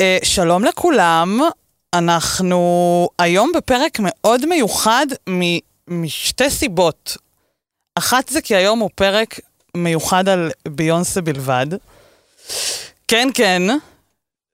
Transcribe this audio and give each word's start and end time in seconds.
אה, 0.00 0.18
שלום 0.24 0.64
לכולם, 0.64 1.40
אנחנו 1.94 2.60
היום 3.18 3.52
בפרק 3.56 3.98
מאוד 4.00 4.46
מיוחד 4.46 5.06
מ- 5.30 5.58
משתי 5.88 6.50
סיבות. 6.50 7.16
אחת 7.98 8.28
זה 8.28 8.40
כי 8.40 8.56
היום 8.56 8.78
הוא 8.78 8.90
פרק 8.94 9.40
מיוחד 9.76 10.28
על 10.28 10.50
ביונסה 10.68 11.20
בלבד. 11.20 11.66
כן, 13.08 13.28
כן. 13.34 13.62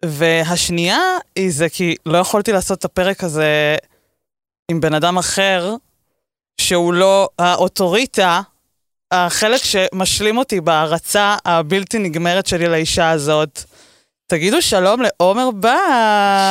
והשנייה 0.05 1.01
היא 1.37 1.51
זה 1.53 1.69
כי 1.69 1.97
לא 2.07 2.19
יכולתי 2.19 2.53
לעשות 2.53 2.79
את 2.79 2.85
הפרק 2.85 3.25
הזה 3.25 3.77
עם 4.71 4.81
בן 4.81 4.95
אדם 4.95 5.19
אחר, 5.19 5.75
שהוא 6.61 6.93
לא 6.95 7.29
האוטוריטה, 7.39 8.41
החלק 9.11 9.61
שמשלים 9.65 10.39
אותי 10.39 10.61
בהערצה 10.61 11.37
הבלתי 11.45 11.99
נגמרת 11.99 12.47
שלי 12.47 12.69
לאישה 12.69 13.11
הזאת. 13.11 13.65
תגידו 14.35 14.63
שלום 14.63 15.03
לעומר 15.03 15.51
בר. 15.51 15.71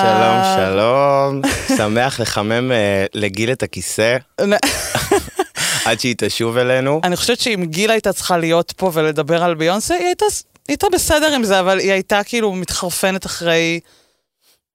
שלום, 0.03 0.37
שלום. 0.57 1.41
שמח 1.77 2.19
לחמם 2.19 2.71
אה, 2.71 3.05
לגיל 3.13 3.51
את 3.51 3.63
הכיסא 3.63 4.17
עד 5.85 5.99
שהיא 5.99 6.15
תשוב 6.17 6.57
אלינו. 6.57 7.01
אני 7.03 7.15
חושבת 7.15 7.39
שאם 7.39 7.65
גיל 7.65 7.91
הייתה 7.91 8.13
צריכה 8.13 8.37
להיות 8.37 8.73
פה 8.77 8.91
ולדבר 8.93 9.43
על 9.43 9.55
ביונסה, 9.55 9.95
היא 9.95 10.05
הייתה, 10.05 10.25
היא 10.25 10.41
הייתה 10.67 10.87
בסדר 10.93 11.33
עם 11.35 11.43
זה, 11.43 11.59
אבל 11.59 11.79
היא 11.79 11.91
הייתה 11.91 12.23
כאילו 12.23 12.53
מתחרפנת 12.53 13.25
אחרי 13.25 13.79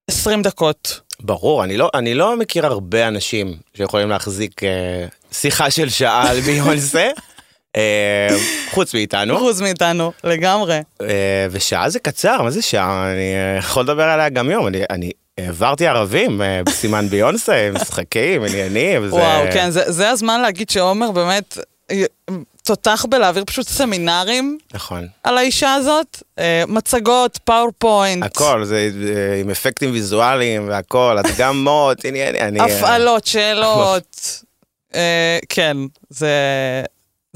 20 0.08 0.42
דקות. 0.42 1.00
ברור, 1.20 1.64
אני 1.64 1.76
לא, 1.76 1.90
אני 1.94 2.14
לא 2.14 2.36
מכיר 2.36 2.66
הרבה 2.66 3.08
אנשים 3.08 3.56
שיכולים 3.76 4.08
להחזיק 4.08 4.62
אה, 4.64 5.06
שיחה 5.32 5.70
של 5.70 5.88
שעה 5.88 6.30
על 6.30 6.40
ביונסה, 6.40 7.08
חוץ 8.70 8.94
מאיתנו. 8.94 9.38
חוץ 9.38 9.60
מאיתנו, 9.60 10.12
לגמרי. 10.24 10.80
אה, 11.02 11.06
ושעה 11.50 11.90
זה 11.90 11.98
קצר, 11.98 12.42
מה 12.42 12.50
זה 12.50 12.62
שעה? 12.62 13.12
אני 13.12 13.34
אה, 13.34 13.58
יכול 13.58 13.82
לדבר 13.82 14.02
עליה 14.02 14.28
גם 14.28 14.50
יום. 14.50 14.66
אני, 14.66 14.82
אני 14.90 15.10
העברתי 15.38 15.86
ערבים 15.86 16.42
אה, 16.42 16.60
בסימן 16.66 17.08
ביונסה, 17.08 17.68
משחקים, 17.74 18.44
עניינים. 18.44 19.02
וזה- 19.04 19.14
וואו, 19.14 19.44
כן, 19.52 19.70
זה, 19.70 19.92
זה 19.92 20.10
הזמן 20.10 20.40
להגיד 20.40 20.70
שעומר 20.70 21.10
באמת 21.10 21.58
אה, 21.90 22.04
תותח 22.64 23.04
בלהעביר 23.08 23.44
פשוט 23.44 23.66
סמינרים 23.68 24.58
נכון. 24.74 25.06
על 25.24 25.38
האישה 25.38 25.74
הזאת, 25.74 26.22
אה, 26.38 26.62
מצגות, 26.68 27.38
PowerPoint, 27.44 28.24
הכל, 28.24 28.64
זה 28.64 28.90
אה, 29.16 29.40
עם 29.40 29.50
אפקטים 29.50 29.90
ויזואליים 29.92 30.68
והכל, 30.68 31.16
הדגמות, 31.18 32.04
עניינים. 32.04 32.60
אה, 32.62 32.66
הפעלות, 32.78 33.26
שאלות. 33.26 34.16
אה, 34.94 35.38
כן, 35.48 35.76
זה, 36.10 36.30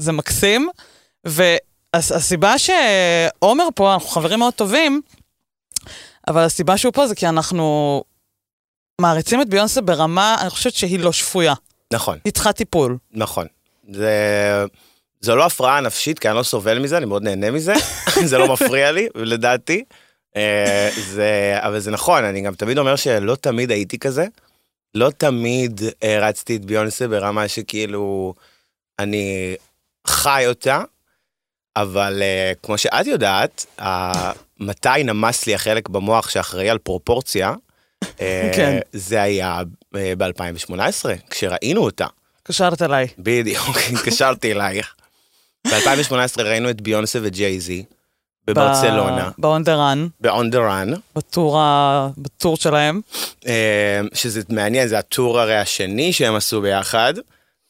זה 0.03 0.11
מקסים. 0.11 0.69
והסיבה 1.25 2.55
שעומר 2.57 3.67
פה, 3.75 3.93
אנחנו 3.93 4.09
חברים 4.09 4.39
מאוד 4.39 4.53
טובים, 4.53 5.01
אבל 6.27 6.41
הסיבה 6.41 6.77
שהוא 6.77 6.93
פה 6.93 7.07
זה 7.07 7.15
כי 7.15 7.27
אנחנו 7.27 8.03
מעריצים 9.01 9.41
את 9.41 9.49
ביונסה 9.49 9.81
ברמה, 9.81 10.35
אני 10.41 10.49
חושבת 10.49 10.73
שהיא 10.73 10.99
לא 10.99 11.11
שפויה. 11.11 11.53
נכון. 11.93 12.17
היא 12.25 12.33
צריכה 12.33 12.53
טיפול. 12.53 12.97
נכון. 13.11 13.47
זה... 13.91 14.65
זו 15.21 15.35
לא 15.35 15.45
הפרעה 15.45 15.81
נפשית, 15.81 16.19
כי 16.19 16.27
אני 16.29 16.37
לא 16.37 16.43
סובל 16.43 16.79
מזה, 16.79 16.97
אני 16.97 17.05
מאוד 17.05 17.23
נהנה 17.23 17.51
מזה, 17.51 17.73
זה 18.29 18.37
לא 18.37 18.53
מפריע 18.53 18.91
לי, 18.91 19.07
לדעתי. 19.15 19.83
אה, 20.35 20.89
זה, 21.11 21.57
אבל 21.59 21.79
זה 21.79 21.91
נכון, 21.91 22.23
אני 22.23 22.41
גם 22.41 22.55
תמיד 22.55 22.77
אומר 22.77 22.95
שלא 22.95 23.35
תמיד 23.35 23.71
הייתי 23.71 23.99
כזה. 23.99 24.25
לא 24.95 25.09
תמיד 25.09 25.81
הרצתי 26.01 26.55
את 26.55 26.65
ביונסה 26.65 27.07
ברמה 27.07 27.47
שכאילו 27.47 28.33
אני 28.99 29.55
חי 30.07 30.43
אותה, 30.47 30.81
אבל 31.75 32.19
אה, 32.21 32.51
כמו 32.63 32.77
שאת 32.77 33.07
יודעת, 33.07 33.65
ה- 33.81 34.31
מתי 34.59 35.03
נמס 35.03 35.47
לי 35.47 35.55
החלק 35.55 35.89
במוח 35.89 36.29
שאחראי 36.29 36.69
על 36.69 36.77
פרופורציה, 36.77 37.53
אה, 38.21 38.51
כן. 38.55 38.79
זה 38.93 39.21
היה 39.21 39.61
ב-2018, 39.93 40.75
כשראינו 41.29 41.81
אותה. 41.83 42.05
קשרת 42.43 42.81
אליי. 42.81 43.07
בדיוק, 43.19 43.77
התקשרתי 43.93 44.51
אלייך. 44.51 44.95
ב-2018 45.67 46.13
ראינו 46.41 46.69
את 46.69 46.81
ביונסה 46.81 47.19
וג'ייזי 47.21 47.83
בברצלונה, 48.47 49.29
the 50.51 50.55
run, 50.55 50.99
בטור, 51.15 51.59
ה... 51.59 52.09
בטור 52.17 52.57
שלהם. 52.57 53.01
אה, 53.47 54.01
שזה 54.13 54.41
מעניין, 54.49 54.87
זה 54.87 54.99
הטור 54.99 55.39
הרי 55.39 55.57
השני 55.57 56.13
שהם 56.13 56.35
עשו 56.35 56.61
ביחד, 56.61 57.13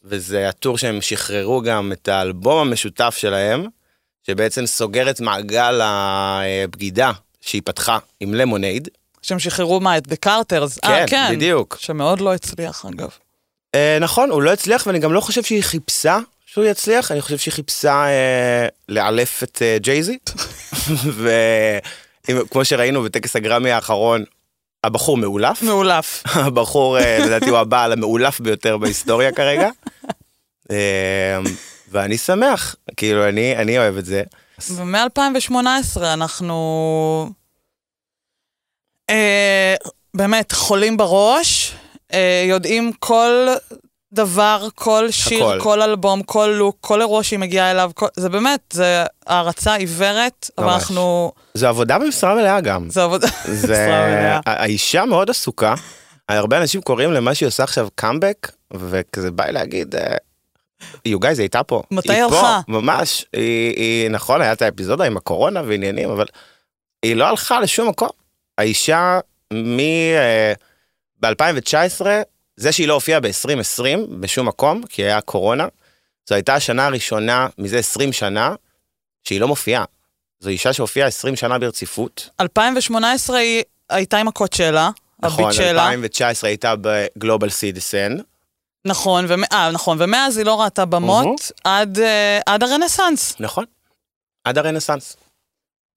וזה 0.03 0.49
הטור 0.49 0.77
שהם 0.77 1.01
שחררו 1.01 1.61
גם 1.61 1.91
את 1.91 2.07
האלבום 2.07 2.67
המשותף 2.67 3.15
שלהם, 3.17 3.65
שבעצם 4.27 4.65
סוגר 4.65 5.09
את 5.09 5.21
מעגל 5.21 5.79
הבגידה 5.83 7.11
שהיא 7.41 7.61
פתחה 7.65 7.97
עם 8.19 8.33
למונייד. 8.33 8.87
שהם 9.21 9.39
שחררו 9.39 9.79
מה? 9.79 9.97
את 9.97 10.07
The 10.07 10.25
Carters? 10.25 10.79
כן, 10.81 10.91
אה, 10.91 11.07
כן. 11.07 11.29
בדיוק. 11.31 11.77
שמאוד 11.79 12.21
לא 12.21 12.33
הצליח, 12.33 12.85
אגב. 12.85 13.09
אה, 13.75 13.97
נכון, 14.01 14.29
הוא 14.29 14.41
לא 14.41 14.53
הצליח, 14.53 14.87
ואני 14.87 14.99
גם 14.99 15.13
לא 15.13 15.21
חושב 15.21 15.43
שהיא 15.43 15.63
חיפשה 15.63 16.19
שהוא 16.45 16.65
יצליח, 16.65 17.11
אני 17.11 17.21
חושב 17.21 17.37
שהיא 17.37 17.53
חיפשה 17.53 18.05
אה, 18.05 18.67
לאלף 18.89 19.43
את 19.43 19.61
אה, 19.61 19.77
ג'ייזי. 19.79 20.17
וכמו 22.27 22.65
שראינו 22.65 23.03
בטקס 23.03 23.35
הגרמי 23.35 23.71
האחרון, 23.71 24.23
הבחור 24.83 25.17
מאולף. 25.17 25.61
מאולף. 25.61 26.23
הבחור, 26.45 26.99
אה, 26.99 27.19
לדעתי, 27.25 27.49
הוא 27.49 27.57
הבעל 27.57 27.91
המאולף 27.91 28.39
ביותר 28.39 28.77
בהיסטוריה 28.77 29.31
כרגע. 29.31 29.69
אה, 30.71 31.39
ואני 31.91 32.17
שמח, 32.17 32.75
כאילו, 32.97 33.29
אני, 33.29 33.57
אני 33.57 33.77
אוהב 33.77 33.97
את 33.97 34.05
זה. 34.05 34.23
ומ-2018 34.69 36.01
אנחנו 36.03 37.29
אה, 39.09 39.75
באמת 40.13 40.51
חולים 40.51 40.97
בראש, 40.97 41.75
אה, 42.13 42.45
יודעים 42.49 42.91
כל 42.99 43.47
דבר, 44.13 44.67
כל 44.75 45.11
שיר, 45.11 45.45
הכל. 45.45 45.59
כל 45.59 45.81
אלבום, 45.81 46.23
כל 46.23 46.53
לוק, 46.57 46.77
כל 46.81 47.01
אירוע 47.01 47.23
שהיא 47.23 47.39
מגיעה 47.39 47.71
אליו, 47.71 47.91
כל... 47.95 48.07
זה 48.15 48.29
באמת, 48.29 48.59
זה 48.73 49.03
הערצה 49.27 49.75
עיוורת, 49.75 50.49
אבל 50.57 50.65
ממש. 50.67 50.81
אנחנו... 50.81 51.31
זו 51.53 51.67
עבודה 51.67 51.99
במשרה 51.99 52.35
מלאה 52.35 52.61
גם. 52.61 52.89
זה 52.89 53.03
עבודה. 53.03 53.27
זה... 53.45 53.73
משרה 53.73 54.07
מלאה. 54.07 54.39
האישה 54.45 55.05
מאוד 55.05 55.29
עסוקה. 55.29 55.75
הרבה 56.29 56.61
אנשים 56.61 56.81
קוראים 56.81 57.13
למה 57.13 57.35
שהיא 57.35 57.47
עושה 57.47 57.63
עכשיו 57.63 57.87
קאמבק, 57.95 58.51
וכזה 58.73 59.31
בא 59.31 59.45
לי 59.45 59.51
להגיד, 59.51 59.95
אה, 59.95 60.15
you 61.07 61.17
guys, 61.21 61.27
היא 61.27 61.39
הייתה 61.39 61.63
פה. 61.63 61.83
מתי 61.91 62.13
היא 62.13 62.23
הלכה? 62.23 62.61
פה, 62.65 62.71
ממש. 62.71 63.25
היא, 63.33 63.73
היא, 63.75 64.09
נכון, 64.09 64.41
היה 64.41 64.53
את 64.53 64.61
האפיזודה 64.61 65.03
עם 65.03 65.17
הקורונה 65.17 65.61
ועניינים, 65.65 66.09
אבל 66.09 66.25
היא 67.03 67.15
לא 67.15 67.25
הלכה 67.27 67.59
לשום 67.59 67.89
מקום. 67.89 68.09
האישה 68.57 69.19
מ... 69.53 69.79
אה, 69.79 70.53
ב-2019, 71.19 72.05
זה 72.55 72.71
שהיא 72.71 72.87
לא 72.87 72.93
הופיעה 72.93 73.19
ב-2020 73.19 73.83
בשום 74.19 74.47
מקום, 74.47 74.83
כי 74.89 75.03
היה 75.03 75.21
קורונה, 75.21 75.67
זו 76.29 76.35
הייתה 76.35 76.53
השנה 76.55 76.85
הראשונה 76.85 77.47
מזה 77.57 77.77
20 77.79 78.13
שנה 78.13 78.55
שהיא 79.23 79.41
לא 79.41 79.47
מופיעה. 79.47 79.85
זו 80.39 80.49
אישה 80.49 80.73
שהופיעה 80.73 81.07
20 81.07 81.35
שנה 81.35 81.59
ברציפות. 81.59 82.29
2018 82.39 83.37
היא 83.37 83.63
הייתה 83.89 84.17
עם 84.17 84.27
הקוד 84.27 84.53
שלה, 84.53 84.89
נכון, 85.19 85.43
הביט 85.45 85.57
שלה. 85.57 85.83
2019 85.85 86.49
הייתה 86.49 86.73
בגלובל 86.81 87.49
סיטיסן. 87.49 88.17
נכון, 88.85 89.25
ומ... 89.27 89.43
אה, 89.51 89.71
נכון, 89.71 89.97
ומאז 90.01 90.37
היא 90.37 90.45
לא 90.45 90.61
ראתה 90.61 90.85
במות 90.85 91.51
עד, 91.63 91.99
אה, 91.99 92.39
עד 92.45 92.63
הרנסאנס. 92.63 93.35
נכון. 93.39 93.65
עד 94.43 94.57
הרנסאנס. 94.57 95.17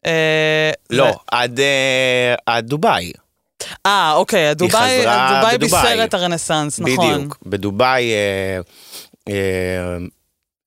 אה, 0.06 0.70
לא, 0.90 1.04
ו- 1.04 1.12
עד, 1.26 1.60
אה, 1.60 2.34
עד 2.46 2.66
דובאי. 2.66 3.12
אה, 3.86 4.12
אוקיי, 4.12 4.54
דובאי, 4.54 4.98
דובאי 4.98 5.58
בדובאי. 5.58 5.82
בישר 5.82 6.04
את 6.04 6.14
הרנסאנס, 6.14 6.80
נכון. 6.80 7.14
בדיוק. 7.14 7.38
בדובאי, 7.46 8.12
אה, 8.12 8.60
אה, 9.28 9.96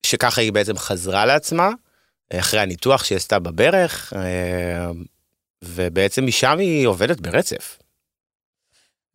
שככה 0.06 0.40
היא 0.40 0.52
בעצם 0.52 0.78
חזרה 0.78 1.26
לעצמה, 1.26 1.70
אה, 2.32 2.38
אחרי 2.38 2.60
הניתוח 2.60 3.04
שהיא 3.04 3.16
עשתה 3.16 3.38
בברך, 3.38 4.12
אה, 4.16 4.90
ובעצם 5.64 6.26
משם 6.26 6.58
היא 6.58 6.86
עובדת 6.86 7.20
ברצף. 7.20 7.78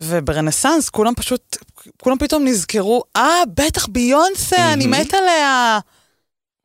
וברנסאנס 0.03 0.89
כולם 0.89 1.13
פשוט, 1.15 1.57
כולם 2.01 2.17
פתאום 2.17 2.45
נזכרו, 2.45 3.03
אה, 3.15 3.41
בטח 3.53 3.87
ביונסה, 3.87 4.73
אני 4.73 4.87
מהמם. 4.87 5.01
מת 5.05 5.13
עליה. 5.13 5.79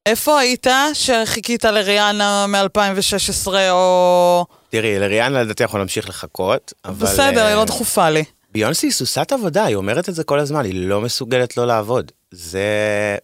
איפה 0.07 0.39
היית 0.39 0.67
שחיכית 0.93 1.65
לריאנה 1.65 2.47
מ-2016, 2.47 3.49
או... 3.71 4.47
תראי, 4.69 4.99
לריאנה 4.99 5.43
לדעתי 5.43 5.63
אנחנו 5.63 5.79
נמשיך 5.79 6.09
לחכות, 6.09 6.73
אבל... 6.85 7.07
בסדר, 7.07 7.45
היא 7.45 7.51
אה, 7.51 7.55
לא 7.55 7.65
דחופה 7.65 8.11
לי. 8.11 8.25
ביונסי 8.53 8.87
היא 8.87 8.93
סוסת 8.93 9.33
עבודה, 9.33 9.65
היא 9.65 9.77
אומרת 9.77 10.09
את 10.09 10.15
זה 10.15 10.25
כל 10.25 10.39
הזמן, 10.39 10.65
היא 10.65 10.89
לא 10.89 11.01
מסוגלת 11.01 11.57
לא 11.57 11.67
לעבוד. 11.67 12.13
זה... 12.31 13.17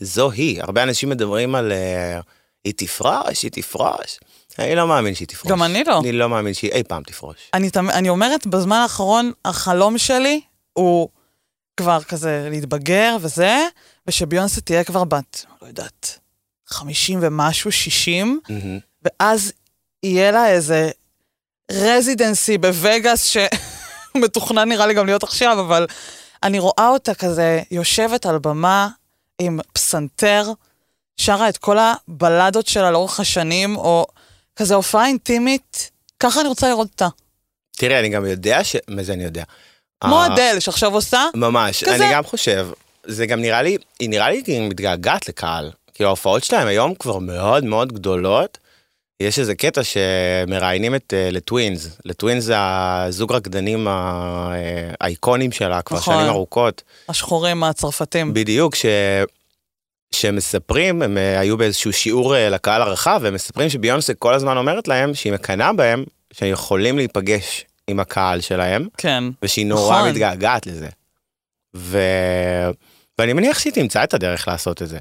זו 0.00 0.30
היא. 0.30 0.62
הרבה 0.62 0.82
אנשים 0.82 1.08
מדברים 1.08 1.54
על... 1.54 1.72
אה, 1.72 2.20
היא 2.64 2.72
תפרוש, 2.76 3.42
היא 3.42 3.50
תפרוש. 3.50 4.18
אני 4.58 4.74
לא 4.74 4.88
מאמין 4.88 5.14
שהיא 5.14 5.28
תפרוש. 5.28 5.52
גם 5.52 5.62
אני 5.62 5.84
לא. 5.86 6.00
אני 6.00 6.12
לא 6.12 6.28
מאמין 6.28 6.54
שהיא 6.54 6.72
אי 6.72 6.82
פעם 6.82 7.02
תפרוש. 7.02 7.36
אני, 7.54 7.70
אני 7.92 8.08
אומרת, 8.08 8.46
בזמן 8.46 8.76
האחרון, 8.76 9.32
החלום 9.44 9.98
שלי 9.98 10.40
הוא 10.72 11.08
כבר 11.76 12.02
כזה 12.02 12.48
להתבגר 12.50 13.16
וזה, 13.20 13.58
ושביונסה 14.06 14.60
תהיה 14.60 14.84
כבר 14.84 15.04
בת, 15.04 15.44
לא 15.62 15.66
יודעת, 15.66 16.18
50 16.66 17.18
ומשהו, 17.22 17.72
60, 17.72 18.40
מהמם. 18.48 18.78
ואז 19.02 19.52
יהיה 20.02 20.30
לה 20.30 20.48
איזה 20.50 20.90
רזידנסי 21.70 22.58
בווגאס, 22.58 23.36
שמתוכנן 24.16 24.68
נראה 24.72 24.86
לי 24.86 24.94
גם 24.94 25.06
להיות 25.06 25.22
עכשיו, 25.22 25.60
אבל 25.60 25.86
אני 26.42 26.58
רואה 26.58 26.88
אותה 26.88 27.14
כזה 27.14 27.62
יושבת 27.70 28.26
על 28.26 28.38
במה 28.38 28.88
עם 29.38 29.60
פסנתר, 29.72 30.52
שרה 31.16 31.48
את 31.48 31.58
כל 31.58 31.76
הבלדות 31.78 32.66
שלה 32.66 32.90
לאורך 32.90 33.20
השנים, 33.20 33.76
או 33.76 34.06
כזה 34.56 34.74
הופעה 34.74 35.06
אינטימית, 35.06 35.90
ככה 36.20 36.40
אני 36.40 36.48
רוצה 36.48 36.68
לראות 36.68 36.88
אותה. 36.90 37.08
תראה, 37.76 38.00
אני 38.00 38.08
גם 38.08 38.26
יודע 38.26 38.64
ש... 38.64 38.76
מה 38.88 39.02
זה 39.02 39.12
אני 39.12 39.24
יודע? 39.24 39.44
כמו 40.00 40.20
אה, 40.20 40.26
אדל 40.26 40.56
שעכשיו 40.60 40.94
עושה, 40.94 41.24
ממש, 41.34 41.84
כזה. 41.84 41.94
אני 41.94 42.14
גם 42.14 42.24
חושב, 42.24 42.68
זה 43.06 43.26
גם 43.26 43.40
נראה 43.40 43.62
לי, 43.62 43.76
היא 44.00 44.10
נראה 44.10 44.30
לי 44.30 44.42
כאילו 44.44 44.66
מתגעגעת 44.66 45.28
לקהל. 45.28 45.70
כאילו 45.94 46.08
ההופעות 46.08 46.44
שלהם 46.44 46.66
היום 46.66 46.94
כבר 46.94 47.18
מאוד 47.18 47.64
מאוד 47.64 47.92
גדולות. 47.92 48.58
יש 49.20 49.38
איזה 49.38 49.54
קטע 49.54 49.80
שמראיינים 49.84 50.94
את 50.94 51.14
אה, 51.16 51.28
לטווינס, 51.30 51.88
לטווינס 52.04 52.44
זה 52.44 52.54
הזוג 52.58 53.32
רקדנים 53.32 53.88
אה, 53.88 54.52
האיקונים 55.00 55.52
שלה 55.52 55.82
כבר 55.82 55.96
נכון. 55.96 56.14
שנים 56.14 56.26
ארוכות. 56.26 56.82
השחורים 57.08 57.64
הצרפתים. 57.64 58.34
בדיוק, 58.34 58.74
ש... 58.74 58.86
שמספרים, 60.14 61.02
הם 61.02 61.18
אה, 61.18 61.40
היו 61.40 61.56
באיזשהו 61.56 61.92
שיעור 61.92 62.36
אה, 62.36 62.48
לקהל 62.48 62.82
הרחב, 62.82 63.20
והם 63.22 63.34
מספרים 63.34 63.70
שביונסה 63.70 64.14
כל 64.14 64.34
הזמן 64.34 64.56
אומרת 64.56 64.88
להם 64.88 65.14
שהיא 65.14 65.32
מקנאה 65.32 65.72
בהם, 65.72 66.04
שהם 66.32 66.48
יכולים 66.48 66.96
להיפגש 66.96 67.64
עם 67.88 68.00
הקהל 68.00 68.40
שלהם, 68.40 68.88
כן. 68.96 69.24
ושהיא 69.42 69.66
נורא 69.66 69.96
נכון. 69.98 70.10
מתגעגעת 70.10 70.66
לזה. 70.66 70.88
ו... 71.76 71.98
ואני 73.18 73.32
מניח 73.32 73.58
שהיא 73.58 73.72
תמצא 73.72 74.04
את 74.04 74.14
הדרך 74.14 74.48
לעשות 74.48 74.82
את 74.82 74.88
זה. 74.88 74.98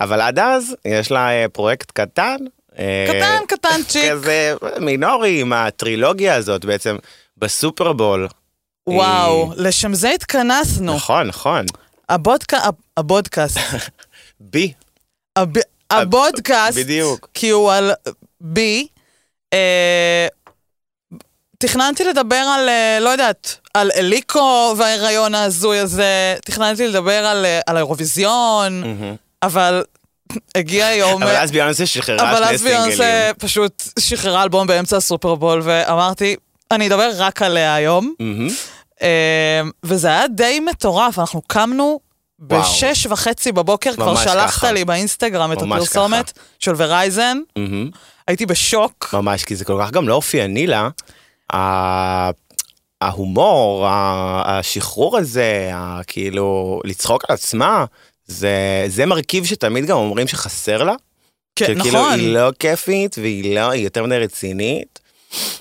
אבל 0.00 0.20
עד 0.20 0.38
אז 0.38 0.76
יש 0.84 1.10
לה 1.10 1.30
אה, 1.30 1.48
פרויקט 1.48 1.90
קטן. 1.90 2.36
אה, 2.78 3.06
קטן, 3.08 3.56
קטנצ'יק. 3.56 4.04
כזה 4.12 4.54
מינורי 4.80 5.40
עם 5.40 5.52
הטרילוגיה 5.52 6.34
הזאת 6.34 6.64
בעצם 6.64 6.96
בסופרבול. 7.36 8.28
וואו, 8.86 9.52
לשם 9.56 9.94
זה 9.94 10.10
התכנסנו. 10.10 10.94
נכון, 10.96 11.26
נכון. 11.26 11.64
הבודקה, 12.08 12.58
הבודקאסט. 12.96 13.58
בי, 14.40 14.72
הב- 15.36 15.52
הבודקאסט, 15.90 16.78
בדיוק. 16.78 17.28
כי 17.34 17.50
הוא 17.50 17.72
על 17.72 17.92
בי. 18.40 18.86
אה, 19.52 20.26
תכננתי 21.66 22.04
לדבר 22.04 22.36
על, 22.36 22.68
אה, 22.68 22.98
לא 23.00 23.08
יודעת, 23.08 23.56
על 23.74 23.90
אליקו 23.96 24.74
וההיריון 24.76 25.34
ההזוי 25.34 25.78
הזה, 25.78 26.36
תכננתי 26.44 26.88
לדבר 26.88 27.26
על, 27.26 27.46
אה, 27.46 27.60
על 27.66 27.76
האירוויזיון, 27.76 28.80
מהמם. 28.80 29.14
אבל 29.42 29.84
הגיע 30.54 30.86
היום... 30.86 31.22
אבל 31.22 31.36
אז 31.36 31.50
ביונסה 31.50 31.86
שחררה 31.86 32.30
אבל 32.30 32.44
שני 32.44 32.54
אז 32.54 32.62
ביונסה 32.62 32.96
סינגלים. 32.96 33.34
פשוט 33.38 33.82
שחררה 33.98 34.42
אלבום 34.42 34.66
באמצע 34.66 34.96
הסופרבול, 34.96 35.60
ואמרתי, 35.64 36.36
אני 36.70 36.86
אדבר 36.86 37.10
רק 37.16 37.42
עליה 37.42 37.74
היום. 37.74 38.14
אה, 39.02 39.60
וזה 39.82 40.08
היה 40.08 40.28
די 40.28 40.60
מטורף, 40.60 41.18
אנחנו 41.18 41.42
קמנו. 41.46 42.00
בשש 42.38 43.06
וחצי 43.06 43.52
בבוקר, 43.52 43.94
כבר 43.94 44.16
שלחת 44.16 44.50
ככה. 44.50 44.72
לי 44.72 44.84
באינסטגרם 44.84 45.52
את 45.52 45.62
הפרסומת 45.62 46.32
של 46.58 46.72
ורייזן, 46.76 47.38
מהמם. 47.56 47.90
הייתי 48.28 48.46
בשוק. 48.46 49.10
ממש, 49.12 49.44
כי 49.44 49.56
זה 49.56 49.64
כל 49.64 49.80
כך 49.82 49.90
גם 49.90 50.08
לא 50.08 50.14
אופייני 50.14 50.66
לה. 50.66 50.88
ההומור, 53.00 53.86
השחרור 54.44 55.18
הזה, 55.18 55.70
כאילו, 56.06 56.80
לצחוק 56.84 57.24
על 57.28 57.34
עצמה, 57.34 57.84
זה, 58.26 58.84
זה 58.88 59.06
מרכיב 59.06 59.44
שתמיד 59.44 59.86
גם 59.86 59.96
אומרים 59.96 60.28
שחסר 60.28 60.82
לה. 60.82 60.94
כן, 61.56 61.66
שכאילו 61.66 62.00
נכון. 62.00 62.20
היא 62.20 62.34
לא 62.34 62.50
כיפית 62.58 63.16
והיא 63.18 63.54
לא, 63.54 63.70
היא 63.70 63.84
יותר 63.84 64.04
מדי 64.06 64.18
רצינית. 64.18 65.00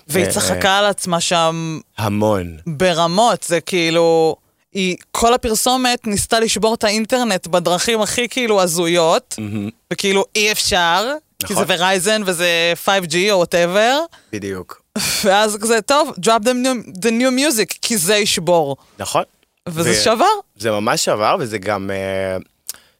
והיא 0.07 0.30
צחקה 0.30 0.77
על 0.77 0.85
עצמה 0.85 1.21
שם 1.21 1.80
המון. 1.97 2.57
ברמות, 2.68 3.44
זה 3.44 3.62
כאילו... 3.62 4.35
היא, 4.74 4.95
כל 5.12 5.33
הפרסומת 5.33 6.07
ניסתה 6.07 6.39
לשבור 6.39 6.74
את 6.74 6.83
האינטרנט 6.83 7.47
בדרכים 7.47 8.01
הכי 8.01 8.30
כאילו 8.30 8.62
הזויות, 8.62 9.35
מהמם. 9.38 9.69
וכאילו 9.94 10.25
אי 10.35 10.51
אפשר, 10.51 11.13
כי 11.48 11.54
זה 11.54 11.62
נכון. 11.62 11.75
Verizon 11.75 12.22
וזה 12.25 12.74
5G 12.86 13.16
או 13.31 13.38
whatever, 13.38 14.00
בדיוק. 14.31 14.81
ואז 15.24 15.57
כזה, 15.62 15.81
טוב, 15.81 16.12
drop 16.25 16.44
the 16.44 16.54
new, 16.54 16.90
the 17.01 17.10
new 17.10 17.40
music, 17.40 17.78
כי 17.81 17.98
זה 17.98 18.16
ישבור. 18.16 18.78
נכון. 19.00 19.24
וזה 19.69 19.92
ו- 19.92 20.04
שבר. 20.04 20.25
זה 20.57 20.72
ממש 20.72 21.07
עבר 21.10 21.36
וזה 21.40 21.57
גם... 21.57 21.92
אה, 21.92 22.38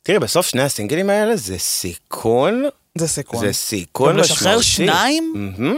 תראי, 0.04 0.20
בסוף 0.20 0.46
שני 0.46 0.62
הסינגלים 0.62 1.10
האלה 1.10 1.36
זה 1.36 1.58
סיכון, 1.58 2.64
זה 2.98 3.08
סיכון. 3.08 3.46
זה 3.48 3.54
סיכון 3.54 4.14
גם 4.14 4.18
לשחרר 4.18 4.58
משמעותי. 4.58 4.64
שניים? 4.92 5.34
מהמם. 5.36 5.78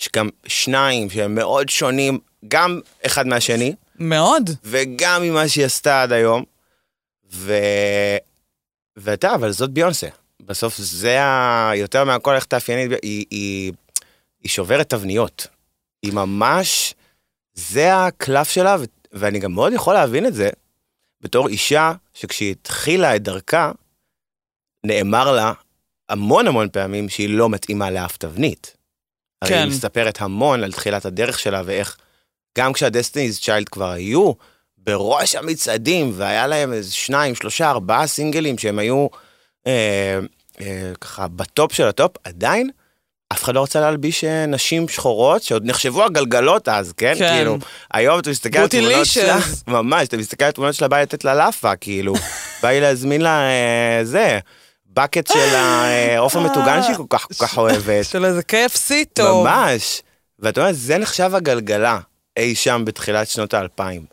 יש 0.00 0.08
גם 0.16 0.28
שניים 0.46 1.10
שהם 1.10 1.34
מאוד 1.34 1.68
שונים, 1.68 2.18
גם 2.48 2.80
אחד 3.06 3.26
מהשני, 3.26 3.74
מאוד. 3.98 4.50
וגם 4.64 5.22
ממה 5.22 5.48
שהיא 5.48 5.64
עשתה 5.64 6.02
עד 6.02 6.12
היום. 6.12 6.44
ו... 7.32 7.54
ואתה, 8.96 9.34
אבל 9.34 9.52
זאת 9.52 9.70
ביונסה. 9.70 10.08
בסוף 10.46 10.78
זה 10.78 11.22
ה... 11.22 11.70
יותר 11.74 12.04
מהכל 12.04 12.34
איך 12.34 12.44
תאפיינית, 12.44 12.98
היא, 13.02 13.24
היא, 13.30 13.72
היא 14.40 14.50
שוברת 14.50 14.90
תבניות. 14.90 15.46
היא 16.02 16.12
ממש, 16.12 16.94
זה 17.54 17.96
הקלף 17.96 18.50
שלה, 18.50 18.76
ו... 18.80 18.84
ואני 19.12 19.38
גם 19.38 19.52
מאוד 19.52 19.72
יכול 19.72 19.94
להבין 19.94 20.26
את 20.26 20.34
זה, 20.34 20.50
בתור 21.20 21.48
אישה 21.48 21.92
שכשהיא 22.14 22.50
התחילה 22.50 23.16
את 23.16 23.22
דרכה, 23.22 23.72
נאמר 24.84 25.32
לה 25.32 25.52
המון 26.08 26.46
המון 26.46 26.68
פעמים 26.68 27.08
שהיא 27.08 27.28
לא 27.28 27.48
מתאימה 27.48 27.90
לאף 27.90 28.16
תבנית. 28.16 28.76
הרי 29.42 29.52
כן. 29.52 29.58
היא 29.58 29.68
מספרת 29.68 30.20
המון 30.20 30.64
על 30.64 30.72
תחילת 30.72 31.04
הדרך 31.04 31.38
שלה 31.38 31.62
ואיך 31.64 31.96
גם 32.58 32.72
כשהדסטיניז 32.72 33.40
צ'יילד 33.40 33.68
כבר 33.68 33.90
היו 33.90 34.32
בראש 34.78 35.34
המצעדים 35.34 36.12
והיה 36.14 36.46
להם 36.46 36.72
איזה 36.72 36.92
שניים, 36.92 37.34
שלושה, 37.34 37.70
ארבעה 37.70 38.06
סינגלים 38.06 38.58
שהם 38.58 38.78
היו 38.78 39.06
אה, 39.66 40.18
ככה 41.00 41.28
ב 41.28 41.39
top 41.39 41.72
של 41.72 41.88
ה 41.88 41.94
top, 41.94 42.16
עדיין 42.24 42.70
אף 43.34 43.42
אחד 43.42 43.54
לא 43.54 43.62
רצה 43.62 43.80
להלביש 43.80 44.24
אה, 44.24 44.46
נשים 44.46 44.88
שחורות 44.88 45.42
שעוד 45.42 45.66
נחשבו 45.66 46.04
הגלגלות 46.04 46.68
אז, 46.68 46.92
כן? 46.92 47.14
כן. 47.18 47.34
כאילו, 47.36 47.58
היום 47.92 48.18
אתה 48.18 48.30
מסתכל 48.30 48.58
על 48.58 48.68
תמונות 48.68 49.06
שלה. 49.06 49.38
ממש, 49.66 50.08
אתה 50.08 50.16
מסתכל 50.16 50.44
על 50.44 50.50
תמונות 50.50 50.74
שלה, 50.74 50.88
בא 50.88 51.00
לתת 51.00 51.24
לה 51.24 51.34
לאפה, 51.34 51.76
כאילו, 51.76 52.14
בא 52.62 52.68
לי 52.68 52.80
להזמין 52.80 53.20
לה 53.20 53.40
אה, 53.40 54.04
זה, 54.04 54.38
bucket 54.86 55.26
של 55.26 55.54
העוף 55.54 56.36
המטוגן 56.36 56.82
שהיא 56.82 56.96
כל 56.96 57.04
כך 57.08 57.22
כל 57.22 57.34
כך 57.46 57.58
אוהבת. 57.62 58.04
של 58.04 58.24
איזה 58.24 58.40
KFC 58.52 58.92
טוב. 59.12 59.46
ממש. 59.46 60.02
ואתה 60.38 60.60
אומר, 60.60 60.72
זה 60.72 60.98
נחשב 60.98 61.34
הגלגלה 61.34 61.98
אי 62.36 62.54
שם 62.54 62.82
בתחילת 62.86 63.28
שנות 63.28 63.54
האלפיים. 63.54 64.04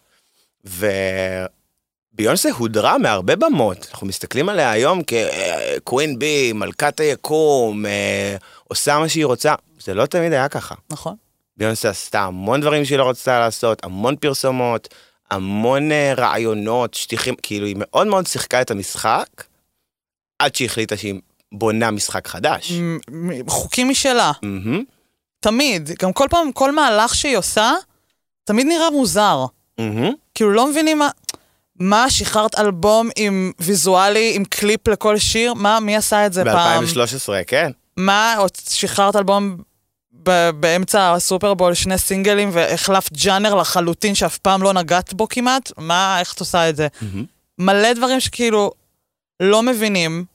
וביונסה 2.14 2.50
הודרה 2.52 2.98
מהרבה 2.98 3.36
במות. 3.36 3.88
אנחנו 3.92 4.08
מסתכלים 4.08 4.50
עליה 4.50 4.72
היום 4.72 5.02
כקווין 5.04 6.20
בי, 6.20 6.54
מלכת 6.54 7.00
היקום, 7.00 7.86
אה, 7.86 8.36
עושה 8.68 9.00
מה 9.00 9.10
שהיא 9.10 9.26
רוצה. 9.26 9.56
זה 9.80 9.94
לא 9.94 10.06
תמיד 10.06 10.34
היה 10.34 10.50
ככה. 10.50 10.76
נכון. 10.90 11.16
ביונסה 11.58 11.90
עשתה 11.90 12.22
המון 12.22 12.62
דברים 12.62 12.86
שהיא 12.86 12.98
לא 12.98 13.10
רצתה 13.10 13.40
לעשות, 13.40 13.84
המון 13.84 14.16
פרסומות, 14.16 14.94
המון 15.32 15.92
אה, 15.92 16.14
רעיונות, 16.18 16.94
שטיחים, 16.94 17.36
כאילו 17.44 17.66
היא 17.66 17.76
מאוד 17.80 18.08
מאוד 18.08 18.28
שיחקה 18.28 18.62
את 18.62 18.72
המשחק, 18.72 19.28
עד 20.40 20.56
שהיא 20.56 20.66
החליטה 20.66 20.98
שהיא 20.98 21.14
בונה 21.52 21.92
משחק 21.92 22.28
חדש. 22.28 22.72
חוקים 23.48 23.90
משלה, 23.90 24.32
תמיד. 25.40 25.90
גם 26.02 26.14
כל 26.14 26.28
פעם, 26.30 26.52
כל 26.52 26.72
מהלך 26.72 27.16
שהיא 27.16 27.38
עושה, 27.38 27.74
תמיד 28.44 28.68
נראה 28.68 28.90
מוזר. 28.92 29.46
כאילו, 30.36 30.52
לא 30.52 30.68
מבינים 30.68 31.00
מה... 31.00 31.10
מה, 31.82 32.10
שחררת 32.10 32.60
אלבום 32.60 33.10
עם 33.16 33.52
ויזואלי, 33.60 34.32
עם 34.36 34.46
קליפ 34.46 34.88
לכל 34.88 35.18
שיר? 35.18 35.54
מה, 35.54 35.80
מי 35.80 35.96
עשה 35.96 36.26
את 36.26 36.34
זה 36.34 36.44
פעם? 36.44 36.86
ב-2013, 36.86 37.30
כן. 37.48 37.72
מה, 37.98 38.36
שחררת 38.70 39.16
אלבום 39.16 39.58
ב- 40.24 40.50
באמצע 40.50 41.14
הסופרבול, 41.14 41.74
שני 41.74 41.98
סינגלים, 41.98 42.50
והחלפת 42.54 43.14
ג'אנר 43.14 43.56
לחלוטין 43.56 44.16
שאף 44.16 44.38
פעם 44.38 44.64
לא 44.64 44.74
נגעת 44.74 45.14
בו 45.14 45.28
כמעט? 45.28 45.72
מה, 45.78 46.20
איך 46.20 46.34
את 46.34 46.40
עושה 46.40 46.70
את 46.70 46.76
זה? 46.76 46.88
מלא 47.60 47.94
דברים 47.94 48.20
שכאילו 48.20 48.72
לא 49.40 49.64
מבינים, 49.64 50.26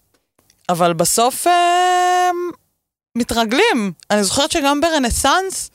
אבל 0.69 0.93
בסוף 0.93 1.47
אה, 1.47 2.31
מתרגלים. 3.19 3.93
אני 4.11 4.25
זוכרת 4.25 4.51
שגם 4.51 4.81
ברנסאנס 4.81 5.71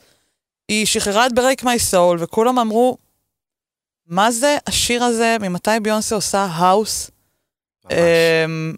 היא 0.68 0.86
שחררה 0.86 1.26
את 1.26 1.34
Break 1.34 1.64
My 1.64 1.78
Soul, 1.78 2.16
וכולם 2.20 2.58
אמרו, 2.58 2.96
מה 4.12 4.30
זה 4.30 4.56
השיר 4.66 5.04
הזה, 5.04 5.36
ממתי 5.40 5.70
ביונסה 5.82 6.14
עושה 6.14 6.44
house? 6.44 7.10
ממש. 7.84 7.92
אמ, 7.92 8.74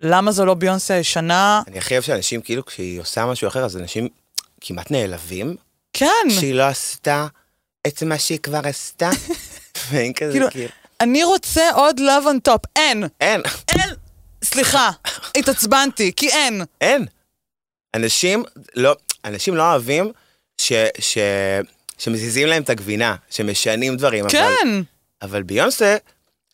למה 0.00 0.32
זו 0.32 0.44
לא 0.44 0.54
ביונסה 0.54 0.94
הישנה? 0.94 1.62
אני 1.66 1.78
הכי 1.78 1.94
אוהב 1.94 2.04
שאנשים, 2.04 2.42
כאילו, 2.42 2.66
כשהיא 2.66 3.00
עושה 3.00 3.26
משהו 3.26 3.48
אחר, 3.48 3.64
אז 3.64 3.76
אנשים 3.76 4.08
כמעט 4.60 4.90
נעלבים, 4.90 5.56
כן, 5.92 6.30
שהיא 6.30 6.54
לא 6.54 6.62
עשתה 6.62 7.26
את 7.86 8.02
מה 8.02 8.18
שהיא 8.18 8.38
כבר 8.38 8.60
עשתה. 8.64 9.10
ואין 9.90 10.12
כזה, 10.12 10.38
כאילו, 10.50 10.68
אני 11.00 11.24
רוצה 11.24 11.70
עוד 11.70 12.00
love 12.00 12.24
on 12.24 12.50
top. 12.50 12.62
אין, 12.76 13.04
אין, 13.20 13.42
אין, 13.68 13.94
סליחה, 14.44 14.90
התעצבנתי, 15.38 16.12
כי 16.16 16.28
אין. 16.28 16.62
אין. 16.80 17.06
אנשים 17.94 18.44
לא, 18.74 18.96
אנשים 19.24 19.56
לא 19.56 19.62
אוהבים 19.62 20.12
ש, 20.60 20.72
ש, 20.98 21.18
שמזיזים 21.98 22.46
להם 22.46 22.62
את 22.62 22.70
הגבינה, 22.70 23.16
שמשנים 23.30 23.96
דברים. 23.96 24.24
אבל, 24.24 24.32
כן, 24.32 24.82
אבל 25.22 25.42
ביונסה, 25.42 25.96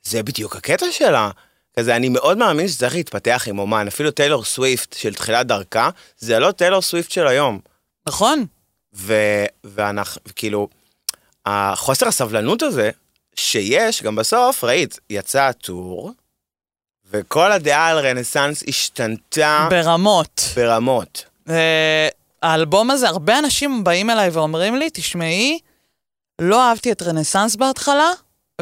זה 0.02 0.22
בדיוק 0.22 0.56
הקטע 0.56 0.86
שלה. 0.92 1.30
כזה, 1.78 1.96
אני 1.96 2.08
מאוד 2.08 2.38
מאמין 2.38 2.68
שצריך 2.68 2.94
להתפתח 2.94 3.44
עם 3.46 3.58
אומן. 3.58 3.86
אפילו 3.86 4.10
טיילור 4.10 4.44
סוויפט 4.44 4.92
של 4.92 5.14
תחילת 5.14 5.46
דרכה, 5.46 5.90
זה 6.18 6.38
לא 6.38 6.52
טיילור 6.52 6.82
סוויפט 6.82 7.10
של 7.10 7.26
היום. 7.26 7.60
נכון. 8.06 8.44
ו, 8.94 9.14
ואנחנו, 9.64 10.20
כאילו, 10.36 10.68
החוסר 11.46 12.08
הסבלנות 12.08 12.62
הזה 12.62 12.90
שיש, 13.34 14.02
גם 14.02 14.16
בסוף, 14.16 14.64
ראית, 14.64 14.98
יצא 15.10 15.42
ה 15.42 15.54
tour, 15.54 16.12
וכל 17.10 17.52
הדעה 17.52 17.88
על 17.88 17.98
רנסאנס 17.98 18.62
השתנתה 18.68 19.68
ברמות. 19.70 20.42
ברמות. 20.56 21.24
האלבום 22.42 22.90
הזה, 22.90 23.08
הרבה 23.08 23.38
אנשים 23.38 23.84
באים 23.84 24.10
אליי 24.10 24.30
ואומרים 24.30 24.76
לי, 24.76 24.88
תשמעי, 24.92 25.58
לא 26.40 26.62
אהבתי 26.68 26.92
את 26.92 27.02
רנסאנס 27.02 27.56
בהתחלה, 27.56 28.10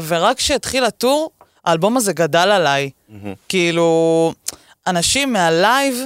ורק 0.00 0.36
כשהתחיל 0.36 0.84
ה 0.84 0.92
tour, 0.92 1.30
האלבום 1.64 1.96
הזה 1.96 2.12
גדל 2.12 2.38
עליי. 2.38 2.90
כאילו, 3.48 4.32
אנשים 4.86 5.32
מה 5.32 5.56
live 5.56 6.04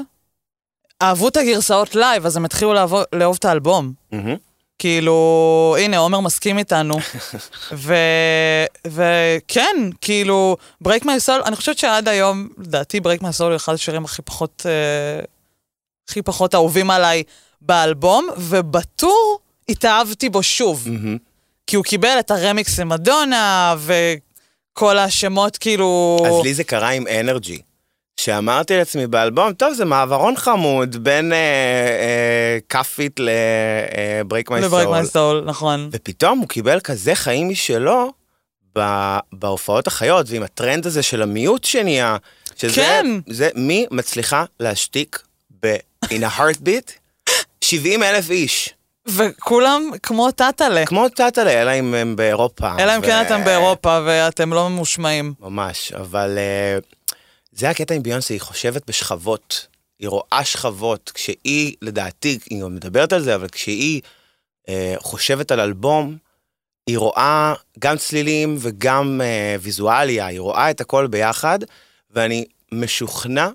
אהבו 1.02 1.28
את 1.28 1.36
הגרסאות 1.36 1.94
live, 1.94 2.26
אז 2.26 2.36
הם 2.36 2.44
התחילו 2.44 2.74
לאהוב, 2.74 2.94
לאהוב 3.12 3.36
את 3.38 3.44
האלבום. 3.44 3.92
מהמם. 4.12 4.36
כאילו, 4.78 5.76
הנה, 5.78 5.98
עומר 5.98 6.20
מסכים 6.20 6.58
איתנו. 6.58 6.94
ו, 7.72 7.94
וכן, 8.86 9.90
כאילו, 10.00 10.56
Break 10.80 11.04
My 11.04 11.20
Soul, 11.20 11.42
אני 11.46 11.56
חושבת 11.56 11.78
שעד 11.78 12.08
היום, 12.08 12.48
לדעתי, 12.58 13.00
Break 13.00 13.22
My 13.22 13.32
Soul 13.32 13.52
הוא 13.52 13.56
אחד 13.56 13.74
השירים 13.74 14.04
הכי 14.04 14.22
פחות, 14.22 14.66
אה, 14.66 15.24
הכי 16.08 16.22
פחות 16.22 16.54
אהובים 16.54 16.90
עליי 16.90 17.22
באלבום, 17.66 18.28
וב 18.36 18.70
tour 18.70 19.38
התאהבתי 19.68 20.28
בו 20.28 20.42
שוב. 20.42 20.88
מהמם. 20.88 21.16
כי 21.66 21.76
הוא 21.76 21.84
קיבל 21.84 22.16
את 22.18 22.30
הרמיקס 22.30 22.78
למדונה, 22.78 23.74
וכל 23.78 24.98
השמות 24.98 25.56
כאילו... 25.56 26.18
אז 26.26 26.44
לי 26.44 26.54
זה 26.54 26.64
קרה 26.64 26.88
עם 26.88 27.06
Energy. 27.20 27.62
שאמרתי 28.20 28.76
לעצמי 28.76 29.06
באלבום, 29.06 29.52
טוב, 29.52 29.74
זה 29.74 29.84
מעברון 29.84 30.36
חמוד 30.36 30.96
בין 31.04 31.32
אה, 31.32 31.38
אה, 31.38 32.58
Cuff 32.68 33.03
It 33.03 33.20
ל 33.20 33.42
Break 33.42 34.50
My 34.50 34.60
ל 34.60 34.65
Break 34.65 34.88
Soul. 34.88 35.00
My 35.00 35.06
סול, 35.06 35.42
נכון. 35.46 35.88
ופתאום 35.92 36.38
הוא 36.38 36.48
קיבל 36.48 36.80
כזה 36.80 37.14
חיים 37.14 37.48
משלו 37.48 38.12
ב- 38.78 39.18
בהופעות 39.32 39.86
החיות, 39.86 40.26
ועם 40.28 40.42
הטרנד 40.42 40.86
הזה 40.86 41.02
של 41.02 41.22
המיעוט 41.22 41.64
שנהיה, 41.64 42.16
שזה, 42.56 42.74
כן. 42.74 43.06
זה 43.28 43.48
מי 43.54 43.86
מצליחה 43.90 44.44
להשתיק 44.60 45.22
ב-in 45.62 46.08
a 46.08 46.38
heartbeat 46.38 47.01
70 47.72 48.02
אלף 48.02 48.30
איש, 48.30 48.74
וכולם 49.08 49.90
כמו 50.02 50.30
טאטאלה. 50.30 50.86
כמו 50.86 51.08
טאטאלה, 51.08 51.62
אלא 51.62 51.70
אם 51.78 51.94
הם 51.94 52.16
באירופה. 52.16 52.78
אלא 52.78 52.96
אם 52.96 53.00
ו- 53.00 53.04
כן 53.04 53.22
אתם 53.26 53.44
באירופה 53.44 54.00
ואתם 54.06 54.52
לא 54.52 54.68
ממושמעים. 54.68 55.34
ממש, 55.40 55.92
אבל 55.92 56.38
אה, 56.38 56.78
זה 57.52 57.70
הקטע 57.70 57.94
עם 57.94 58.02
ביונסה, 58.02 58.34
היא 58.34 58.40
חושבת 58.40 58.82
בשכבות, 58.86 59.66
היא 59.98 60.08
רואה 60.08 60.44
שכבות, 60.44 61.10
כשהיא, 61.14 61.74
לדעתי, 61.82 62.38
היא 62.50 62.62
גם 62.62 62.74
מדברת 62.74 63.12
על 63.12 63.22
זה, 63.22 63.34
אבל 63.34 63.48
כשהיא 63.48 64.00
אה, 64.68 64.94
חושבת 64.98 65.50
על 65.50 65.60
אלבום, 65.60 66.16
היא 66.86 66.98
רואה 66.98 67.54
גם 67.78 67.96
צלילים 67.96 68.56
וגם 68.60 69.20
אה, 69.24 69.56
ויזואליה, 69.60 70.26
היא 70.26 70.40
רואה 70.40 70.70
את 70.70 70.80
הכל 70.80 71.06
ביחד, 71.06 71.58
ואני 72.10 72.44
משוכנע 72.72 73.48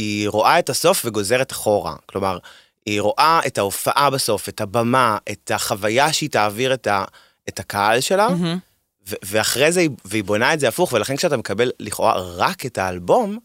שהיא 0.00 0.28
רואה 0.28 0.58
את 0.58 0.70
הסוף 0.70 1.02
וגוזרת 1.04 1.52
אחורה. 1.52 1.94
כלומר, 2.06 2.38
היא 2.86 3.00
רואה 3.00 3.40
את 3.46 3.58
ההופעה 3.58 4.10
בסוף, 4.10 4.48
את 4.48 4.60
הבמה, 4.60 5.18
את 5.30 5.50
החוויה 5.54 6.12
שהיא 6.12 6.30
תעביר 6.30 6.74
את, 6.74 6.86
ה, 6.86 7.04
את 7.48 7.60
הקהל 7.60 8.00
שלה, 8.00 8.28
מהמם. 8.28 8.58
ו- 9.08 9.16
ואחרי 9.24 9.72
זה 9.72 9.80
היא, 9.80 9.90
והיא 10.04 10.24
בונה 10.24 10.54
את 10.54 10.60
זה 10.60 10.68
הפוך, 10.68 10.92
ולכן 10.92 11.16
כשאתה 11.16 11.36
מקבל 11.36 11.70
לכאורה 11.80 12.14
רק 12.16 12.66
את 12.66 12.78
האלבום, 12.78 13.38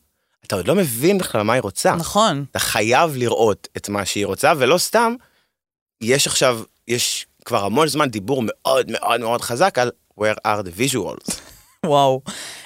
אתה 0.45 0.55
עוד 0.55 0.67
לא 0.67 0.75
מבין 0.75 1.17
בכלל 1.17 1.41
מה 1.41 1.53
היא 1.53 1.61
רוצה. 1.61 1.95
נכון. 1.95 2.45
אתה 2.51 2.59
חייב 2.59 3.15
לראות 3.15 3.67
את 3.77 3.89
מה 3.89 4.05
שהיא 4.05 4.25
רוצה, 4.25 4.53
ולא 4.57 4.77
סתם, 4.77 5.15
יש 6.01 6.27
עכשיו, 6.27 6.61
יש 6.87 7.25
כבר 7.45 7.65
המון 7.65 7.87
זמן 7.87 8.09
דיבור 8.09 8.43
מאוד 8.45 8.91
מאוד 8.91 9.21
מאוד 9.21 9.41
חזק 9.41 9.79
על 9.79 9.91
where 10.19 10.37
are 10.47 10.63
the 10.63 10.79
visuals. 10.79 11.39
וואו. 11.85 12.21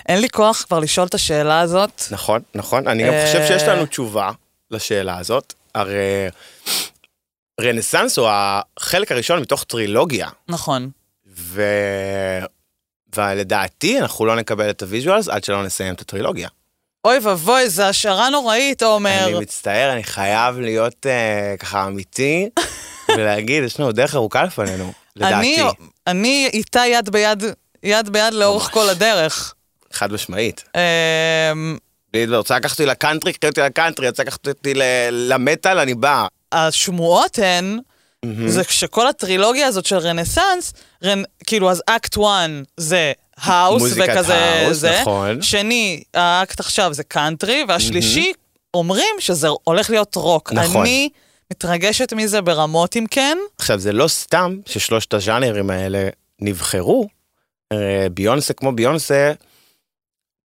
אין 0.10 0.22
לי 0.22 0.30
כוח 0.30 0.64
כבר 0.68 0.80
לשאול 0.80 1.08
את 1.08 1.14
השאלה 1.14 1.60
הזאת. 1.60 2.04
נכון, 2.12 2.42
נכון, 2.56 2.88
אני 2.88 3.04
גם 3.04 3.14
חושב 3.26 3.40
אה. 3.40 3.48
שיש 3.48 3.64
לנו 3.64 3.86
תשובה 3.86 4.32
לשאלה 4.72 5.18
הזאת. 5.18 5.54
הרי 5.76 6.28
רנסאנס 7.62 8.18
הוא 8.18 8.28
החלק 8.30 9.12
הראשון 9.12 9.42
מתוך 9.42 9.64
טרילוגיה, 9.64 10.30
נכון. 10.48 10.90
ו... 11.36 11.64
ולדעתי 13.16 14.00
אנחנו 14.00 14.26
לא 14.26 14.36
נקבל 14.36 14.70
את 14.70 14.82
ה 14.82 14.87
visuals 14.87 15.28
עד 15.28 15.44
שלא 15.44 15.64
נסיים 15.64 15.94
את 15.94 16.02
הטרילוגיה. 16.02 16.48
אוי 17.06 17.20
ואבוי, 17.20 17.70
זו 17.70 17.84
השערה 17.84 18.30
נוראית, 18.30 18.84
עומר. 18.84 19.26
אני 19.28 19.40
מצטער, 19.40 19.94
אני 19.94 20.04
חייב 20.04 20.60
להיות 20.60 21.06
אה, 21.06 21.56
ככה 21.60 21.86
אמיתי 21.86 22.50
ולהגיד, 23.18 23.64
יש 23.64 23.80
לנו 23.80 23.92
דרך 23.92 24.16
ארוכה 24.16 24.44
לפנינו, 24.44 24.84
אני, 24.84 24.94
לדעתי, 25.16 25.62
אני 26.08 26.50
איתה 26.54 26.82
יד 26.86 27.10
ביד, 27.10 27.44
יד 27.84 28.10
ביד 28.10 28.34
לאורך. 28.34 28.70
כל 28.72 28.90
הדרך. 28.90 29.54
חד 29.92 30.12
משמעית. 30.14 30.64
אמ, 30.76 31.78
בלי- 32.14 32.36
רוצה 32.36 32.56
לקחת 32.56 32.72
אותי 32.72 32.86
לקאנטרי, 32.86 33.34
קחי 33.34 33.48
אותי 33.48 33.62
לקאנטרי, 33.62 34.08
רוצה 34.08 34.24
לקחת 34.24 34.48
אותי 34.48 34.74
למטאל, 35.12 35.80
אני 35.80 35.94
בא. 35.94 36.26
השמועות 36.52 37.40
הן, 37.40 37.80
זה 38.48 38.64
שכל 38.64 39.08
הטרילוגיה 39.08 39.68
הזאת 39.68 39.86
של 39.86 39.98
רנסאנס, 39.98 40.74
רנ... 41.04 41.24
כאילו 41.48 41.72
אז 41.72 41.84
אקט 41.86 42.18
1 42.18 42.50
זה 42.78 43.12
האוס 43.38 43.92
וכזה 43.96 44.36
האוס, 44.36 44.78
זה, 44.78 44.98
נכון. 45.02 45.42
שני, 45.42 46.04
האקט 46.14 46.60
עכשיו 46.60 46.94
זה 46.94 47.04
קאנטרי, 47.04 47.64
והשלישי 47.68 48.34
אומרים 48.74 49.16
שזה 49.20 49.48
הולך 49.64 49.90
להיות 49.90 50.16
רוק. 50.16 50.54
נכון. 50.54 50.82
אני 50.82 51.10
מתרגשת 51.52 52.14
מזה 52.14 52.42
ברמות 52.42 52.96
אם 52.98 53.06
כן. 53.12 53.38
עכשיו, 53.58 53.80
זה 53.80 53.92
לא 53.92 54.08
סתם 54.08 54.58
ששלושת 54.66 55.14
הז'אנרים 55.14 55.70
האלה 55.70 56.08
נבחרו. 56.42 57.08
אה, 57.82 58.10
ביונסה 58.10 58.54
כמו 58.54 58.72
ביונסה, 58.72 59.34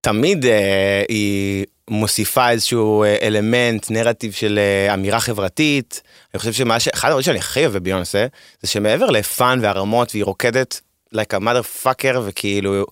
תמיד 0.00 0.44
אה, 0.44 1.02
היא 1.08 1.64
מוסיפה 1.90 2.50
איזשהו 2.50 3.04
אה, 3.04 3.16
אלמנט, 3.22 3.90
נרטיב 3.90 4.32
של 4.32 4.58
אמירה 4.94 5.20
חברתית. 5.20 6.02
אני 6.34 6.38
חושב 6.38 6.52
שמה 6.52 6.80
ש... 6.80 6.88
אחד 6.88 7.08
הדברים 7.08 7.22
שאני 7.22 7.38
הכי 7.38 7.60
אוהב 7.60 7.72
בביונסה, 7.72 8.26
זה 8.62 8.68
שמעבר 8.68 9.06
לפאן 9.06 9.58
והרמות, 9.62 10.10
והיא 10.14 10.24
רוקדת 10.24 10.80
like 11.14 11.36
a 11.36 11.40
mother 11.40 11.84
fucker, 11.84 12.18
וכאילו, 12.24 12.86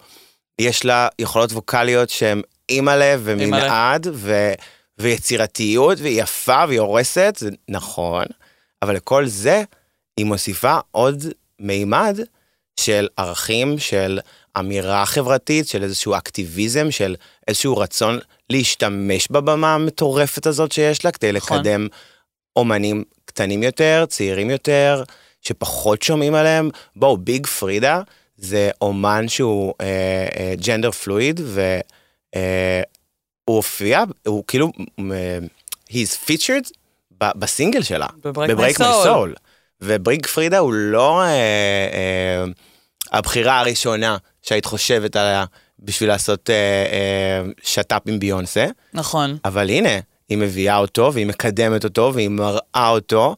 יש 0.61 0.85
לה 0.85 1.09
יכולות 1.19 1.53
ווקאליות 1.53 2.11
שהן 2.11 2.43
אימא'לה 2.69 3.17
ומנעד, 3.19 4.07
ו... 4.13 4.53
ויצירתיות, 4.99 6.01
והיא 6.01 6.23
יפה 6.23 6.65
והיא 6.69 6.81
הורסת, 6.81 7.37
זה 7.39 7.51
נכון, 7.69 8.25
אבל 8.83 8.95
לכל 8.95 9.27
זה 9.27 9.63
היא 10.17 10.27
מוסיפה 10.27 10.79
עוד 10.91 11.25
מימד 11.61 12.19
של 12.81 13.09
ערכים, 13.17 13.79
של 13.79 14.19
אמירה 14.59 15.07
חברתית, 15.07 15.69
של 15.69 15.83
איזשהו 15.83 16.15
אקטיביזם, 16.15 16.91
של 16.91 17.17
איזשהו 17.49 17.77
רצון 17.77 18.19
להשתמש 18.51 19.29
בבמה 19.31 19.75
המטורפת 19.75 20.47
הזאת 20.47 20.73
שיש 20.73 21.05
לה, 21.05 21.13
כדי 21.13 21.33
נכון. 21.33 21.59
לקדם 21.59 21.87
אומנים 22.57 23.05
קטנים 23.25 23.63
יותר, 23.63 24.05
צעירים 24.09 24.51
יותר, 24.51 25.03
שפחות 25.43 26.03
שומעים 26.03 26.35
עליהם. 26.35 26.71
בואו, 26.97 27.17
ביג 27.17 27.47
פרידה 27.47 28.01
זה 28.37 28.71
אומן 28.81 29.29
שהוא 29.29 29.75
ג'נדר 30.67 30.91
פלואיד, 30.91 31.41
והוא 31.45 32.43
הופיע, 33.45 34.05
הוא 34.27 34.45
כאילו, 34.47 34.73
אה, 35.13 35.39
he's 35.91 36.29
featured 36.29 36.71
ב- 37.21 37.39
בסינגל 37.39 37.83
שלה, 37.83 38.07
בברייק 38.25 38.81
מי 38.81 38.87
סול. 39.03 39.35
ובריג 39.81 40.27
פרידה 40.27 40.59
הוא 40.59 40.73
לא 40.73 41.23
אה, 41.23 41.27
אה, 41.29 42.45
הבחירה 43.13 43.61
הראשונה 43.61 44.17
שהיית 44.43 44.65
חושבת 44.65 45.17
עליה 45.17 45.45
בשביל 45.79 46.09
לעשות 46.09 46.51
אה, 46.51 46.55
אה, 46.93 47.51
שת"פ 47.63 48.03
עם 48.07 48.19
ביונסה, 48.19 48.67
נכון. 48.95 49.39
אבל 49.45 49.71
הנה, 49.71 49.89
היא 50.29 50.39
מביאה 50.39 50.77
אותו 50.77 51.11
והיא 51.15 51.27
מקדמת 51.27 51.85
אותו 51.85 52.11
והיא 52.15 52.29
מראה 52.29 52.89
אותו, 52.89 53.37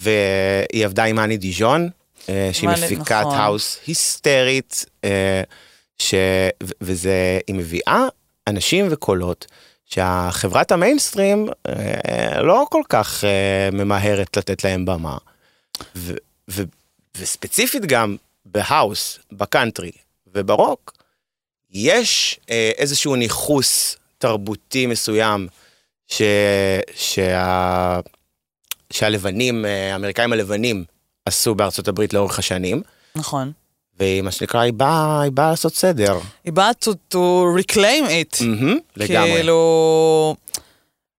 והיא 0.00 0.84
עבדה 0.84 1.04
עם 1.04 1.18
האני 1.18 1.36
דיז'ון, 1.36 1.88
אה, 2.28 2.50
שהיא 2.52 2.68
מאני- 2.68 2.86
מפיקת 2.86 3.12
נכון. 3.20 3.34
האוס 3.38 3.78
היסטרית, 3.86 4.84
אה, 5.04 5.42
ש... 5.98 6.14
וזה, 6.80 7.38
היא 7.46 7.56
מביאה 7.56 8.06
אנשים 8.48 8.86
וקולות. 8.90 9.46
שהחברת 9.86 10.72
המיינסטרים 10.72 11.48
אה, 11.68 12.42
לא 12.42 12.64
כל 12.70 12.82
כך 12.88 13.24
אה, 13.24 13.30
ממהרת 13.72 14.36
לתת 14.36 14.64
להם 14.64 14.84
במה. 14.84 15.16
ו- 15.96 16.14
ו- 16.50 16.62
וספציפית 17.18 17.86
גם 17.86 18.16
בהאוס, 18.44 19.18
בקאנטרי 19.32 19.90
וברוק, 20.34 20.92
יש 21.70 22.40
אה, 22.50 22.70
איזשהו 22.76 23.16
ניכוס 23.16 23.96
תרבותי 24.18 24.86
מסוים 24.86 25.48
ש... 26.08 26.22
שה... 26.94 28.00
שהלבנים, 28.90 29.64
אה, 29.64 29.92
האמריקאים 29.92 30.32
הלבנים 30.32 30.84
עשו 31.26 31.54
בארצות 31.54 31.88
הברית 31.88 32.14
לאורך 32.14 32.38
השנים, 32.38 32.82
נכון. 33.14 33.52
ומה 34.00 34.30
שנקרא, 34.30 34.60
היא 34.60 34.72
באה, 34.72 35.20
היא 35.22 35.32
באה 35.32 35.50
לעשות 35.50 35.74
סדר. 35.74 36.18
היא 36.44 36.52
באה 36.52 36.70
to, 36.84 36.90
to 37.14 37.18
reclaim 37.60 38.04
it. 38.06 38.44
מהמם, 38.44 38.78
לגמרי. 38.96 39.34
כאילו, 39.34 40.36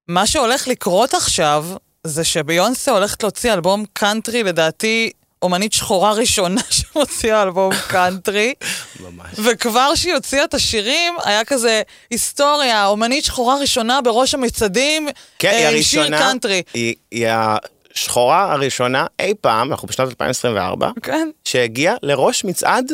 מה 0.07 0.27
שהולך 0.27 0.67
לקרות 0.67 1.13
עכשיו, 1.13 1.65
זה 2.07 2.23
שביונסה 2.23 2.91
הולכת 2.91 3.23
להוציא 3.23 3.53
אלבום 3.53 3.85
קאנטרי, 3.93 4.43
לדעתי, 4.43 5.11
אומנית 5.41 5.73
שחורה 5.73 6.13
ראשונה 6.13 6.61
שמוציאה 6.69 7.43
אלבום 7.43 7.73
קאנטרי, 7.87 8.53
ממש. 8.99 9.31
וכבר 9.43 9.95
שהיא 9.95 10.13
הוציאה 10.13 10.43
את 10.43 10.53
השירים, 10.53 11.13
היה 11.23 11.45
כזה 11.45 11.81
היסטוריה, 12.09 12.87
אומנית 12.87 13.25
שחורה 13.25 13.59
ראשונה 13.59 14.01
בראש 14.01 14.33
המצעדים, 14.33 15.07
כן, 15.39 15.49
היא 15.49 15.57
אה, 15.57 15.69
עם 15.69 15.75
הראשונה, 15.75 16.05
שיר 16.05 16.17
קאנטרי. 16.17 16.61
היא, 16.73 16.95
היא 17.11 17.27
השחורה 17.29 18.53
הראשונה 18.53 19.05
אי 19.19 19.33
פעם, 19.41 19.71
אנחנו 19.71 19.87
בשנת 19.87 20.07
2024, 20.07 20.89
כן, 21.03 21.29
שהגיעה 21.45 21.95
לראש 22.03 22.43
מצעד 22.45 22.91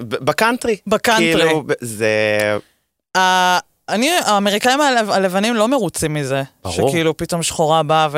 בקאנטרי. 0.00 0.76
בקאנטרי. 0.86 1.32
כאילו, 1.32 1.64
זה... 1.80 2.58
אני, 3.88 4.10
האמריקאים 4.24 4.80
הלב- 4.80 5.10
הלבנים 5.10 5.54
לא 5.54 5.68
מרוצים 5.68 6.14
מזה. 6.14 6.42
ברור. 6.64 6.88
שכאילו 6.88 7.16
פתאום 7.16 7.42
שחורה 7.42 7.82
באה 7.82 8.08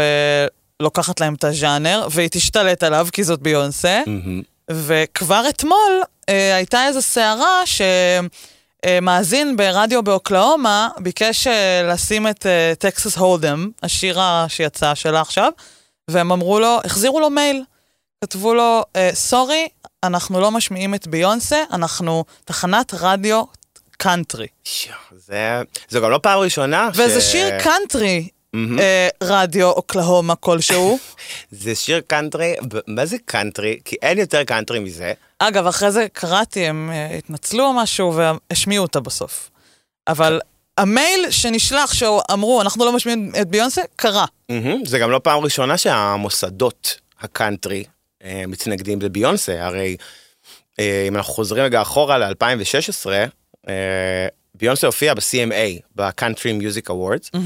ולוקחת 0.81 1.21
להם 1.21 1.35
את 1.35 1.45
הז'אנר, 1.45 2.07
והיא 2.11 2.29
תשתלט 2.33 2.83
עליו 2.83 3.07
כי 3.13 3.25
זאת 3.25 3.41
ביונסה. 3.41 4.03
מהמם. 4.07 4.43
וכבר 4.71 5.45
אתמול 5.49 6.03
אה, 6.29 6.57
הייתה 6.57 6.87
איזו 6.87 7.03
סערה 7.03 7.63
שמאזין 8.87 9.57
ברדיו 9.57 10.03
באוקלהומה 10.03 10.89
ביקש 10.99 11.47
אה, 11.47 11.83
לשים 11.93 12.27
את 12.29 12.47
Texas 12.79 13.17
Hold 13.17 13.44
'Em, 13.44 13.71
השיר 13.83 14.21
ה- 14.21 14.45
שיצא 14.49 14.95
שלה 14.95 15.21
עכשיו, 15.21 15.51
והם 16.11 16.33
אמרו 16.33 16.61
לו, 16.61 16.79
החזירו 16.85 17.21
לו 17.21 17.31
מייל. 17.31 17.63
כתבו 18.25 18.55
לו, 18.55 18.83
sorry, 19.13 19.67
אנחנו 20.05 20.41
לא 20.41 20.51
משמיעים 20.51 20.95
את 20.95 21.07
ביונסה, 21.07 21.63
אנחנו 21.73 22.25
תחנת 22.45 22.95
רדיו 23.01 23.43
קאנטרי. 23.97 24.47
זה... 25.17 25.63
זו 25.89 26.01
גם 26.01 26.11
לא 26.11 26.19
פעם 26.23 26.39
ראשונה 26.39 26.89
וזה 26.95 27.21
שיר 27.21 27.59
קאנטרי, 27.59 28.29
מהמם. 28.53 28.79
אה, 28.79 29.09
רדיו 29.23 29.71
אוקלהומה 29.71 30.35
כלשהו. 30.35 30.99
זה 31.51 31.75
שיר 31.75 32.01
קאנטרי, 32.07 32.55
מה 32.87 33.07
זה 33.07 33.17
קאנטרי? 33.25 33.79
כי 33.85 33.97
אין 34.03 34.19
יותר 34.19 34.45
קאנטרי 34.45 34.79
מזה. 34.79 35.13
אגב, 35.39 35.67
אחרי 35.67 35.93
זה 35.93 36.07
קראתי, 36.13 36.67
הם 36.67 36.91
אה, 36.93 37.17
התנצלו 37.19 37.65
או 37.65 37.73
משהו 37.73 38.15
והשמיעו 38.15 38.83
אותה 38.83 39.01
בסוף. 39.01 39.51
אבל 40.09 40.41
המייל 40.79 41.31
שנשלח, 41.31 41.95
שאמרו, 41.95 42.63
אנחנו 42.63 42.85
לא 42.85 42.93
משמיעים 42.93 43.33
את 43.41 43.49
ביונסה, 43.49 43.83
קרה. 43.97 44.25
מהמם. 44.49 44.85
זה 44.85 44.99
גם 44.99 45.11
לא 45.11 45.21
פעם 45.25 45.45
ראשונה 45.45 45.79
שהמוסדות 45.79 47.01
הקאנטרי 47.21 47.85
אה, 48.25 48.45
מתנגדים 48.49 49.03
לביונסה, 49.03 49.67
הרי 49.67 49.97
אה, 50.79 51.05
אם 51.09 51.17
אנחנו 51.17 51.33
חוזרים 51.33 51.65
רגע 51.65 51.83
אחורה 51.83 52.19
ל-2016, 52.19 53.07
ביונסה 54.55 54.87
הופיעה 54.87 55.15
ב-CMA, 55.15 55.83
ב-Country 55.97 56.63
Music 56.63 56.89
Awards. 56.91 57.39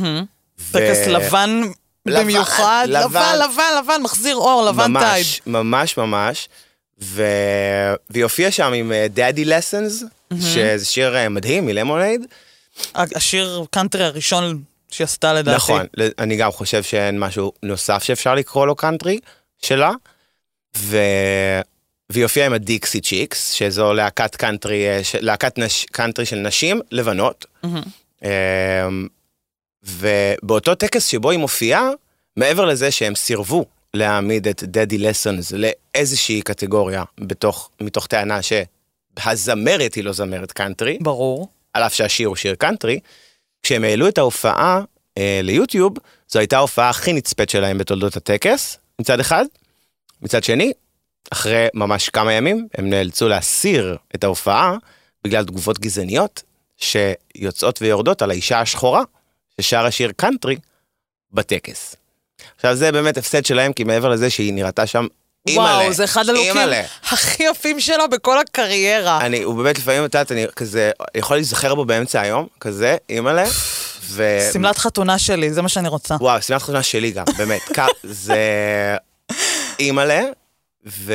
טקס 0.72 1.06
לבן 1.06 1.62
במיוחד, 2.06 2.86
לבן, 2.88 3.38
לבן. 3.44 3.72
לבן, 3.78 4.02
מחזיר 4.02 4.36
אור, 4.36 4.64
לבן 4.68 4.98
טייד. 5.00 5.26
ממש, 5.26 5.40
ממש 5.46 5.96
ממש. 5.96 6.48
והיא 6.98 8.22
הופיעה 8.22 8.50
שם 8.50 8.72
עם 8.72 8.92
אה, 8.92 9.06
Daddy 9.16 9.46
Lessons, 9.46 10.04
שזה 10.40 10.84
שיר 10.84 11.16
אה, 11.16 11.28
מדהים 11.28 11.66
מ 11.66 11.72
Lemonade. 11.72 12.26
השיר 12.94 13.64
קאנטרי 13.70 14.04
הראשון 14.04 14.62
שהיא 14.90 15.04
עשתה 15.04 15.32
לדעתי. 15.32 15.56
נכון, 15.56 15.86
אני 16.18 16.36
גם 16.36 16.50
חושב 16.50 16.82
שאין 16.82 17.18
משהו 17.18 17.52
נוסף 17.62 18.02
שאפשר 18.02 18.34
לקרוא 18.34 18.66
לו 18.66 18.74
קאנטרי 18.74 19.18
שלה. 19.62 19.90
ו... 20.76 20.96
והיא 22.10 22.24
הופיעה 22.24 22.46
עם 22.46 22.52
הדיקסי 22.52 23.00
צ'יקס, 23.00 23.52
שזו 23.52 23.92
להקת 23.92 24.36
קאנטרי, 24.36 24.88
אה. 24.88 25.00
להקת 25.20 25.58
נש... 25.58 25.86
קאנטרי 25.92 26.26
של 26.26 26.36
נשים 26.36 26.80
לבנות. 26.90 27.46
מהמם. 27.62 27.82
אמ, 28.24 29.08
ובאותו 29.82 30.74
טקס 30.74 31.06
שבו 31.06 31.30
היא 31.30 31.38
מופיעה, 31.38 31.90
מעבר 32.36 32.64
לזה 32.64 32.90
שהם 32.90 33.14
סירבו 33.14 33.64
להעמיד 33.94 34.48
את 34.48 34.62
Daddy 34.62 34.98
Lessons 34.98 35.52
לאיזושהי 35.52 36.42
קטגוריה 36.42 37.04
בתוך, 37.20 37.70
מתוך 37.80 38.06
טענה 38.06 38.40
שהזמרת 38.42 39.94
היא 39.94 40.04
לא 40.04 40.12
זמרת 40.12 40.52
קאנטרי, 40.52 40.98
ברור. 41.00 41.48
על 41.72 41.82
אף 41.82 41.94
שהשיר 41.94 42.28
הוא 42.28 42.36
שיר 42.36 42.54
קאנטרי, 42.54 43.00
כשהם 43.62 43.84
העלו 43.84 44.08
את 44.08 44.18
ההופעה 44.18 44.82
אה, 45.18 45.40
ליוטיוב, 45.42 45.92
זו 46.28 46.38
הייתה 46.38 46.56
ההופעה 46.56 46.90
הכי 46.90 47.12
נצפית 47.12 47.50
שלהם 47.50 47.78
בתולדות 47.78 48.16
הטקס, 48.16 48.78
מצד 48.98 49.20
אחד. 49.20 49.44
מצד 50.22 50.44
שני, 50.44 50.72
אחרי 51.32 51.66
ממש 51.74 52.08
כמה 52.08 52.32
ימים, 52.32 52.68
הם 52.78 52.90
נאלצו 52.90 53.28
להסיר 53.28 53.96
את 54.14 54.24
ההופעה 54.24 54.76
בגלל 55.24 55.44
תגובות 55.44 55.78
גזעניות 55.78 56.42
שיוצאות 56.76 57.82
ויורדות 57.82 58.22
על 58.22 58.30
האישה 58.30 58.60
השחורה 58.60 59.02
ששרה 59.60 59.90
שיר 59.90 60.12
קאנטרי 60.16 60.56
בטקס. 61.32 61.96
עכשיו 62.56 62.74
זה 62.74 62.92
באמת 62.92 63.16
הפסד 63.16 63.44
שלהם, 63.44 63.72
כי 63.72 63.84
מעבר 63.84 64.08
לזה 64.08 64.30
שהיא 64.30 64.52
נראתה 64.52 64.86
שם 64.86 65.06
אימא'לה, 65.46 65.78
וואו, 65.78 65.92
זה 65.92 66.04
אחד 66.04 66.28
הלוקים. 66.28 66.56
הכי 67.10 67.42
יפים 67.42 67.80
שלו 67.80 68.08
בכל 68.08 68.38
הקריירה. 68.38 69.20
אני, 69.20 69.42
הוא 69.42 69.54
באמת 69.54 69.78
לפעמים, 69.78 70.04
את 70.04 70.14
יודעת, 70.14 70.32
אני 70.32 70.46
כזה, 70.56 70.90
יכול 71.14 71.36
להיזכר 71.36 71.74
בו 71.74 71.84
באמצע 71.84 72.20
היום, 72.20 72.46
כזה, 72.60 72.96
אימא'לה, 73.10 73.44
ו... 74.02 74.38
שמלת 74.52 74.78
חתונה 74.78 75.18
שלי, 75.18 75.52
זה 75.52 75.62
מה 75.62 75.68
שאני 75.68 75.88
רוצה. 75.88 76.16
וואו, 76.20 76.42
שמלת 76.42 76.62
חתונה 76.62 76.82
שלי 76.82 77.10
גם, 77.10 77.24
באמת, 77.38 77.60
זה 78.02 78.36
אימא'לה, 79.80 80.22
ו... 80.86 81.14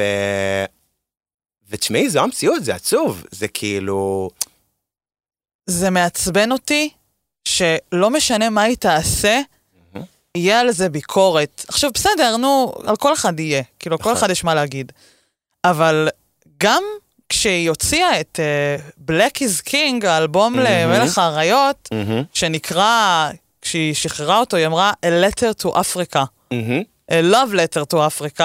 ותשמעי, 1.69 2.09
זו 2.09 2.19
המציאות, 2.19 2.63
זה 2.63 2.75
עצוב, 2.75 3.25
זה 3.31 3.47
כאילו... 3.47 4.29
זה 5.65 5.89
מעצבן 5.89 6.51
אותי 6.51 6.89
שלא 7.47 8.09
משנה 8.09 8.49
מה 8.49 8.61
היא 8.61 8.77
תעשה, 8.77 9.41
יהיה 10.37 10.59
על 10.59 10.71
זה 10.71 10.89
ביקורת. 10.89 11.65
עכשיו, 11.67 11.91
בסדר, 11.93 12.37
נו, 12.37 12.73
על 12.85 12.95
כל 12.95 13.13
אחד 13.13 13.39
יהיה. 13.39 13.63
כאילו, 13.79 13.97
כל 13.97 14.03
נכון. 14.03 14.13
אחד 14.13 14.29
יש 14.29 14.43
מה 14.43 14.55
להגיד. 14.55 14.91
אבל 15.65 16.09
גם 16.59 16.83
כשהיא 17.29 17.69
הוציאה 17.69 18.19
את 18.19 18.39
uh, 18.39 19.09
Black 19.11 19.37
is 19.37 19.69
King, 19.69 20.07
האלבום 20.07 20.59
למלך 20.59 21.17
האריות, 21.17 21.89
מהמם, 21.91 22.23
שנקרא, 22.33 23.29
כשהיא 23.61 23.93
שחררה 23.93 24.39
אותו, 24.39 24.57
היא 24.57 24.65
אמרה 24.65 24.93
A 25.05 25.09
letter 25.25 25.63
to 25.63 25.69
Africa. 25.69 26.19
מהמם, 26.51 26.81
A 27.11 27.33
love 27.33 27.53
letter 27.53 27.93
to 27.93 27.97
Africa. 27.97 28.43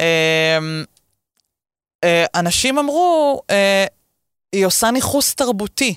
Um, 0.00 0.86
uh, 2.04 2.08
אנשים 2.34 2.78
אמרו, 2.78 3.42
uh, 3.50 3.54
היא 4.52 4.66
עושה 4.66 4.90
ניכוס 4.90 5.34
תרבותי 5.34 5.94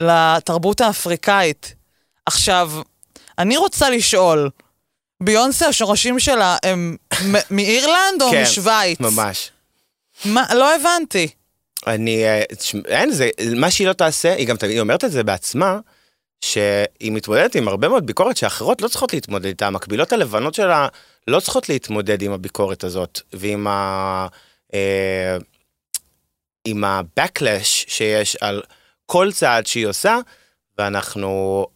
לתרבות 0.00 0.80
האפריקאית. 0.80 1.74
עכשיו, 2.26 2.72
אני 3.38 3.56
רוצה 3.56 3.90
לשאול, 3.90 4.50
ביונסה, 5.22 5.68
השורשים 5.68 6.18
שלה 6.18 6.56
הם 6.62 6.96
מאירלנד 7.50 8.22
או 8.22 8.30
כן, 8.32 8.42
משוויץ? 8.42 9.00
ממש. 9.00 9.50
מה, 10.24 10.44
לא 10.54 10.74
הבנתי. 10.74 11.28
אני, 11.86 12.24
אה, 12.24 12.42
אין, 12.86 13.10
זה, 13.10 13.30
מה 13.56 13.70
שהיא 13.70 13.86
לא 13.86 13.92
תעשה, 13.92 14.34
היא 14.34 14.46
גם 14.46 14.56
תמיד 14.56 14.78
אומרת 14.78 15.04
את 15.04 15.12
זה 15.12 15.22
בעצמה, 15.22 15.78
שהיא 16.42 17.12
מתמודדת 17.12 17.54
עם 17.54 17.68
הרבה 17.68 17.88
מאוד 17.88 18.06
ביקורת 18.06 18.36
שאחרות 18.36 18.82
לא 18.82 18.88
צריכות 18.88 19.12
להתמודד 19.12 19.46
איתה, 19.46 19.66
המקבילות 19.66 20.12
הלבנות 20.12 20.54
שלה 20.54 20.88
לא 21.28 21.40
צריכות 21.40 21.68
להתמודד 21.68 22.22
עם 22.22 22.32
הביקורת 22.32 22.84
הזאת, 22.84 23.20
ועם 23.32 23.66
ה... 23.66 24.26
אה, 24.74 25.36
עם 26.64 26.84
ה-backlash 26.84 27.84
שיש 27.88 28.36
על 28.40 28.62
כל 29.06 29.32
צעד 29.32 29.66
שהיא 29.66 29.86
עושה, 29.86 30.18
ואנחנו 30.78 31.66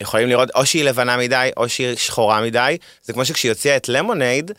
יכולים 0.00 0.28
לראות 0.28 0.48
או 0.54 0.66
שהיא 0.66 0.84
לבנה 0.84 1.16
מדי, 1.16 1.50
או 1.56 1.68
שהיא 1.68 1.96
שחורה 1.96 2.40
מדי. 2.40 2.76
זה 3.02 3.12
כמו 3.12 3.24
שכשהיא 3.24 3.52
הוציאה 3.52 3.76
את 3.76 3.88
למונייד, 3.88 4.50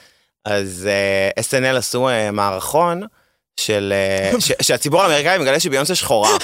אז 0.45 0.89
uh, 1.37 1.39
SNL 1.39 1.77
עשו 1.77 2.09
uh, 2.09 2.31
מערכון 2.31 3.01
של... 3.59 3.93
Uh, 4.33 4.39
ש, 4.45 4.51
שהציבור 4.61 5.01
האמריקאי 5.01 5.37
מגלה 5.37 5.59
שביונסה 5.59 5.95
שחורה. 5.95 6.37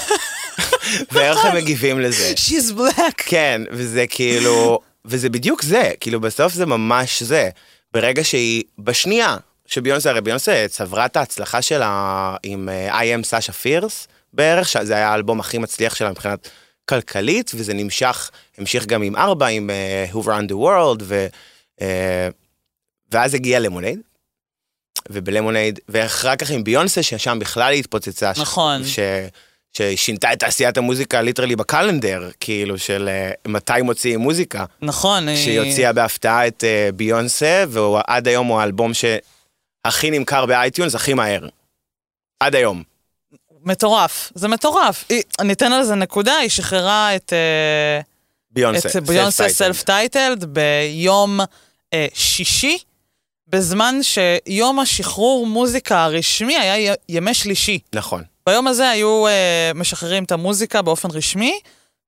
ואיך 1.12 1.46
הם 1.46 1.56
מגיבים 1.56 2.00
לזה. 2.00 2.34
She's 2.36 2.74
black. 2.78 3.14
כן, 3.26 3.62
וזה 3.72 4.06
כאילו, 4.10 4.80
וזה 5.06 5.30
בדיוק 5.30 5.62
זה, 5.62 5.92
כאילו 6.00 6.20
בסוף 6.22 6.54
זה 6.54 6.66
ממש 6.66 7.24
זה. 7.24 7.50
ברגע 7.94 8.24
שהיא, 8.24 8.64
בשנייה 8.80 9.38
שביונסה, 9.66 10.10
הרי 10.10 10.22
ביונסה 10.22 10.66
צברה 10.70 11.06
את 11.06 11.18
ההצלחה 11.18 11.62
שלה 11.62 12.36
עם 12.44 12.70
אה, 12.70 13.00
I 13.02 13.22
am 13.22 13.26
סאשה 13.26 13.52
פירס 13.54 14.08
בערך, 14.34 14.70
שזה 14.70 14.96
היה 14.96 15.10
האלבום 15.12 15.40
הכי 15.40 15.58
מצליח 15.58 15.96
שלה 15.96 16.10
מבחינת 16.12 16.50
כלכלית, 16.90 17.52
וזה 17.56 17.74
נמשך, 17.74 18.32
המשיך 18.58 18.86
גם 18.86 19.02
עם 19.02 19.16
ארבע, 19.16 19.48
עם 19.48 19.70
uh, 19.70 20.14
Who 20.14 20.26
Run 20.26 20.50
the 20.52 20.56
World, 20.56 21.02
ו, 21.04 21.28
uh, 21.80 21.84
ואז 23.12 23.34
הגיע 23.34 23.60
למונייד. 23.60 24.00
ובלמונייד, 25.10 25.80
ואחר 25.90 26.36
כך 26.36 26.50
עם 26.50 26.64
ביונסה, 26.64 27.04
ששם 27.04 27.40
בכלל 27.40 27.72
היא 27.74 27.80
התפוצצה. 27.80 28.36
ש- 28.36 28.40
נכון. 28.40 28.86
ש, 28.86 29.00
ששינתה 29.74 30.34
את 30.34 30.40
תעשיית 30.40 30.78
המוזיקה 30.78 31.22
literally 31.22 31.56
ב 31.56 31.63
calendar, 31.63 32.30
כאילו 32.40 32.78
של 32.78 33.10
אה, 33.10 33.32
מתי 33.48 33.82
מוציאים 33.84 34.20
מוזיקה. 34.20 34.66
נכון. 34.82 35.36
שהיא 35.36 35.60
הוציאה 35.60 35.94
בהפתעה 35.94 36.48
את 36.48 36.64
אה, 36.64 36.90
ביונסה, 36.96 37.64
ועד 37.70 38.28
היום 38.28 38.48
הוא 38.48 38.60
האלבום 38.60 38.92
שהכי 38.94 40.12
נמכר 40.12 40.46
ב 40.46 40.53
iTunes 40.53 40.96
הכי 40.96 41.14
מהר. 41.14 41.48
עד 42.40 42.56
היום. 42.56 42.84
מטורף, 43.64 44.32
זה 44.36 44.48
מטורף. 44.48 45.06
היא, 45.10 45.22
אני 45.40 45.54
אתן 45.54 45.72
על 45.74 45.84
זה 45.84 45.96
נקודה, 45.96 46.34
היא 46.34 46.50
שחררה 46.50 47.16
את... 47.16 47.34
אה, 47.34 48.02
ביונסה, 48.52 48.90
את 48.90 49.04
ביונסה. 49.04 49.50
self-titled 49.50 50.46
ביום 50.46 51.40
אה, 51.94 52.08
שישי, 52.14 52.78
בזמן 53.48 53.96
שיום 54.02 54.80
השחרור 54.80 55.48
מוזיקה 55.48 56.04
הרשמי 56.04 56.58
היה 56.58 56.94
ימי 57.10 57.34
שלישי. 57.34 57.80
נכון. 57.94 58.24
ביום 58.50 58.68
הזה 58.68 58.90
היו 58.90 59.28
אה, 59.28 59.72
משחררים 59.76 60.24
את 60.24 60.32
המוזיקה 60.32 60.82
באופן 60.82 61.10
רשמי, 61.12 61.60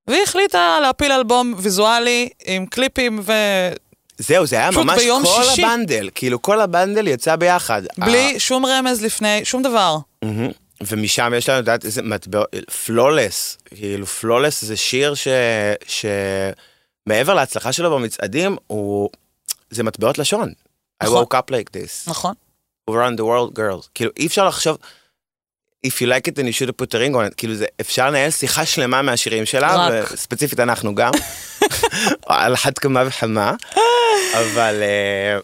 והיא 0.07 0.23
החליטה 0.23 0.79
להפיל 0.81 1.11
אלבום 1.11 1.53
ויזואלי 1.57 2.29
עם 2.45 2.65
קליפים 2.65 3.19
ו... 3.23 3.31
זהו, 4.17 4.45
זה 4.45 4.55
היה 4.55 4.71
ממש 4.71 5.03
ביום 5.03 5.23
כל 5.23 5.43
שישי. 5.43 5.65
הבנדל, 5.65 6.09
כאילו 6.15 6.41
כל 6.41 6.61
הבנדל 6.61 7.07
יצא 7.07 7.35
ביחד. 7.35 7.81
בלי 7.97 8.39
שום 8.39 8.65
רמז 8.65 9.01
לפני, 9.01 9.45
שום 9.45 9.63
דבר. 9.63 9.97
מהמם. 10.21 10.51
ומשם 10.81 11.33
יש 11.37 11.49
לנו, 11.49 11.59
את 11.59 11.61
יודעת, 11.61 11.85
איזה 11.85 12.01
מטבע, 12.01 12.43
פלולס, 12.85 13.57
כאילו 13.65 14.05
פלולס 14.05 14.61
זה 14.63 14.77
שיר 14.77 15.13
ש... 15.13 15.27
שמעבר 17.07 17.33
להצלחה 17.33 17.71
שלו 17.71 17.91
במצעדים, 17.91 18.57
הוא... 18.67 19.09
זה 19.69 19.83
מטבעות 19.83 20.17
לשון. 20.17 20.49
I 21.03 21.05
נכון. 21.05 21.23
woke 21.23 21.35
up 21.37 21.51
like 21.51 21.77
this. 21.77 22.09
נכון. 22.09 22.33
around 22.89 23.17
the 23.17 23.23
world 23.23 23.57
girls. 23.57 23.87
כאילו 23.93 24.11
אי 24.17 24.27
אפשר 24.27 24.47
לחשוב, 24.47 24.77
If 25.87 26.01
you 26.01 26.05
like 26.07 26.27
it 26.27 26.35
then 26.35 26.45
you 26.47 26.53
should 26.53 26.71
put 26.77 26.93
a 26.95 26.99
ring 26.99 27.15
on 27.15 27.31
it, 27.31 27.35
כאילו 27.37 27.55
זה, 27.55 27.65
אפשר 27.81 28.07
לנהל 28.09 28.31
שיחה 28.31 28.65
שלמה 28.65 29.01
מהשירים 29.01 29.45
שלה, 29.45 29.75
רק. 29.75 30.11
וספציפית 30.11 30.59
אנחנו 30.59 30.95
גם, 30.95 31.11
על 32.27 32.53
אחת 32.53 32.79
כמה 32.79 33.03
וכמה, 33.07 33.53
אבל 34.33 34.81
אה, 34.83 35.39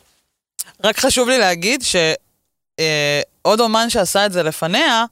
רק 0.83 0.99
חשוב 0.99 1.29
לי 1.29 1.37
להגיד 1.37 1.83
שעוד 1.83 3.59
אומן 3.59 3.89
שעשה 3.89 4.25
את 4.25 4.33
זה 4.33 4.43
לפניה, 4.43 5.05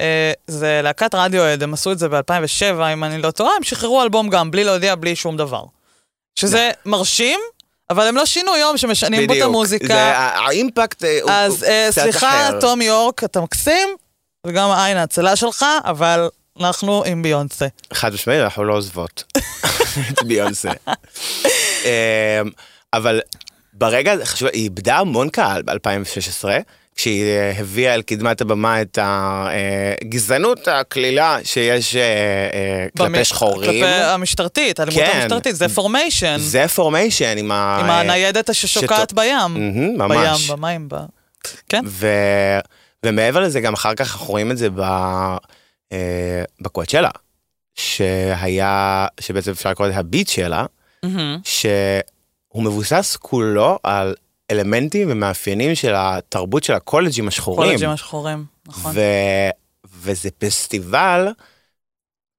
אה, 0.00 0.32
זה 0.46 0.80
להקת 0.82 1.14
רדיואד, 1.14 1.62
הם 1.62 1.74
עשו 1.74 1.92
את 1.92 1.98
זה 1.98 2.08
ב-2007, 2.08 2.62
אם 2.92 3.04
אני 3.04 3.22
לא 3.22 3.30
טועה, 3.30 3.52
הם 3.56 3.62
שחררו 3.62 4.02
אלבום 4.02 4.28
גם, 4.28 4.50
בלי 4.50 4.64
להודיע, 4.64 4.94
בלי 4.94 5.16
שום 5.16 5.36
דבר. 5.36 5.62
שזה 6.38 6.70
מרשים, 6.86 7.40
אבל 7.90 8.06
הם 8.06 8.16
לא 8.16 8.26
שינו 8.26 8.56
יום 8.56 8.76
שמשנים 8.76 9.20
בו 9.20 9.24
את 9.24 9.30
בדיוק, 9.30 9.46
המוזיקה. 9.48 9.94
ה- 9.94 10.46
האימפקט 10.46 11.04
אה, 11.04 11.18
הוא 11.22 11.30
אז 11.30 11.62
הוא 11.62 11.70
אה, 11.70 11.88
קצת 11.92 12.02
סליחה, 12.02 12.48
אחר. 12.48 12.60
תום 12.60 12.82
יורק, 12.82 13.24
אתה 13.24 13.40
מקסים, 13.40 13.88
וגם 14.44 14.70
העין 14.70 14.96
ההצלה 14.96 15.36
שלך, 15.36 15.64
אבל 15.84 16.28
אנחנו 16.60 17.04
עם 17.06 17.22
ביונסה. 17.22 17.66
חד 17.92 18.14
משמעית, 18.14 18.40
אנחנו 18.40 18.64
לא 18.64 18.74
עוזבות 18.74 19.24
את 20.10 20.22
ביונסה. 20.26 20.70
אה, 21.84 22.40
אבל 22.92 23.20
ברגע, 23.72 24.14
חשוב, 24.24 24.48
היא 24.52 24.62
איבדה 24.62 24.98
המון 24.98 25.28
קהל 25.28 25.62
ב-2016, 25.62 26.44
כשהיא 26.96 27.24
אה, 27.24 27.52
הביאה 27.58 27.94
אל 27.94 28.02
קדמת 28.02 28.40
הבמה 28.40 28.80
את 28.82 28.98
הגזענות 29.02 30.68
הקלילה 30.68 31.38
שיש 31.44 31.96
אה, 31.96 32.02
אה, 32.02 32.86
כלפי 32.98 33.12
במ- 33.18 33.24
שחורים. 33.24 33.70
כלפי 33.70 33.84
המשטרתית, 33.86 34.80
האלימות 34.80 35.02
כן. 35.04 35.18
המשטרתית, 35.20 35.56
זה 35.56 35.68
פורמיישן. 35.68 36.36
זה 36.38 36.68
פורמיישן 36.68 37.38
עם 37.38 37.50
ה... 37.52 37.78
עם 37.80 37.90
הניידת 37.90 38.54
ששוקעת 38.54 39.12
בים. 39.12 39.38
מהמם, 39.38 39.98
ממש. 39.98 40.46
בים, 40.46 40.56
במים, 40.56 40.88
ב... 40.88 40.96
כן. 41.68 41.82
ו... 41.86 42.08
ומעבר 43.06 43.40
לזה, 43.40 43.60
גם 43.60 43.74
אחר 43.74 43.94
כך 43.94 44.12
אנחנו 44.12 44.26
רואים 44.26 44.50
את 44.50 44.58
זה 44.58 44.70
ב... 44.70 44.80
אה, 45.92 46.42
בקואצ'לה, 46.60 47.10
שהיה, 47.74 49.06
שבעצם 49.20 49.50
אפשר 49.50 49.70
לקרוא 49.70 49.88
לזה 49.88 49.98
הביט 49.98 50.28
שלה, 50.28 50.66
מהמם. 51.02 51.40
שהוא 51.44 52.62
מבוסס 52.62 53.16
כולו 53.20 53.78
על 53.82 54.14
אלמנטים 54.50 55.08
ומאפיינים 55.10 55.74
של 55.74 55.92
התרבות 55.96 56.64
של 56.64 56.72
הקולג'ים 56.72 57.28
השחורים. 57.28 57.70
קולג'ים 57.70 57.90
השחורים, 57.90 58.44
נכון. 58.66 58.92
ו... 58.94 59.00
וזה 60.02 60.30
פסטיבל, 60.38 61.28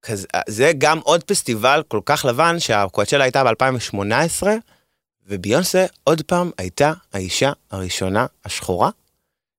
כזה, 0.01 0.27
זה 0.47 0.71
גם 0.77 0.99
עוד 1.03 1.23
פסטיבל 1.23 1.83
כל 1.87 1.99
כך 2.05 2.25
לבן 2.25 2.59
שהקואצ'לה 2.59 3.23
הייתה 3.23 3.43
ב-2018, 3.43 4.47
וביונסה 5.27 5.85
עוד 6.03 6.21
פעם 6.21 6.51
הייתה 6.57 6.93
האישה 7.13 7.51
הראשונה 7.71 8.25
השחורה, 8.45 8.89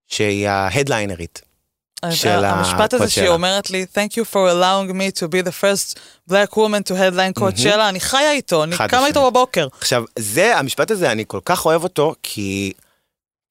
שהיא 0.08 0.48
ההדליינרית. 0.48 1.42
של 2.10 2.44
המשפט 2.44 2.94
הזה 2.94 3.10
שהיא. 3.10 3.28
אומרת 3.28 3.70
לי, 3.70 3.86
Thank 3.94 4.12
you 4.12 4.24
for 4.32 4.36
allowing 4.52 4.92
me 4.92 5.20
to 5.20 5.24
be 5.28 5.42
the 5.48 5.52
first 5.62 5.98
black 6.30 6.52
woman 6.56 6.82
to 6.88 6.94
headline 6.94 7.32
קואצ'לה, 7.34 7.88
אני 7.88 8.00
חיה 8.00 8.32
איתו, 8.32 8.64
אני 8.64 8.76
קמה. 8.88 9.06
איתו 9.06 9.30
בבוקר. 9.30 9.68
עכשיו, 9.78 10.04
זה, 10.18 10.58
המשפט 10.58 10.90
הזה, 10.90 11.12
אני 11.12 11.24
כל 11.26 11.40
כך 11.44 11.66
אוהב 11.66 11.82
אותו, 11.84 12.14
כי, 12.22 12.72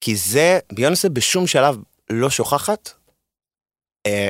כי 0.00 0.16
זה, 0.16 0.58
ביונסה 0.72 1.08
בשום 1.08 1.46
שלב 1.46 1.76
לא 2.10 2.30
שוכחת 2.30 2.90
אה, 4.06 4.28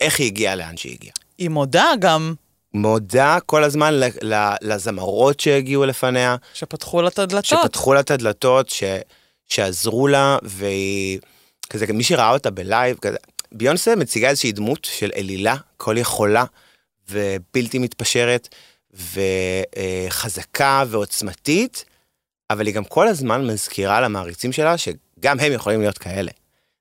איך 0.00 0.18
היא 0.18 0.26
הגיעה 0.26 0.54
לאן 0.54 0.76
שהיא 0.76 0.92
הגיעה. 0.94 1.14
היא 1.38 1.48
מודה 1.48 1.86
גם 1.98 2.34
מודה 2.74 3.38
כל 3.46 3.64
הזמן 3.64 3.94
ל- 3.94 4.32
ל- 4.34 4.54
לזמרות 4.62 5.40
שהגיעו 5.40 5.86
לפניה, 5.86 6.36
שפתחו 6.54 7.02
לה 7.02 7.08
את 7.08 7.18
הדלתות. 7.18 7.44
שפתחו 7.44 7.94
לה 7.94 8.00
את 8.00 8.10
הדלתות, 8.10 8.72
שעזרו 9.48 10.06
לה, 10.08 10.38
והיא, 10.42 11.18
כזה, 11.72 11.86
מי 11.92 12.04
שראה 12.04 12.30
אותה 12.30 12.50
בלייב, 12.50 12.98
כזה, 12.98 13.16
ביונסה 13.52 13.96
מציגה 13.96 14.28
איזושהי 14.28 14.52
דמות 14.52 14.84
של 14.84 15.10
אלילה, 15.16 15.56
כל 15.76 15.96
יכולה, 15.98 16.44
ובלתי 17.10 17.78
מתפשרת, 17.78 18.48
וחזקה 20.10 20.84
ועוצמתית, 20.88 21.84
אבל 22.50 22.66
היא 22.66 22.74
גם 22.74 22.84
כל 22.84 23.08
הזמן 23.08 23.46
מזכירה 23.46 24.00
למעריצים 24.00 24.52
שלה 24.52 24.78
שגם 24.78 25.40
הם 25.40 25.52
יכולים 25.52 25.80
להיות 25.80 25.98
כאלה. 25.98 26.30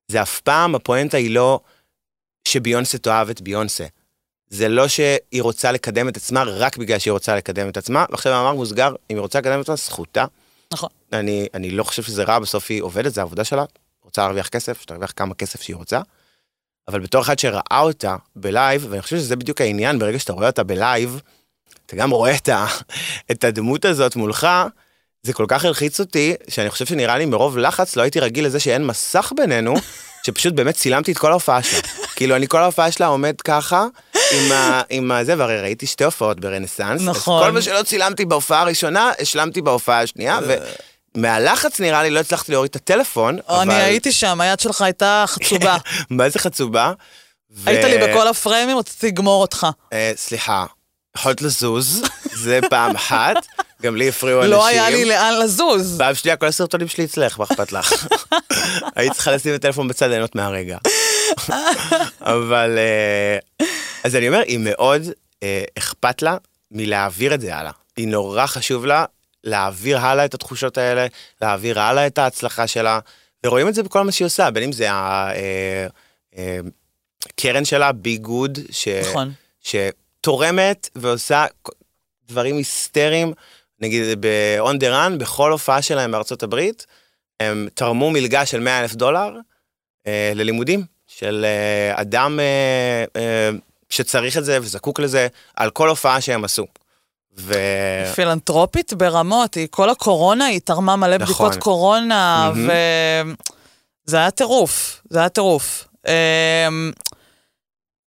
זה 0.08 0.22
אף 0.22 0.42
פעם, 0.42 0.76
הפואנטה 0.76 1.18
היא 1.18 1.32
לא 1.32 1.60
שביונסה 2.48 2.98
תאהב 2.98 3.30
את 3.30 3.42
ביונסה. 3.42 3.86
זה 4.50 4.68
לא 4.68 4.88
שהיא 4.88 5.42
רוצה 5.42 5.72
לקדם 5.72 6.10
את 6.10 6.18
עצמה 6.18 6.44
רק 6.44 6.78
בגלל 6.78 7.00
שהיא 7.00 7.12
רוצה 7.12 7.36
לקדם 7.36 7.70
את 7.70 7.78
עצמה, 7.78 8.06
ועכשיו 8.10 8.34
במאמר 8.34 8.54
מוסגר, 8.54 8.90
אם 8.90 9.16
היא 9.16 9.20
רוצה 9.20 9.40
לקדם 9.40 9.60
את 9.60 9.66
עצמה, 9.66 9.76
זכותה. 9.76 10.26
נכון. 10.74 10.90
אני, 11.14 11.48
אני 11.54 11.72
לא 11.72 11.84
חושב 11.84 12.04
שזה 12.04 12.24
רע, 12.24 12.40
בסוף 12.40 12.66
היא 12.70 12.82
עובדת, 12.82 13.14
זה 13.14 13.22
העבודה 13.22 13.44
שלה, 13.44 13.66
רוצה 14.12 14.22
להרוויח 14.22 14.48
כסף, 14.48 14.82
שתרוויח 14.82 15.14
כמה 15.16 15.34
כסף 15.36 15.62
שהיא 15.62 15.76
רוצה. 15.76 16.00
אבל 16.88 17.00
בתור 17.00 17.22
אחד 17.22 17.40
שראה 17.40 17.80
אותה 17.80 18.16
בלייב, 18.36 18.88
ואני 18.90 19.02
חושב 19.02 19.18
שזה 19.18 19.36
בדיוק 19.36 19.62
העניין, 19.62 20.00
ברגע 20.00 20.20
שאתה 20.20 20.34
רואה 20.34 20.48
אותה 20.48 20.64
בלייב, 20.64 21.22
אתה 21.86 21.96
גם 21.96 22.12
רואה 22.12 22.36
את, 22.36 22.50
ה, 22.50 22.66
את 23.32 23.44
הדמות 23.44 23.86
הזאת 23.86 24.16
מולך, 24.16 24.48
זה 25.24 25.34
כל 25.34 25.46
כך 25.48 25.66
הלחיץ 25.66 26.00
אותי, 26.00 26.34
שאני 26.48 26.70
חושב 26.70 26.86
שנראה 26.86 27.18
לי 27.18 27.26
מרוב 27.26 27.58
לחץ 27.58 27.96
לא 27.96 28.02
הייתי 28.02 28.20
רגיל 28.20 28.46
לזה 28.46 28.60
שאין 28.60 28.86
מסך 28.86 29.32
בינינו, 29.38 29.74
שפשוט 30.26 30.54
באמת 30.54 30.76
צילמתי 30.76 31.12
את 31.12 31.18
כל 31.18 31.32
ההופעה 31.32 31.64
שלה. 31.64 31.80
כאילו, 32.16 32.36
אני 32.36 32.48
כל 32.48 32.58
ההופעה 32.58 32.92
שלה 32.92 33.08
עומד 33.08 33.42
ככה, 33.42 33.86
עם, 34.32 34.52
ה, 34.52 34.82
עם 34.90 35.12
הזה, 35.12 35.38
והרי 35.38 35.62
ראיתי 35.62 35.86
שתי 35.88 36.04
הופעות 36.04 36.40
ברנסאנס. 36.40 37.02
נכון. 37.02 37.44
אז 37.44 37.48
כל 37.48 37.52
מה 37.52 37.62
שלא 37.62 37.84
צילמתי 37.84 38.26
בהופעה 38.26 38.62
הראשונה, 38.62 39.12
השלמתי 39.20 39.62
בהופעה 39.62 40.02
השנייה, 40.02 40.40
ומהלחץ 41.16 41.80
נראה 41.80 42.04
לי 42.04 42.10
לא 42.10 42.20
הצלחתי 42.20 42.52
להוריד 42.52 42.70
את 42.70 42.76
הטלפון, 42.76 43.40
או, 43.50 43.62
אני 43.62 43.72
אבל- 43.74 43.82
הייתי 43.82 44.12
שם, 44.12 44.42
היד 44.42 44.60
שלך 44.60 44.82
הייתה 44.82 45.24
חצובה. 45.28 45.78
מה 46.10 46.30
זה 46.30 46.40
חצובה? 46.40 46.94
ו- 47.52 47.70
היית 47.70 47.84
לי 47.86 48.08
בכל 48.08 48.28
הפריימים, 48.28 48.78
רציתי 48.78 49.08
לגמור 49.08 49.42
אותך. 49.42 49.68
אה, 49.94 50.12
סליחה, 50.16 50.66
יכולת 51.18 51.42
לזוז, 51.42 52.02
זה 52.34 52.60
פעם 52.70 52.96
אחת, 52.96 53.36
גם 53.82 53.96
לי 53.96 54.10
הפריעו 54.10 54.40
אנשים. 54.40 54.52
לא 54.52 54.66
היה 54.66 54.90
לי 54.90 55.06
לאן 55.06 55.34
לזוז. 55.44 55.96
פעם 55.98 56.16
שנייה, 56.16 56.36
כל 56.38 56.46
הסרטונים 56.46 56.88
שלי 56.88 57.06
אצלך, 57.06 57.40
מה 57.40 57.46
אכפת 57.46 57.72
לך? 57.72 57.94
היית 58.96 59.14
צריכה 59.14 59.32
לשים 59.32 59.56
את 59.56 59.60
הטלפון 59.60 59.88
בצד, 59.88 60.08
ליהנות 60.10 60.36
מהרגע. 60.36 60.78
אבל, 62.22 62.78
אה, 62.78 63.38
אז 64.04 64.16
אני 64.16 64.28
אומר, 64.28 64.40
היא 64.48 64.60
מאוד 64.62 65.02
אה, 65.44 65.64
אכפת 65.78 66.22
לה 66.22 66.38
מלהעביר 66.72 67.34
את 67.34 67.42
זה 67.42 67.56
הלאה. 67.56 67.72
היא 67.98 68.08
נורא 68.08 68.46
חשוב 68.46 68.86
לה 68.86 69.06
להעביר 69.44 70.00
הלאה 70.00 70.26
את 70.26 70.34
התחושות 70.34 70.78
האלה, 70.78 71.08
להעביר 71.42 71.80
הלאה 71.80 72.08
את 72.08 72.18
ההצלחה 72.18 72.68
שלה, 72.68 73.00
ורואים 73.46 73.68
את 73.68 73.74
זה 73.74 73.84
בכל 73.84 74.02
מה 74.02 74.12
שהיא 74.12 74.26
עושה, 74.26 74.52
בין 74.52 74.64
אם 74.64 74.72
זה 74.72 74.88
הקרן 77.28 77.66
שלה, 77.66 77.92
בי 77.92 78.18
גוד, 78.18 78.60
ש... 78.72 78.88
נכון. 78.88 79.32
שתורמת 79.62 80.90
ועושה 80.96 81.46
דברים 82.28 82.58
היסטריים, 82.58 83.34
נגיד 83.80 84.04
ב-on 84.20 84.76
the 84.80 84.84
run, 84.84 85.18
בכל 85.20 85.52
הופעה 85.52 85.82
שלהם 85.82 86.12
בארצות 86.12 86.44
הברית, 86.44 86.86
הם 87.40 87.68
תרמו 87.74 88.12
מלגה 88.12 88.46
של 88.46 88.60
100 88.60 88.80
אלף 88.80 88.96
דולר 88.96 89.32
אה, 90.08 90.32
ללימודים 90.36 90.86
של 91.08 91.46
אה, 91.46 92.02
אדם 92.02 92.40
אה, 92.40 93.06
אה, 93.16 93.50
שצריך 93.90 94.38
את 94.38 94.46
זה 94.46 94.58
וזקוק 94.62 95.00
לזה, 95.00 95.28
על 95.56 95.70
כל 95.70 95.90
הופעה 95.90 96.22
שהם 96.22 96.44
עשו. 96.44 96.66
ו... 97.38 97.54
פילנטרופית 98.16 98.94
ברמות, 98.94 99.54
היא 99.56 99.68
כל 99.72 99.90
הקורונה, 99.90 100.46
היא 100.46 100.60
תרמה 100.60 100.96
מלא 100.96 101.18
נכון. 101.18 101.26
בדיקות 101.28 101.64
קורונה, 101.64 102.52
מהמם. 102.56 102.70
וזה 104.08 104.18
היה 104.18 104.32
טירוף, 104.32 105.02
זה 105.10 105.20
היה 105.20 105.30
טירוף. 105.30 105.88
אמ, 106.08 106.92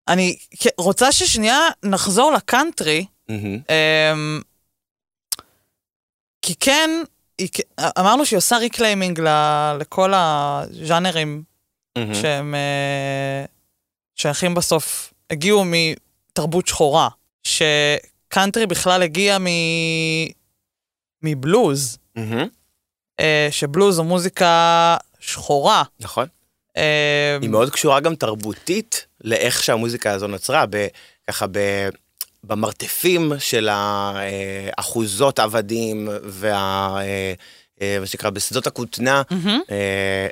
אני 0.08 0.36
רוצה 0.78 1.12
ששנייה 1.12 1.58
נחזור 1.84 2.32
לקאנטרי. 2.32 3.06
אמ, 3.28 4.40
כי 6.42 6.54
כן, 6.60 6.90
היא 7.38 7.48
אמרנו 7.98 8.26
שהיא 8.26 8.36
עושה 8.36 8.56
reclaiming 8.56 9.20
ל- 9.20 9.76
לכל 9.80 10.12
הז'אנרים 10.14 11.42
מהמם. 11.98 12.14
שהם 12.14 12.54
אה, 12.54 13.44
שייכים 14.14 14.54
בסוף, 14.54 15.12
הגיעו 15.30 15.64
מתרבות 15.66 16.66
שחורה, 16.66 17.08
שקאנטרי 18.34 18.66
בכלל 18.66 19.02
הגיע 19.02 19.38
מ... 19.38 19.46
מבלוז, 21.22 21.98
מהמם. 22.16 22.48
אה, 23.20 23.48
שבלוז 23.50 23.96
זו 23.96 24.04
מוזיקה 24.04 24.96
שחורה. 25.20 25.82
נכון. 26.00 26.26
אה, 26.76 27.38
היא 27.42 27.50
מאוד 27.50 27.70
קשורה 27.70 28.00
גם 28.00 28.14
תרבותית 28.14 29.06
לאיך 29.24 29.62
שהמוזיקה 29.62 30.10
הזו 30.10 30.26
נוצרה, 30.26 30.64
ב, 30.70 30.86
ככה 31.28 31.46
ב, 31.46 31.58
במרתפים 32.44 33.32
של 33.38 33.68
האחוזות 33.72 35.38
עבדים 35.38 36.08
וה... 36.24 36.96
אה, 37.80 37.96
מה 38.00 38.06
שנקרא 38.06 38.30
בשדות 38.30 38.66
הכותנה. 38.66 39.22
אה, 39.70 40.26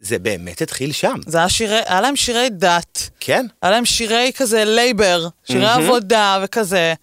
זה 0.00 0.18
באמת 0.18 0.62
התחיל 0.62 0.92
שם, 0.92 1.20
זה 1.26 1.38
היה 1.38 1.48
שירי, 1.48 1.80
היה 1.86 2.00
להם 2.00 2.16
שירי 2.16 2.48
דת, 2.50 3.10
כן? 3.20 3.46
היה 3.62 3.70
להם 3.70 3.84
שירי 3.84 4.30
כזה 4.36 4.64
labor, 4.64 5.28
שירי 5.44 5.60
מהמם. 5.60 5.84
עבודה 5.84 6.38
וכזה, 6.44 6.94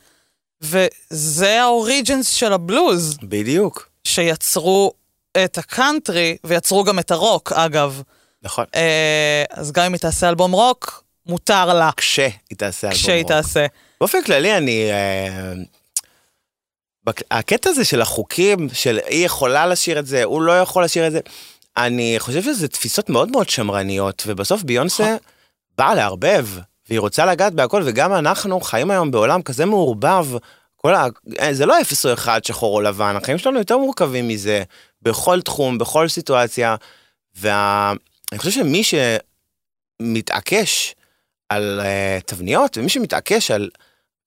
וזה 0.62 1.62
ה 1.62 1.70
origins 1.70 2.30
של 2.30 2.54
הבלוז, 2.54 3.18
בדיוק, 3.24 3.90
שיצרו 4.04 4.92
את 5.44 5.58
הקאנטרי, 5.58 6.38
ויצרו 6.44 6.84
גם 6.84 7.00
את 7.00 7.12
הרוק, 7.12 7.52
אגב. 7.52 8.02
נכון. 8.44 8.66
אה, 8.76 9.44
אז 9.50 9.72
גם 9.72 9.86
אם 9.86 9.94
היא 9.94 10.00
תעשה 10.00 10.30
אלבום 10.30 10.52
רוק, 10.52 11.04
מותר 11.26 11.74
לה, 11.74 11.90
כשהיא 11.98 12.30
תעשה 12.58 12.88
אלבום 12.88 13.00
כשהיא 13.02 13.22
רוק. 13.22 13.32
תעשה. 13.32 13.66
באופן 14.00 14.24
כללי 14.24 14.58
אני... 14.58 14.92
אה, 14.92 15.54
בק- 17.04 17.22
הקטע 17.32 17.70
הזה 17.70 17.86
של 17.86 18.02
החוקים, 18.02 18.68
של 18.74 19.00
היא 19.08 19.26
יכולה 19.26 19.68
לשיר 19.68 20.00
את 20.00 20.06
זה, 20.08 20.24
הוא 20.24 20.42
לא 20.42 20.60
יכול 20.62 20.84
לשיר 20.84 21.08
את 21.08 21.12
זה, 21.12 21.20
אני 21.78 22.16
חושב 22.20 22.42
שזה 22.44 22.68
תפיסות 22.68 23.10
מאוד 23.10 23.32
מאוד 23.32 23.50
שמרניות, 23.50 24.24
ובסוף 24.28 24.64
ביונסה 24.64 25.04
נכון. 25.04 25.18
באה 25.78 25.96
לערבב, 25.96 26.48
והיא 26.90 27.00
רוצה 27.00 27.26
לגעת 27.26 27.54
בהכל, 27.54 27.82
וגם 27.86 28.14
אנחנו 28.14 28.62
חיים 28.62 28.92
היום 28.92 29.12
בעולם 29.12 29.42
כזה 29.42 29.66
מעורבב, 29.66 30.26
כל 30.76 30.96
ה... 30.96 31.08
אה, 31.40 31.54
זה 31.54 31.66
לא 31.66 31.82
אפס 31.82 32.06
או 32.06 32.14
אחד 32.14 32.44
שחור 32.44 32.76
או 32.76 32.82
לבן, 32.82 33.16
החיים 33.16 33.38
שלנו 33.38 33.60
יותר 33.60 33.78
מורכבים 33.78 34.28
מזה, 34.28 34.64
בכל 35.02 35.42
תחום, 35.42 35.78
בכל 35.78 36.08
סיטואציה, 36.08 36.76
ואני 37.36 38.38
חושב 38.38 38.52
שמי 38.52 38.82
שמתעקש 40.02 40.96
על 41.50 41.82
uh, 41.84 42.24
תבניות, 42.26 42.78
ומי 42.78 42.90
שמתעקש 42.90 43.52
על 43.52 43.70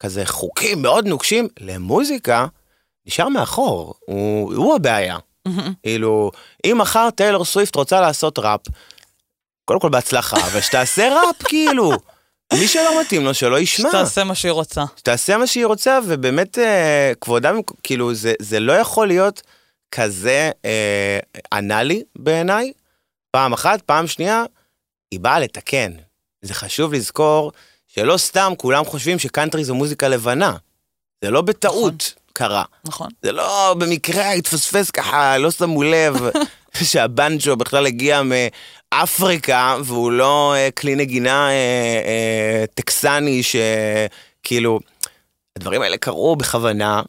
כזה 0.01 0.27
חוקים 0.27 0.83
מאוד 0.83 1.07
נוקשים 1.07 1.49
למוזיקה, 1.61 2.47
נשאר 3.07 3.29
מאחור, 3.29 3.95
הוא, 4.01 4.55
הוא 4.55 4.75
הבעיה. 4.75 5.19
כאילו, 5.83 6.31
אם 6.67 6.79
מחר 6.79 7.09
טיילור 7.11 7.45
סוויפט 7.45 7.77
רוצה 7.77 8.01
לעשות 8.01 8.39
ראפ, 8.39 8.61
קודם 9.65 9.81
כל 9.81 9.89
בהצלחה, 9.89 10.37
אבל 10.37 10.61
שתעשה 10.61 11.09
ראפ, 11.09 11.43
כאילו. 11.43 11.93
מי 12.53 12.69
שלא 12.69 13.01
מתאים 13.01 13.25
לו, 13.25 13.35
שלא 13.35 13.61
ישמע. 13.61 13.89
שתעשה 13.89 14.25
מה 14.25 14.35
שהיא 14.35 14.53
רוצה. 14.53 14.85
שתעשה 14.97 15.37
מה 15.37 15.47
שהיא 15.47 15.67
רוצה, 15.67 15.99
ובאמת, 16.07 16.59
אה, 16.59 17.13
כבודם, 17.21 17.57
כאילו, 17.83 18.15
זה, 18.15 18.33
זה 18.39 18.61
לא 18.61 18.73
יכול 18.73 19.07
להיות 19.07 19.43
כזה 19.91 20.51
אה, 20.65 21.19
אנאלי 21.53 22.03
בעיניי. 22.17 22.73
פעם 23.31 23.53
אחת, 23.53 23.83
פעם 23.83 24.07
שנייה, 24.07 24.45
היא 25.11 25.21
באה 25.21 25.41
לתקן. 25.41 25.93
זה 26.43 26.55
חשוב 26.55 26.93
לזכור 26.93 27.53
שלא 27.87 28.17
סתם 28.17 28.53
כולם 28.59 28.85
חושבים 28.85 29.19
שקאנטרי 29.19 29.65
זו 29.65 29.75
מוזיקה 29.75 30.09
לבנה. 30.09 30.57
זה 31.25 31.31
לא 31.31 31.43
בטעות 31.43 32.15
קרה. 32.33 32.65
נכון. 32.85 33.09
זה 33.23 33.33
לא 33.33 33.75
במקרה 33.79 34.33
התפספס 34.33 34.91
ככה, 34.91 35.39
לא 35.39 35.51
שמו 35.51 35.83
לב 35.83 36.17
שהבנג'ו 36.83 37.57
בכלל 37.57 37.87
הגיע 37.87 38.23
מאפריקה 38.23 39.77
והוא 39.85 40.13
לא 40.13 40.55
אה, 40.57 40.71
כלי 40.71 40.95
נגינה 40.95 41.49
אה, 41.49 41.53
אה, 42.05 42.65
טקסני 42.75 43.43
שכאילו, 43.43 44.81
הדברים 45.57 45.83
האלה 45.83 45.97
קרו 45.97 46.37
בכוונה, 46.37 47.03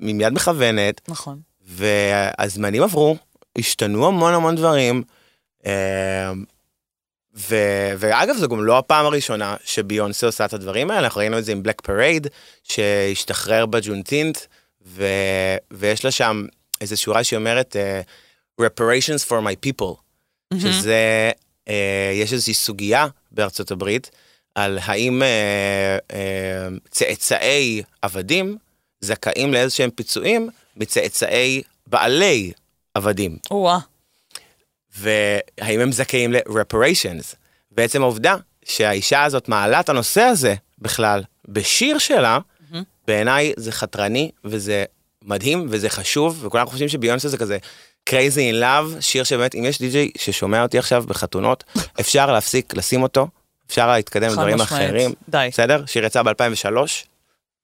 עם 0.00 0.20
יד 0.20 0.32
מכוונת, 0.32 1.00
נכון. 1.08 1.40
והזמנים 1.66 2.82
עברו, 2.82 3.16
השתנו 3.58 4.06
המון 4.06 4.34
המון 4.34 4.56
דברים. 4.56 5.02
ו... 7.36 7.56
ואגב, 7.98 8.36
זו 8.36 8.48
גם 8.48 8.64
לא 8.64 8.78
הפעם 8.78 9.06
הראשונה 9.06 9.56
שביונסה 9.64 10.26
עושה 10.26 10.44
את 10.44 10.52
הדברים 10.52 10.90
האלה, 10.90 11.00
אנחנו 11.00 11.18
ראינו 11.18 11.38
את 11.38 11.44
זה 11.44 11.52
עם 11.52 11.62
בלק 11.62 11.80
פרייד, 11.80 12.26
שהשתחרר 12.62 13.66
בג'ונטינת', 13.66 14.38
ו... 14.86 15.06
ויש 15.70 16.04
לה 16.04 16.10
שם 16.10 16.46
איזו 16.80 16.96
שורה 16.96 17.24
שאומרת, 17.24 17.76
uh, 17.76 18.08
reparations 18.60 19.24
for 19.28 19.40
my 19.40 19.66
people, 19.66 19.94
שזה, 20.58 21.30
uh, 21.68 21.72
יש 22.14 22.32
איזושהי 22.32 22.54
סוגיה 22.54 23.06
בארצות 23.30 23.70
הברית, 23.70 24.10
על 24.54 24.78
האם 24.82 25.22
uh, 25.22 26.12
uh, 26.12 26.88
צאצאי 26.90 27.82
עבדים 28.02 28.56
זכאים 29.00 29.52
לאיזשהם 29.52 29.90
פיצויים 29.90 30.50
מצאצאי 30.76 31.62
בעלי 31.86 32.52
עבדים. 32.94 33.38
או-אה. 33.50 33.78
והאם 34.96 35.80
הם 35.80 35.92
זכאים 35.92 36.32
ל-reparations. 36.32 37.34
בעצם 37.70 38.02
העובדה 38.02 38.36
שהאישה 38.64 39.24
הזאת 39.24 39.48
מעלה 39.48 39.80
את 39.80 39.88
הנושא 39.88 40.20
הזה 40.20 40.54
בכלל 40.78 41.22
בשיר 41.48 41.98
שלה, 41.98 42.38
בעיניי 43.06 43.52
זה 43.56 43.72
חתרני 43.72 44.30
וזה 44.44 44.84
מדהים 45.22 45.66
וזה 45.70 45.90
חשוב, 45.90 46.44
וכולם 46.44 46.66
חושבים 46.66 46.88
שביונסה 46.88 47.28
זה 47.28 47.38
כזה 47.38 47.58
crazy 48.10 48.52
in 48.52 48.62
love, 48.62 49.00
שיר 49.00 49.24
שבאמת, 49.24 49.54
אם 49.54 49.64
יש 49.64 49.78
די.ג'יי 49.78 50.10
ששומע 50.18 50.62
אותי 50.62 50.78
עכשיו 50.78 51.04
בחתונות, 51.06 51.64
אפשר 52.00 52.32
להפסיק 52.32 52.74
לשים 52.74 53.02
אותו, 53.02 53.28
אפשר 53.66 53.88
להתקדם 53.92 54.30
לדברים. 54.30 54.60
אחרים. 54.60 55.12
די. 55.28 55.48
בסדר? 55.52 55.86
שיר 55.86 56.04
יצא 56.04 56.22
ב-2003, 56.22 56.76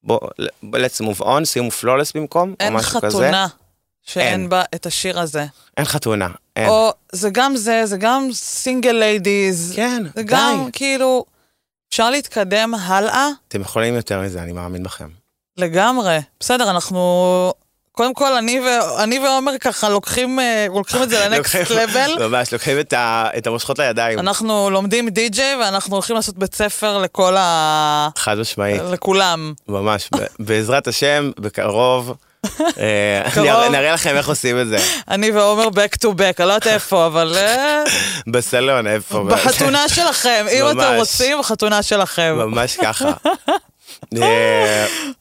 בוא, 0.05 0.21
let's 0.63 1.01
move 1.01 1.21
on, 1.21 1.45
שימו 1.45 1.71
Flawless 1.71 2.13
במקום, 2.13 2.51
או 2.51 2.55
אין 2.61 2.73
משהו 2.73 3.01
כזה. 3.01 3.09
חתונה 3.09 3.47
שאין 4.03 4.41
אין. 4.41 4.49
בה 4.49 4.63
את 4.75 4.87
השיר 4.87 5.21
הזה. 5.21 5.47
אין 5.77 5.85
חתונה, 5.85 6.29
אין. 6.57 6.69
או 6.69 6.93
זה 7.13 7.31
גם 7.33 7.57
זה, 7.57 7.87
זה 7.87 7.97
גם 7.97 8.29
סינגל 8.33 8.93
ליידיז. 8.93 9.73
כן, 9.77 10.03
זה 10.15 10.23
די. 10.23 10.33
גם 10.33 10.69
כאילו, 10.73 11.25
אפשר 11.91 12.11
להתקדם 12.11 12.75
הלאה 12.75 13.29
אתם 13.49 13.61
יכולים 13.61 13.95
יותר 13.95 14.21
מזה, 14.21 14.43
אני 14.43 14.53
מאמין 14.53 14.83
בכם. 14.83 15.09
לגמרי. 15.57 16.19
בסדר, 16.41 16.71
אנחנו... 16.71 17.53
קודם 17.93 18.15
כל, 18.15 18.33
אני, 18.33 18.61
ו... 18.61 18.65
אני 19.03 19.19
ועומר 19.19 19.53
ככה 19.61 19.89
לוקחים, 19.89 20.41
אה, 20.41 20.67
לוקחים 20.75 21.03
את 21.03 21.09
זה 21.11 21.19
לנקסט 21.29 21.71
לבל. 21.71 22.27
ממש, 22.29 22.53
לוקחים 22.53 22.81
את 22.81 22.93
ה- 22.93 23.27
את 23.39 23.47
המושכות 23.47 23.79
לידיים. 23.79 24.19
אנחנו 24.19 24.71
לומדים 24.71 25.09
די-ג'יי 25.09 25.57
ואנחנו 25.61 25.95
הולכים 25.97 26.17
לעשות 26.17 26.39
בית 26.39 26.55
ספר 26.55 26.99
לכל 26.99 27.37
ה... 27.39 28.09
חד 28.19 28.39
משמעית, 28.39 28.83
לכולם. 28.93 29.53
ממש. 29.69 30.09
ב- 30.17 30.19
בעזרת 30.47 30.89
השם, 30.89 31.31
בקרוב. 31.41 32.15
אה. 32.61 33.23
נראה- 33.71 33.93
לכם 33.95 34.17
איך 34.17 34.29
עושים 34.29 34.61
את 34.61 34.67
זה. 34.69 34.77
אני 35.09 35.31
ועומר 35.31 35.67
back 35.69 35.97
to 36.05 36.09
back, 36.09 36.35
אני 36.39 36.49
לא 36.49 36.53
יודעת 36.53 36.67
איפה, 36.67 37.07
אבל 37.07 37.35
אה, 37.37 37.83
בסלון, 38.33 38.87
איפה? 38.87 39.25
בחתונה 39.29 39.89
שלכם. 39.89 40.47
אם 40.53 40.65
אתם. 40.71 40.95
רוצים, 40.97 41.39
בחתונה 41.39 41.83
שלכם. 41.83 42.35
ממש 42.37 42.77
ככה. 42.83 43.13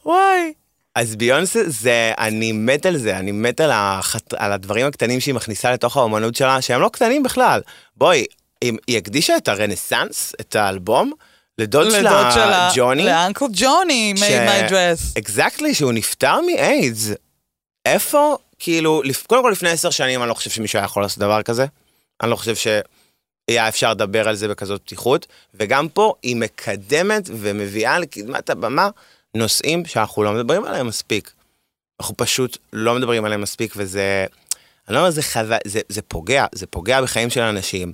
וואי. 0.06 0.54
אז 0.96 1.16
ביונסה 1.16 1.60
זה, 1.68 2.14
אני 2.18 2.52
מת 2.52 2.86
על 2.86 2.98
זה, 2.98 3.18
אני 3.18 3.32
מת 3.32 3.60
על, 3.60 3.70
החת... 3.74 4.34
על 4.34 4.52
הדברים 4.52 4.86
הקטנים 4.88 5.20
שהיא 5.20 5.36
מכניסה 5.36 5.72
לתוך 5.72 5.98
האומנות 5.98 6.36
שלה, 6.36 6.62
שהם 6.62 6.82
לא 6.82 6.90
קטנים 6.94 7.24
בכלל. 7.24 7.62
בואי, 7.98 8.26
היא, 8.62 8.74
היא 8.88 8.98
הקדישה 8.98 9.38
את 9.38 9.48
הרנסאנס, 9.48 10.34
את 10.42 10.56
האלבום, 10.56 11.12
לדוד 11.58 11.88
לדוד 11.88 12.00
שלה, 12.00 12.32
שלה, 12.32 12.72
ג'וני. 12.76 13.04
לאנקל 13.06 13.46
ג'וני, 13.54 14.14
ש- 14.18 14.22
made 14.22 14.24
my 14.50 14.72
dress. 14.72 15.20
אקזקטלי, 15.20 15.74
שהוא 15.74 15.94
נפטר 15.94 16.42
מאיידס. 16.42 17.10
איפה, 17.86 18.38
כאילו, 18.60 19.02
קודם 19.28 19.44
כל 19.44 19.50
לפני 19.50 19.70
עשר 19.70 19.90
שנים 19.90 20.22
אני 20.22 20.30
לא 20.30 20.34
חושב 20.34 20.50
שמישהו 20.50 20.80
היה 20.80 20.86
יכול 20.86 21.04
לעשות 21.04 21.18
דבר 21.20 21.42
כזה. 21.42 21.66
אני 22.24 22.32
לא 22.32 22.36
חושב 22.36 22.56
שהיה 22.56 23.68
אפשר 23.68 23.92
לדבר 23.92 24.28
על 24.30 24.36
זה 24.36 24.48
בכזאת 24.48 24.82
פתיחות. 24.82 25.28
וגם 25.54 25.90
פה 25.90 26.14
היא 26.24 26.36
מקדמת 26.36 27.24
ומביאה 27.28 28.00
לקדמת 28.00 28.50
הבמה 28.50 28.90
נושאים 29.36 29.86
שאנחנו 29.86 30.24
לא 30.24 30.34
מדברים 30.34 30.66
עליהם 30.66 30.88
מספיק. 30.88 31.32
אנחנו 32.00 32.18
פשוט 32.18 32.58
לא 32.74 32.96
מדברים 32.96 33.26
עליהם 33.26 33.42
מספיק, 33.42 33.74
וזה... 33.76 34.26
אני 34.88 34.96
לא 34.96 35.00
אומר, 35.00 35.12
זה 35.12 35.24
חוויה, 35.24 35.60
זה, 35.66 35.82
זה 35.90 36.02
פוגע, 36.02 36.46
זה 36.52 36.68
פוגע 36.68 37.02
בחיים 37.02 37.30
של 37.30 37.42
אנשים. 37.42 37.94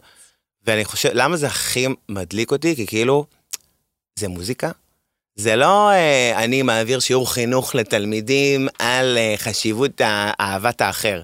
ואני 0.66 0.86
חושב, 0.86 1.10
למה 1.14 1.38
זה 1.38 1.48
הכי 1.48 1.88
מדליק 2.10 2.52
אותי? 2.52 2.76
כי 2.76 2.88
כאילו, 2.88 3.26
זה 4.20 4.28
מוזיקה. 4.28 4.72
זה 5.36 5.56
לא 5.56 5.90
אה, 5.90 6.44
אני 6.44 6.62
מעביר 6.62 7.00
שיעור 7.00 7.34
חינוך 7.34 7.76
לתלמידים 7.76 8.68
על 8.80 9.18
אה, 9.18 9.34
חשיבות 9.38 10.02
אהבת 10.40 10.82
האחר. 10.82 11.22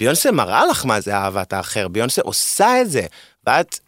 ביונסה 0.00 0.30
מראה 0.30 0.66
לך 0.66 0.84
מה 0.84 1.00
זה 1.00 1.14
אהבת 1.14 1.52
האחר, 1.52 1.88
ביונסה 1.88 2.22
עושה 2.22 2.80
את 2.80 2.90
זה. 2.90 3.06
ואת, 3.46 3.78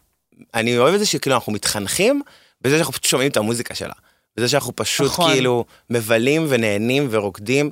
אני 0.53 0.77
אוהב 0.77 0.93
את 0.93 0.99
זה 0.99 1.05
שכאילו 1.05 1.35
אנחנו 1.35 1.51
מתחנכים 1.51 2.21
בזה 2.61 2.75
שאנחנו 2.75 2.93
פשוט 2.93 3.05
שומעים 3.05 3.31
את 3.31 3.37
המוזיקה 3.37 3.75
שלה. 3.75 3.93
בזה 4.37 4.47
שאנחנו 4.47 4.75
פשוט 4.75 5.11
נכון. 5.11 5.31
כאילו 5.31 5.65
מבלים 5.89 6.45
ונהנים 6.49 7.07
ורוקדים, 7.11 7.71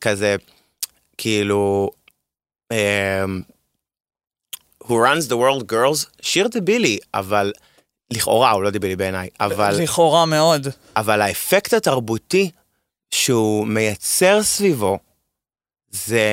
כזה, 0.00 0.36
כאילו, 1.18 1.90
אמ, 2.72 3.42
Who 4.84 4.90
runs 4.90 5.28
the 5.28 5.36
world 5.36 5.72
girls, 5.72 6.06
שיר 6.22 6.48
דבילי, 6.48 6.98
אבל, 7.14 7.52
לכאורה 8.12 8.50
הוא 8.50 8.62
לא 8.62 8.70
דבילי 8.70 8.96
בעיניי, 8.96 9.28
אבל, 9.40 9.74
לכאורה 9.82 10.26
מאוד. 10.26 10.66
אבל 10.96 11.20
האפקט 11.20 11.74
התרבותי 11.74 12.50
שהוא 13.10 13.66
מייצר 13.66 14.42
סביבו, 14.42 14.98
זה, 15.90 16.24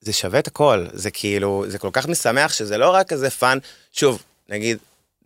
זה 0.00 0.12
שווה 0.12 0.38
את 0.38 0.46
הכל, 0.46 0.86
זה 0.92 1.10
כאילו, 1.10 1.64
זה 1.68 1.78
כל 1.78 1.90
כך 1.92 2.08
משמח 2.08 2.52
שזה 2.52 2.78
לא 2.78 2.90
רק 2.90 3.12
איזה 3.12 3.30
fun, 3.30 3.58
שוב, 3.92 4.22
נגיד, 4.48 4.78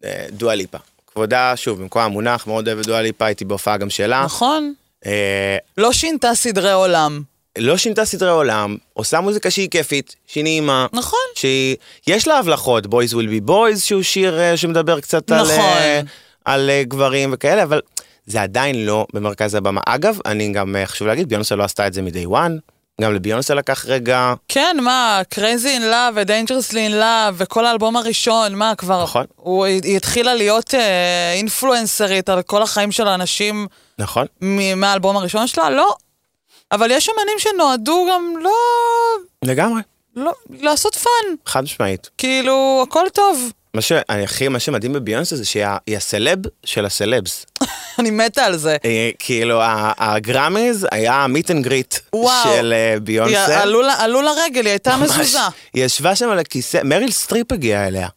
אה, 0.04 0.26
דואה 0.30 0.54
ליפה. 0.54 0.78
כבודה, 1.14 1.56
שוב, 1.56 1.80
במקום 1.80 2.02
המונח, 2.02 2.46
מאוד 2.46 2.68
אוהב 2.68 2.78
את 2.78 2.86
דואה 2.86 3.02
ליפה, 3.02 3.26
הייתי 3.26 3.44
בהופעה 3.44 3.76
גם 3.76 3.90
שלה. 3.90 4.22
נכון. 4.24 4.74
אה, 5.06 5.56
לא 5.78 5.92
שינתה 5.92 6.34
סדרי 6.34 6.72
עולם. 6.72 7.22
לא 7.58 7.76
שינתה 7.76 8.04
סדרי 8.04 8.30
עולם, 8.30 8.76
עושה 8.92 9.20
מוזיקה 9.20 9.50
שהיא 9.50 9.68
כיפית, 9.70 10.16
שהיא 10.26 10.44
נעימה. 10.44 10.86
נכון. 10.92 11.18
שהיא, 11.34 11.76
יש 12.06 12.28
לה 12.28 12.38
הבלחות, 12.38 12.86
Boys 12.86 13.12
will 13.12 13.46
be 13.46 13.48
boys, 13.48 13.78
שהוא 13.78 14.02
שיר 14.02 14.40
אה, 14.40 14.56
שמדבר 14.56 15.00
קצת 15.00 15.30
על, 15.30 15.42
נכון. 15.42 15.58
אה, 15.58 16.00
על 16.44 16.70
אה, 16.70 16.82
גברים 16.84 17.30
וכאלה, 17.32 17.62
אבל 17.62 17.80
זה 18.26 18.42
עדיין 18.42 18.86
לא 18.86 19.06
במרכז 19.12 19.54
הבמה. 19.54 19.80
אגב, 19.86 20.18
אני 20.26 20.52
גם, 20.52 20.76
אה, 20.76 20.86
חשוב 20.86 21.08
להגיד, 21.08 21.28
ביונסה 21.28 21.56
לא 21.56 21.64
עשתה 21.64 21.86
את 21.86 21.92
זה 21.92 22.02
מ-day 22.02 22.28
one, 22.28 22.73
גם 23.00 23.14
לביונסה 23.14 23.54
לקח 23.54 23.84
רגע, 23.86 24.34
כן, 24.48 24.76
מה, 24.82 25.20
Crazy 25.34 25.78
in 25.78 25.92
Love 25.92 26.14
ו-Dangerously 26.14 26.72
in 26.90 26.92
Love 26.92 27.34
וכל 27.34 27.66
האלבום 27.66 27.96
הראשון, 27.96 28.54
מה 28.54 28.74
כבר? 28.74 29.02
נכון. 29.02 29.24
הוא, 29.36 29.64
היא 29.64 29.96
התחילה 29.96 30.34
להיות 30.34 30.74
אה, 30.74 31.32
אינפלואנסרית 31.32 32.28
על 32.28 32.42
כל 32.42 32.62
החיים 32.62 32.92
של 32.92 33.08
האנשים 33.08 33.66
נכון? 33.98 34.26
מ- 34.42 34.80
מהאלבום 34.80 35.16
הראשון 35.16 35.46
שלה? 35.46 35.70
לא. 35.70 35.94
אבל 36.72 36.90
יש 36.90 37.08
אמנים 37.08 37.38
שנועדו 37.38 38.06
גם 38.12 38.34
לא, 38.40 38.50
לגמרי, 39.44 39.82
לא 40.16 40.32
לעשות 40.50 40.94
fun. 40.94 41.34
חד 41.46 41.60
משמעית. 41.64 42.10
כאילו, 42.18 42.84
הכל 42.88 43.06
טוב. 43.12 43.52
מה 43.74 43.80
שאני 43.80 44.24
הכי, 44.24 44.48
מה 44.48 44.58
שמדהים 44.58 44.92
בביונסה 44.92 45.36
זה 45.36 45.44
שהיא 45.44 45.96
הסלב 45.96 46.38
של 46.64 46.84
הסלבס. 46.84 47.46
אני 47.98 48.10
מתה 48.10 48.44
על 48.44 48.56
זה. 48.56 48.76
אה, 48.84 49.10
כאילו, 49.18 49.60
הגראמיז 49.98 50.86
היה 50.90 51.26
meet 51.26 51.50
and 51.50 51.64
greet. 51.64 51.94
של 52.44 52.72
אה, 52.72 52.92
היא 52.92 53.00
ביונסה. 53.00 53.62
עלו 53.62 54.22
לרגל, 54.22 54.60
היא 54.60 54.70
הייתה. 54.70 54.96
מזוזה. 54.96 55.38
היא 55.74 55.84
ישבה 55.84 56.16
שם 56.16 56.28
על 56.28 56.38
הכיסא, 56.38 56.80
מריל 56.84 57.10
סטריפ 57.10 57.52
הגיעה 57.52 57.86
אליה. 57.86 58.08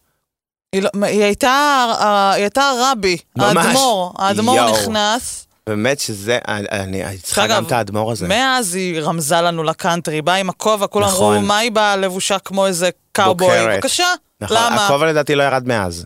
היא, 0.74 0.82
לא, 0.82 0.90
הייתה, 1.02 1.86
אה, 2.00 2.48
הרבי, 2.56 3.18
ממש. 3.38 3.66
האדמו"ר. 3.66 4.14
האדמו"ר. 4.18 4.72
נכנס. 4.72 5.47
באמת 5.68 6.00
שזה, 6.00 6.40
אני, 6.48 7.18
צריכה 7.24 7.48
גם 7.48 7.66
את 7.66 7.72
האדמו"ר 7.72 8.12
הזה. 8.12 8.28
מאז 8.28 8.76
היא 8.76 9.02
רמזה 9.02 9.42
לנו 9.42 9.64
לקאנטרי, 9.64 10.22
באה 10.22 10.36
עם 10.36 10.50
הכובע, 10.50 10.88
כולם 10.88 11.08
נכון. 11.08 11.36
אמרו, 11.36 11.48
מה 11.48 11.58
היא 11.58 11.72
באה 11.72 11.96
לבושה 11.96 12.40
כמו 12.40 12.66
איזה 12.66 12.90
קאובוי? 13.12 13.68
בבקשה, 13.68 14.06
נכון, 14.42 14.58
למה? 14.58 14.86
הכובע 14.86 15.06
לדעתי 15.06 15.36
לא 15.36 15.44
ירד 15.44 15.68
מאז. 15.68 16.04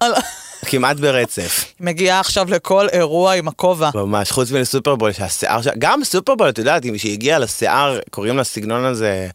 כמעט 0.65 0.97
ברצף. 0.97 1.65
מגיעה 1.79 2.19
עכשיו 2.19 2.49
לכל 2.49 2.87
אירוע 2.89 3.33
עם 3.33 3.47
הכובע. 3.47 3.89
ממש, 3.95 4.31
חוץ 4.31 4.51
מלסופרבול 4.51 5.11
שהשיער 5.11 5.61
שלה, 5.61 5.73
גם 5.77 6.03
סופרבול, 6.03 6.49
את 6.49 6.57
יודעת, 6.57 6.85
אם 6.85 6.97
שהיא 6.97 7.13
הגיעה 7.13 7.39
לשיער, 7.39 7.99
קוראים 8.09 8.37
לסגנון 8.37 8.85
הזה 8.85 9.27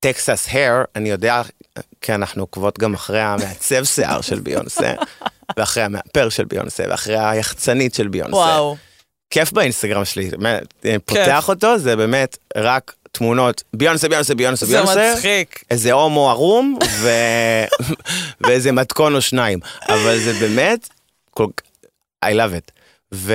טקסס 0.00 0.48
הר, 0.50 0.82
אני 0.96 1.10
יודע, 1.10 1.42
כי 2.00 2.14
אנחנו 2.14 2.42
עוקבות 2.42 2.78
גם 2.78 2.94
אחרי 2.94 3.20
המעצב 3.20 3.84
שיער 3.84 4.20
של 4.20 4.40
ביונסה, 4.40 4.92
ואחרי 5.56 5.82
המאפר 5.82 6.28
של 6.28 6.44
ביונסה, 6.44 6.84
ואחרי 6.88 7.18
היחצנית 7.18 7.94
של 7.94 8.08
ביונסה. 8.08 8.36
וואו. 8.36 8.76
כיף 9.32 9.52
באינסטגרם 9.52 10.04
שלי, 10.04 10.30
באמת, 10.30 10.74
אה, 10.84 10.96
פותח 11.04 11.48
אותו, 11.48 11.78
זה 11.78 11.96
באמת 11.96 12.36
רק 12.56 12.94
תמונות, 13.12 13.62
ביונסה, 13.74 14.08
ביונסה, 14.08 14.34
ביונסה, 14.34 14.66
זה 14.66 14.76
ביונסה. 14.76 15.12
מצחיק. 15.14 15.64
איזה 15.70 15.92
הומו 15.92 16.30
ערום 16.30 16.78
ו... 16.90 17.08
ואיזה 18.46 18.72
מתכון 18.72 19.14
או 19.14 19.20
שניים, 19.20 19.58
אבל 19.88 20.18
זה 20.18 20.32
באמת, 20.32 20.88
כל... 21.30 21.46
I 22.24 22.28
love 22.28 22.52
it. 22.52 22.70
ו... 23.14 23.34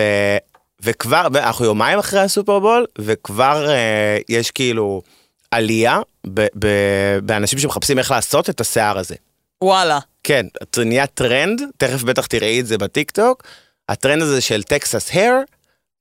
וכבר, 0.81 1.27
אנחנו 1.35 1.65
יומיים 1.65 1.99
אחרי 1.99 2.19
הסופרבול, 2.19 2.85
וכבר 2.99 3.69
אה, 3.69 4.17
יש 4.29 4.51
כאילו 4.51 5.01
עלייה 5.51 5.99
ב... 6.27 6.47
ב... 6.59 6.67
באנשים 7.23 7.59
שמחפשים 7.59 7.99
איך 7.99 8.11
לעשות 8.11 8.49
את 8.49 8.61
השיער 8.61 8.97
הזה. 8.97 9.15
וואלה. 9.63 9.99
כן, 10.23 10.45
זה 10.75 10.85
נהיה 10.85 11.07
טרנד, 11.07 11.61
תכף 11.77 12.03
בטח 12.03 12.25
תראי 12.25 12.59
את 12.59 12.67
זה 12.67 12.77
בטיק 12.77 13.11
טוק, 13.11 13.43
הטרנד 13.89 14.21
הזה 14.21 14.41
של 14.41 14.63
Texas 14.63 15.09
hair 15.13 15.41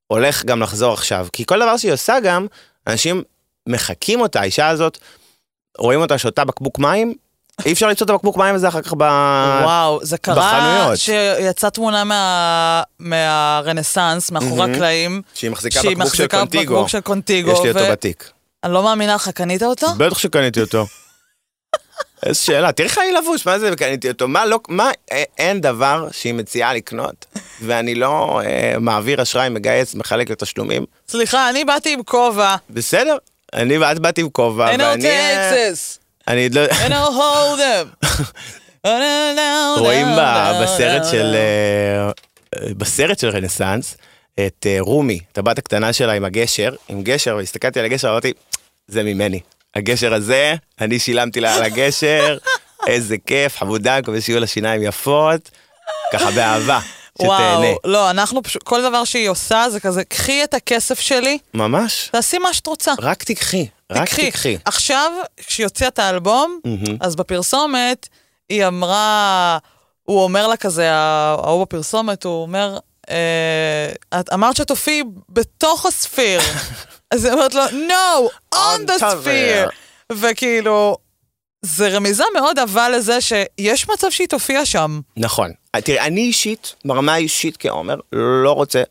הולך 0.06 0.44
גם 0.44 0.60
לחזור 0.62 0.92
עכשיו, 0.92 1.26
כי 1.32 1.44
כל 1.46 1.58
דבר 1.60 1.76
שהיא 1.76 1.92
עושה 1.92 2.16
גם, 2.24 2.46
אנשים 2.86 3.22
מחקים 3.68 4.20
אותה, 4.20 4.40
האישה 4.40 4.68
הזאת, 4.68 4.98
רואים 5.78 6.00
אותה 6.00 6.18
שותה 6.18 6.44
בקבוק 6.44 6.78
מים, 6.78 7.14
אי 7.66 7.72
אפשר 7.72 7.88
למצוא 7.88 8.02
את 8.02 8.10
הבקבוק 8.10 8.36
מים 8.36 8.54
הזה 8.54 8.68
אחר 8.68 8.82
כך 8.82 8.92
ב... 8.92 9.00
וואו, 9.62 9.98
זה 10.02 10.18
קרה 10.18 10.34
בחנויות. 10.34 10.98
שיצאה 10.98 11.70
תמונה 11.70 12.04
מה- 12.04 12.82
מהרנסאנס, 12.98 14.30
מאחורי 14.30 14.56
מהמם. 14.56 14.74
הקלעים, 14.74 15.22
שהיא 15.34 15.50
מחזיקה 15.50 15.80
שהיא 15.80 15.96
בקבוק 15.96 16.14
של 16.14 16.26
קונטיגו. 16.26 16.74
בקבוק 16.74 16.88
של 16.88 17.00
קונטיגו, 17.00 17.50
יש 17.52 17.58
לי 17.62 17.68
אותו 17.68 17.80
ו- 17.80 17.90
בתיק. 17.90 18.30
אני 18.64 18.72
לא 18.72 18.82
מאמינה 18.82 19.14
לך, 19.14 19.28
קנית 19.28 19.62
אותו? 19.62 19.86
בטח 19.96 20.18
שקניתי 20.18 20.60
אותו. 20.60 20.86
איזה 22.22 22.40
שאלה, 22.40 22.72
תראי 22.72 22.88
איך 22.88 22.98
אני 22.98 23.12
לבוש, 23.12 23.46
מה 23.46 23.58
זה 23.58 23.70
וקניתי 23.72 24.08
אותו? 24.08 24.28
מה 24.28 24.46
לא, 24.46 24.60
מה, 24.68 24.90
אה, 25.12 25.22
אין 25.38 25.60
דבר 25.60 26.08
שהיא 26.12 26.34
מציעה 26.34 26.74
לקנות, 26.74 27.26
ואני 27.62 27.94
לא 27.94 28.40
אה, 28.44 28.78
מעביר 28.80 29.22
אשראי, 29.22 29.48
מגייס, 29.48 29.94
מחלק 29.94 30.30
לתשלומים. 30.30 30.84
סליחה, 31.08 31.50
אני 31.50 31.64
באתי 31.64 31.92
עם 31.92 32.02
כובע. 32.02 32.56
בסדר, 32.70 33.16
אני 33.54 33.78
ואת 33.78 33.98
באתי 33.98 34.20
עם 34.20 34.30
כובע, 34.30 34.70
אין 34.70 34.80
ואני... 34.80 35.06
אה, 35.06 35.50
טקסס. 35.50 35.98
אני 36.28 36.48
לא... 36.48 36.66
And 36.66 36.92
I'll 36.92 37.16
hold 37.16 37.60
them. 37.60 38.08
רואים 39.78 40.06
בסרט 40.62 41.02
של... 41.10 41.34
אה, 41.34 42.10
בסרט 42.76 43.18
של 43.18 43.28
רנסאנס, 43.28 43.96
את 44.46 44.66
רומי, 44.80 45.20
את 45.32 45.38
הבת 45.38 45.58
הקטנה 45.58 45.92
שלה 45.92 46.12
עם 46.12 46.24
הגשר, 46.24 46.74
עם 46.88 47.02
גשר, 47.02 47.36
והסתכלתי 47.36 47.78
על 47.78 47.84
הגשר, 47.84 48.08
אמרתי, 48.08 48.32
זה 48.88 49.02
ממני. 49.02 49.40
הגשר 49.76 50.14
הזה, 50.14 50.54
אני 50.80 50.98
שילמתי 50.98 51.40
לה 51.40 51.54
על 51.54 51.62
הגשר, 51.62 52.38
איזה 52.86 53.16
כיף, 53.26 53.58
חמודה, 53.58 53.98
מקווה 54.00 54.20
שיהיו 54.20 54.40
לה 54.40 54.46
שיניים 54.46 54.82
יפות, 54.82 55.50
ככה 56.12 56.30
באהבה, 56.30 56.80
שתהנה. 57.18 57.58
וואו, 57.58 57.78
לא, 57.84 58.10
אנחנו 58.10 58.42
פשוט, 58.42 58.62
כל 58.62 58.82
דבר 58.82 59.04
שהיא 59.04 59.28
עושה 59.28 59.66
זה 59.70 59.80
כזה, 59.80 60.04
קחי 60.04 60.44
את 60.44 60.54
הכסף 60.54 61.00
שלי, 61.00 61.38
ממש, 61.54 62.08
תעשי 62.12 62.38
מה 62.38 62.54
שאת 62.54 62.66
רוצה. 62.66 62.92
רק 63.00 63.22
תיקחי, 63.22 63.66
רק 63.92 64.14
תיקחי. 64.14 64.56
עכשיו, 64.64 65.12
כשהיא 65.46 65.66
הוציאה 65.66 65.88
את 65.88 65.98
האלבום, 65.98 66.60
מהמם. 66.64 66.96
אז 67.00 67.16
בפרסומת, 67.16 68.08
היא 68.48 68.66
אמרה, 68.66 69.58
הוא 70.02 70.22
אומר 70.22 70.46
לה 70.46 70.56
כזה, 70.56 70.92
ההוא 70.92 71.62
בפרסומת, 71.62 72.24
הוא 72.24 72.42
אומר, 72.42 72.78
את 74.20 74.32
אמרת 74.32 74.56
שתופיעי 74.56 75.02
בתוך 75.28 75.86
הספיר. 75.86 76.40
אז 77.10 77.24
היא 77.24 77.32
אומרת 77.32 77.54
לו, 77.54 77.62
no, 77.68 78.30
on 78.54 78.80
the 78.86 79.00
top 79.00 79.02
sphere. 79.02 79.70
וכאילו, 80.12 80.96
זה 81.62 81.88
רמיזה 81.88 82.24
מאוד 82.34 82.58
עבה 82.58 82.88
לזה 82.88 83.20
שיש 83.20 83.88
מצב 83.88 84.10
שהיא 84.10 84.28
תופיע 84.28 84.64
שם. 84.64 85.00
נכון. 85.16 85.52
תראי, 85.76 86.00
אני 86.00 86.20
אישית, 86.20 86.74
ברמה 86.84 87.14
האישית 87.14 87.56
כעומר, 87.58 87.96
לא 88.12 88.52
רוצה 88.52 88.82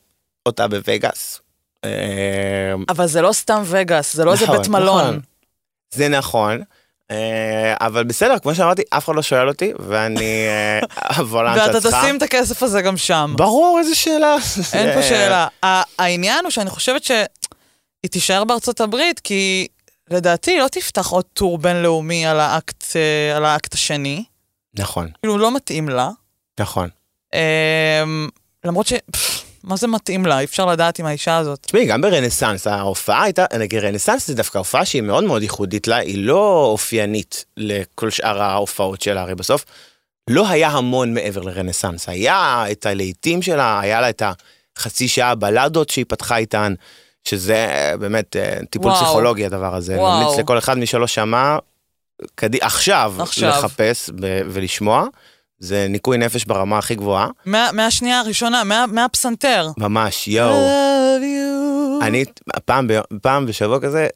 אותה 0.45 0.67
בווגאס. 0.67 1.41
אה, 1.85 2.73
אבל 2.89 3.07
זה 3.07 3.21
לא 3.21 3.31
סתם 3.33 3.61
וגאס, 3.65 4.15
זה 4.15 4.25
לא 4.25 4.31
איזה 4.31 4.45
נכון, 4.45 4.57
בית 4.57 4.67
מלון. 4.67 5.01
נכון. 5.01 5.19
זה 5.93 6.09
נכון, 6.09 6.51
אה, 6.51 6.65
אבל 7.81 8.03
בסדר, 8.03 8.39
כמו 8.39 8.55
שאמרתי, 8.55 8.81
אף 8.89 9.05
אחד 9.05 9.15
לא 9.15 9.21
שואל 9.21 9.47
אותי, 9.47 9.71
ואני 9.79 10.45
אה, 10.47 10.79
אבוא 11.19 11.43
לאן 11.43 11.57
ואתה 11.59 11.73
שאת 11.73 11.81
צריכה. 11.81 12.01
תשים 12.03 12.17
את 12.17 12.21
הכסף 12.21 12.63
הזה 12.63 12.81
גם 12.81 12.97
שם. 12.97 13.33
ברור, 13.37 13.79
איזה 13.79 13.95
שאלה. 13.95 14.35
אין 14.73 14.93
פה 14.93 15.01
זה- 15.01 15.07
שאלה. 15.09 15.47
העניין 15.99 16.43
הוא 16.45 16.51
שאני 16.51 16.69
חושבת 16.69 17.03
שהיא 17.03 17.25
תישאר 18.11 18.43
בארצות 18.43 18.81
הברית, 18.81 19.19
כי 19.19 19.67
לדעתי 20.11 20.59
לא 20.59 20.67
תפתח 20.67 21.07
עוד 21.07 21.25
טור 21.33 21.57
בינלאומי 21.57 22.25
על 22.25 22.39
האקט, 22.39 22.83
אה, 22.95 23.37
על 23.37 23.45
האקט 23.45 23.73
השני. 23.73 24.23
נכון, 24.79 25.09
כאילו, 25.21 25.37
לא 25.37 25.55
מתאים 25.55 25.89
לה. 25.89 26.09
נכון. 26.59 26.89
אמ, 27.33 28.29
למרות 28.65 28.87
ש... 28.87 28.93
פפ, 29.11 29.44
מה 29.65 29.75
זה 29.75 29.87
מתאים 29.87 30.25
לה? 30.25 30.39
אי 30.39 30.45
אפשר 30.45 30.65
לדעת 30.65 30.99
עם 30.99 31.05
האישה 31.05 31.37
הזאת. 31.37 31.59
תשמעי, 31.59 31.85
גם 31.85 32.01
ברנסאנס, 32.01 32.67
ההופעה 32.67 33.23
הייתה, 33.23 33.45
נגיד 33.59 33.79
רנסאנס 33.83 34.27
זה 34.27 34.35
דווקא 34.35 34.57
הופעה 34.57 34.85
שהיא 34.85 35.01
מאוד 35.01 35.23
מאוד 35.23 35.41
ייחודית 35.41 35.87
לה, 35.87 35.97
היא 35.97 36.25
לא 36.25 36.65
אופיינית 36.65 37.45
לכל 37.57 38.09
שאר 38.09 38.41
ההופעות 38.41 39.01
שלה, 39.01 39.21
הרי 39.21 39.35
בסוף 39.35 39.65
לא 40.29 40.47
היה 40.47 40.69
המון 40.69 41.13
מעבר 41.13 41.41
לרנסאנס, 41.41 42.09
היה 42.09 42.65
את 42.71 42.85
הלהיטים 42.85 43.41
שלה, 43.41 43.79
היה 43.79 44.01
לה 44.01 44.09
את 44.09 44.21
החצי 44.77 45.07
שעה 45.07 45.35
בלדות 45.35 45.89
שהיא 45.89 46.05
פתחה 46.07 46.37
איתן, 46.37 46.73
שזה 47.23 47.55
אה, 47.55 47.97
באמת 47.97 48.35
אה, 48.35 48.57
טיפול 48.69 48.91
וואו. 48.91 49.03
פסיכולוגי 49.03 49.45
הדבר 49.45 49.75
הזה, 49.75 49.95
וואו. 49.95 50.23
ממליץ 50.23 50.39
לכל 50.39 50.57
אחד 50.57 50.77
מי 50.77 50.85
שלא 50.85 51.07
שמע, 51.07 51.57
קדי, 52.35 52.57
עכשיו, 52.61 53.13
עכשיו. 53.19 53.49
לחפש 53.49 54.09
ב- 54.09 54.41
ולשמוע. 54.49 55.05
זה 55.59 55.85
ניקוי 55.89 56.17
נפש 56.17 56.45
ברמה 56.45 56.77
הכי 56.77 56.95
גבוהה. 56.95 57.27
מה- 57.45 57.69
מהשנייה 57.73 58.19
הראשונה, 58.19 58.63
מה- 58.63 58.85
מהפסנתר. 58.87 59.69
ממש, 59.77 60.27
יואו. 60.27 60.67
love 60.67 61.21
you. 61.23 62.05
אני 62.05 62.25
פעם, 62.65 62.87
ב- 62.87 63.17
פעם 63.21 63.45
בשבוע 63.45 63.79
כזה, 63.79 64.07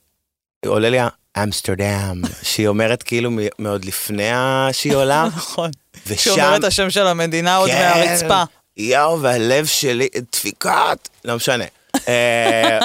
עולה 0.66 0.90
לי 0.90 0.98
אמסטרדם, 1.44 2.22
שהיא 2.44 2.68
אומרת 2.68 3.04
כאילו 3.04 3.32
מ- 3.32 3.38
מעוד 3.60 3.86
לפני 3.86 4.30
שהיא 4.72 4.96
עולה, 4.96 5.26
נכון. 5.38 5.72
ושם, 6.08 6.18
שאומר 6.22 6.56
את 6.56 6.64
השם 6.64 6.90
של 6.90 7.08
המדינה 7.08 7.56
עוד 7.56 7.70
כן. 7.70 7.92
מהרצפה. 7.96 8.44
יואו, 8.78 9.22
והלב 9.22 9.66
שלי, 9.66 10.08
דפיקות, 10.32 11.10
לא 11.26 11.36
משנה. 11.36 11.64
אה, 12.08 12.80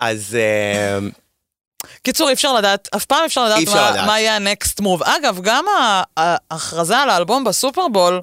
אז 0.00 0.36
אה, 0.40 0.98
קיצור, 2.02 2.28
אי 2.28 2.32
אפשר 2.34 2.52
לדעת, 2.54 2.88
אף 2.96 3.04
פעם 3.04 3.24
אפשר 3.26 3.44
לדעת 3.44 3.62
אפשר 3.62 3.74
מה- 3.74 3.90
לדעת. 3.90 4.06
מה 4.06 4.20
יהיה 4.20 4.36
הנקסט 4.36 4.80
מוב. 4.80 5.02
אגב, 5.02 5.38
גם 5.42 5.64
ההכרזה 6.16 6.98
על 6.98 7.10
האלבום 7.10 7.44
בסופרבול, 7.44 8.20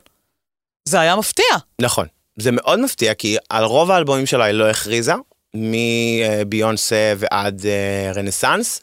זה 0.89 0.99
היה 0.99 1.15
מפתיע. 1.15 1.45
נכון, 1.81 2.07
זה 2.39 2.51
מאוד 2.51 2.79
מפתיע, 2.79 3.13
כי 3.13 3.37
על 3.49 3.63
רוב 3.63 3.91
האלבומים 3.91 4.25
שלה 4.25 4.45
היא 4.45 4.53
לא 4.53 4.69
הכריזה, 4.69 5.13
מביונסה 5.55 7.13
ועד 7.17 7.65
אה, 7.65 8.11
רנסאנס. 8.15 8.81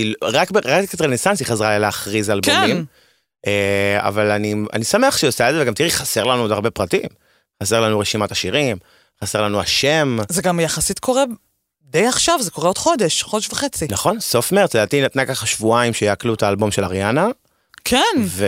היא- 0.00 0.14
רק 0.22 0.48
רק 0.64 0.94
את 0.94 1.00
רנסאנס 1.00 1.40
היא 1.40 1.46
חזרה 1.46 1.78
להכריז 1.78 2.30
אלבומים. 2.30 2.76
כן. 2.76 2.82
אה, 3.46 4.08
אבל 4.08 4.30
אני, 4.30 4.54
אני 4.72 4.84
שמח 4.84 5.16
שהיא 5.16 5.28
עושה 5.28 5.48
את 5.50 5.54
זה, 5.54 5.62
וגם 5.62 5.74
תראי, 5.74 5.90
חסר 5.90 6.24
לנו 6.24 6.42
עוד 6.42 6.52
הרבה 6.52 6.70
פרטים. 6.70 7.08
חסר 7.62 7.80
לנו 7.80 7.98
רשימת 7.98 8.32
השירים, 8.32 8.76
חסר 9.24 9.42
לנו 9.42 9.60
השם. 9.60 10.18
זה 10.28 10.42
גם 10.42 10.60
יחסית 10.60 10.98
קורה 10.98 11.24
די 11.90 12.06
עכשיו, 12.06 12.42
זה 12.42 12.50
קורה 12.50 12.66
עוד 12.66 12.78
חודש, 12.78 13.22
חודש 13.22 13.48
וחצי. 13.52 13.86
נכון, 13.90 14.20
סוף 14.20 14.52
מרץ, 14.52 14.74
לדעתי 14.74 15.02
נתנה 15.02 15.26
ככה 15.26 15.46
שבועיים 15.46 15.92
שיעקלו 15.92 16.34
את 16.34 16.42
האלבום 16.42 16.70
של 16.70 16.84
אריאנה, 16.84 17.28
כן. 17.84 18.16
ו... 18.26 18.46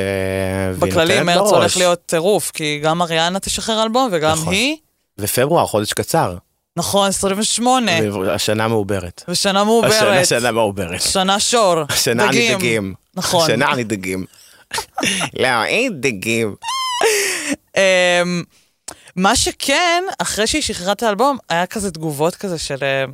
בכללי 0.78 1.22
מרץ 1.22 1.38
בראש. 1.38 1.50
הולך 1.52 1.76
להיות 1.76 2.06
טירוף, 2.06 2.50
כי 2.50 2.80
גם 2.82 3.02
אריאנה 3.02 3.40
תשחרר 3.40 3.82
אלבום 3.82 4.08
וגם 4.12 4.32
נכון. 4.32 4.52
היא, 4.52 4.76
ופברואר, 5.18 5.66
חודש 5.66 5.92
קצר, 5.92 6.36
נכון, 6.76 7.08
28, 7.08 7.92
השנה 8.34 8.68
מעוברת. 8.68 9.24
ושנה 9.28 9.32
השנה 9.32 9.64
מעוברת, 9.64 10.26
שנה 10.26 10.52
מעוברת. 10.52 11.02
שנה 11.02 11.40
שור, 11.40 11.74
השנה 11.88 12.28
אני 12.28 12.54
דגים. 12.54 12.94
נכון. 13.14 13.44
השנה 13.44 13.72
אני 13.72 13.84
דגים. 13.84 14.24
לא, 15.40 15.64
אין 15.64 16.00
דגים. 16.00 16.54
אמ, 17.76 18.42
מה 19.16 19.36
שכן, 19.36 20.04
אחרי 20.18 20.46
שהיא 20.46 20.62
שחררה 20.62 20.92
את 20.92 21.02
האלבום, 21.02 21.38
היה 21.48 21.66
כזה 21.66 21.90
תגובות 21.90 22.34
כזה 22.36 22.58
של... 22.58 22.78
אה, 22.82 23.04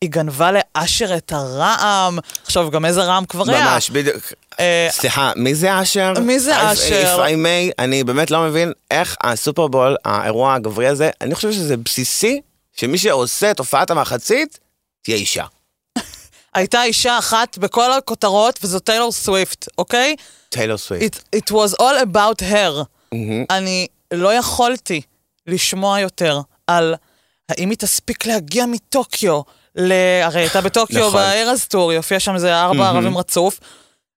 היא 0.00 0.10
גנבה 0.10 0.50
לאשר 0.52 1.16
את 1.16 1.32
הרעם, 1.32 2.18
עכשיו 2.44 2.70
גם 2.70 2.84
איזה 2.84 3.04
רעם 3.04 3.24
כבר 3.24 3.44
היה. 3.50 3.64
ממש, 3.64 3.90
בדיוק. 3.90 4.32
אה, 4.60 4.88
סליחה, 4.90 5.32
מי 5.36 5.54
זה 5.54 5.82
אשר? 5.82 6.12
מי 6.20 6.40
זה 6.40 6.72
אשר? 6.72 7.16
If 7.16 7.28
I 7.28 7.32
may, 7.32 7.74
אני 7.78 8.04
באמת 8.04 8.30
לא 8.30 8.40
מבין 8.48 8.72
איך 8.90 9.16
הסופרבול, 9.22 9.96
האירוע 10.04 10.54
הגברי 10.54 10.86
הזה, 10.86 11.10
אני 11.20 11.34
חושב 11.34 11.52
שזה 11.52 11.76
בסיסי, 11.76 12.40
שמי 12.76 12.98
שעושה 12.98 13.50
את 13.50 13.58
הופעת 13.58 13.90
המחצית, 13.90 14.58
תהיה 15.02 15.16
אישה. 15.16 15.44
הייתה 16.54 16.82
אישה 16.84 17.18
אחת 17.18 17.58
בכל 17.58 17.92
הכותרות, 17.92 18.58
וזו 18.62 18.78
טיילור 18.78 19.12
סוויפט, 19.12 19.68
אוקיי? 19.78 20.16
טיילור 20.48 20.78
סוויפט. 20.78 21.16
It, 21.36 21.38
it 21.38 21.52
was 21.52 21.74
all 21.80 22.14
about 22.14 22.42
her. 22.42 22.84
מהמם. 23.12 23.44
אני 23.50 23.86
לא 24.12 24.34
יכולתי 24.34 25.00
לשמוע 25.46 26.00
יותר 26.00 26.40
על 26.66 26.94
האם 27.48 27.70
היא 27.70 27.78
תספיק 27.78 28.26
להגיע 28.26 28.66
מטוקיו, 28.66 29.40
ל... 29.76 29.92
הרי 30.22 30.40
הייתה 30.40 30.60
בטוקיו 30.60 31.08
נכון. 31.08 31.20
ב 31.20 31.29
Eras 31.29 31.64
Tour, 31.64 31.90
היא 31.90 31.96
הופיעה 31.96 32.20
שם 32.20 32.34
איזה 32.34 32.56
ארבע. 32.60 32.88
ערבים 32.88 33.18
רצוף, 33.18 33.60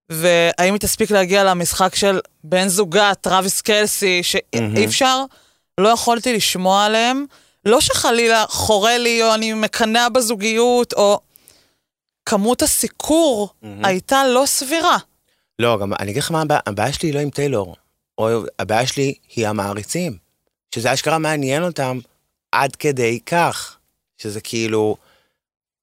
והאם 0.09 0.73
היא 0.73 0.79
תספיק 0.79 1.11
להגיע 1.11 1.43
למשחק 1.43 1.95
של 1.95 2.19
בן 2.43 2.67
זוגה, 2.67 3.11
טרוויס 3.21 3.61
קלסי, 3.61 4.23
שאי 4.23 4.85
אפשר, 4.85 5.23
לא 5.77 5.89
יכולתי 5.89 6.33
לשמוע 6.33 6.85
עליהם. 6.85 7.25
לא 7.65 7.81
שחלילה 7.81 8.45
חורה 8.49 8.97
לי, 8.97 9.23
או 9.23 9.33
אני 9.33 9.53
מקנאה 9.53 10.09
בזוגיות, 10.09 10.93
או... 10.93 11.19
כמות 12.25 12.61
הסיקור 12.61 13.49
הייתה 13.83 14.27
לא 14.27 14.43
סבירה. 14.45 14.97
לא, 15.59 15.77
גם 15.81 15.93
אני 15.93 16.11
אגיד 16.11 16.23
לך 16.23 16.31
מה 16.31 16.41
הבעיה, 16.41 16.59
הבעיה 16.65 16.93
שלי 16.93 17.09
היא 17.09 17.15
לא 17.15 17.19
עם 17.19 17.29
טיילור. 17.29 17.75
או 18.17 18.29
הבעיה 18.59 18.87
שלי 18.87 19.13
היא 19.35 19.47
המעריצים. 19.47 20.17
שזה 20.75 20.93
אשכרה 20.93 21.17
מעניין 21.17 21.63
אותם 21.63 21.99
עד 22.51 22.75
כדי 22.75 23.19
כך. 23.25 23.77
שזה 24.17 24.41
כאילו, 24.41 24.95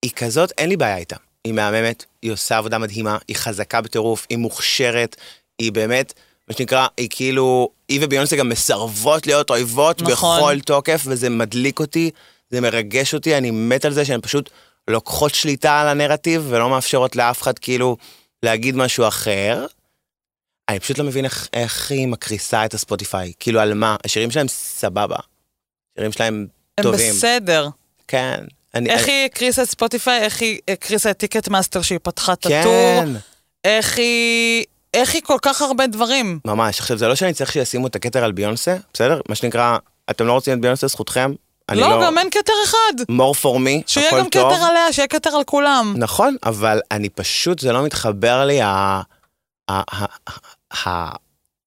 היא 0.06 0.12
כזאת, 0.16 0.52
אין 0.58 0.68
לי 0.68 0.76
בעיה 0.76 0.96
איתה. 0.96 1.16
היא 1.44 1.52
מהממת, 1.52 2.04
היא 2.22 2.32
עושה 2.32 2.58
עבודה 2.58 2.78
מדהימה, 2.78 3.18
היא 3.28 3.36
חזקה 3.36 3.80
בטירוף, 3.80 4.26
היא 4.30 4.38
מוכשרת, 4.38 5.16
היא 5.58 5.72
באמת, 5.72 6.12
מה 6.48 6.54
שנקרא, 6.56 6.86
היא 6.96 7.08
כאילו, 7.10 7.68
היא 7.88 8.00
וביונסה 8.02 8.36
גם 8.36 8.48
מסרבות 8.48 9.26
להיות 9.26 9.50
אויבות 9.50 10.02
נכון. 10.02 10.38
בכל 10.40 10.60
תוקף, 10.60 11.02
וזה 11.06 11.30
מדליק 11.30 11.80
אותי, 11.80 12.10
זה 12.50 12.60
מרגש 12.60 13.14
אותי, 13.14 13.38
אני 13.38 13.50
מת 13.50 13.84
על 13.84 13.92
זה 13.92 14.04
שהן 14.04 14.20
פשוט 14.20 14.50
לוקחות 14.88 15.34
שליטה 15.34 15.80
על 15.80 15.88
הנרטיב 15.88 16.46
ולא 16.48 16.70
מאפשרות 16.70 17.16
לאף 17.16 17.42
אחד 17.42 17.58
כאילו 17.58 17.96
להגיד 18.42 18.76
משהו 18.76 19.08
אחר. 19.08 19.66
אני 20.68 20.80
פשוט 20.80 20.98
לא 20.98 21.04
מבין 21.04 21.24
איך, 21.24 21.48
איך 21.52 21.90
היא 21.90 22.08
מקריסה 22.08 22.64
את 22.64 22.74
הספוטיפיי, 22.74 23.32
כאילו 23.40 23.60
על 23.60 23.74
מה, 23.74 23.96
השירים 24.04 24.30
שלהם 24.30 24.48
סבבה, 24.48 25.16
השירים 25.92 26.12
שלהם 26.12 26.46
הם 26.78 26.82
טובים, 26.82 27.14
בסדר. 27.14 27.68
כן. 28.08 28.44
אני, 28.76 28.90
איך 28.90 29.04
אני, 29.04 29.12
היא 29.12 29.24
הקריסה 29.24 29.62
את 29.62 29.68
ספוטיפיי, 29.68 30.22
איך 30.22 30.42
היא 30.42 30.58
הקריסה 30.68 31.10
את 31.10 31.18
טיקט 31.18 31.48
מאסטר 31.48 31.82
שהיא 31.82 31.98
פתחה 32.02 32.32
את 32.32 32.46
כן, 32.46 32.60
הטור, 32.60 33.12
איך 33.64 33.98
היא... 33.98 34.64
איך 34.94 35.14
היא 35.14 35.22
כל 35.22 35.38
כך 35.42 35.62
הרבה 35.62 35.86
דברים. 35.86 36.38
ממש. 36.44 36.80
עכשיו, 36.80 36.98
זה 36.98 37.08
לא 37.08 37.14
שאני 37.14 37.32
צריך 37.32 37.52
שישימו 37.52 37.86
את 37.86 37.96
הכתר 37.96 38.24
על 38.24 38.32
ביונסה, 38.32 38.76
בסדר? 38.94 39.20
מה 39.28 39.34
שנקרא, 39.34 39.78
אתם 40.10 40.26
לא 40.26 40.32
רוצים 40.32 40.54
את 40.54 40.60
ביונסה, 40.60 40.86
זכותכם. 40.86 41.32
לא, 41.72 41.90
לא... 41.90 42.06
גם 42.06 42.18
אין 42.18 42.30
כתר 42.30 42.52
אחד. 42.64 43.02
more 43.10 43.36
for 43.42 43.58
me, 43.58 43.82
שיהיה 43.86 44.10
גם 44.10 44.28
טוב. 44.30 44.52
כתר 44.52 44.64
עליה, 44.64 44.92
שיהיה 44.92 45.08
כתר 45.08 45.30
על 45.36 45.44
כולם. 45.44 45.94
נכון, 45.96 46.36
אבל 46.42 46.80
אני 46.90 47.08
פשוט, 47.08 47.58
זה 47.58 47.72
לא 47.72 47.84
מתחבר 47.84 48.44
לי, 48.44 48.60
ה... 48.60 48.66
ה... 48.68 49.02
ה... 49.70 50.06
ה... 50.88 51.12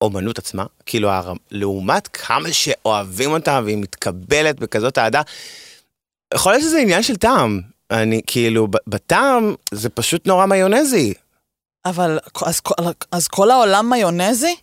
האומנות 0.02 0.38
עצמה, 0.38 0.66
כאילו. 0.86 1.10
לעומת 1.52 2.08
כמה 2.08 2.54
שאוהבים 2.54 3.32
אותה 3.32 3.62
והיא 3.64 3.78
מתקבלת 3.78 4.60
בכזאת 4.60 4.98
אהדה, 4.98 5.22
יכול 6.34 6.52
להיות 6.52 6.64
שזה 6.64 6.80
עניין 6.80 7.04
של 7.04 7.16
טעם. 7.16 7.62
אני, 7.92 8.22
כאילו, 8.28 8.68
בטעם 8.88 9.56
זה 9.74 9.90
פשוט 9.90 10.28
נורא 10.28 10.46
מיונזי. 10.46 11.14
אבל 11.86 12.20
אז, 12.46 12.62
אז 13.12 13.28
כל 13.28 13.52
העולם 13.52 13.90
מיונזי? 13.90 14.56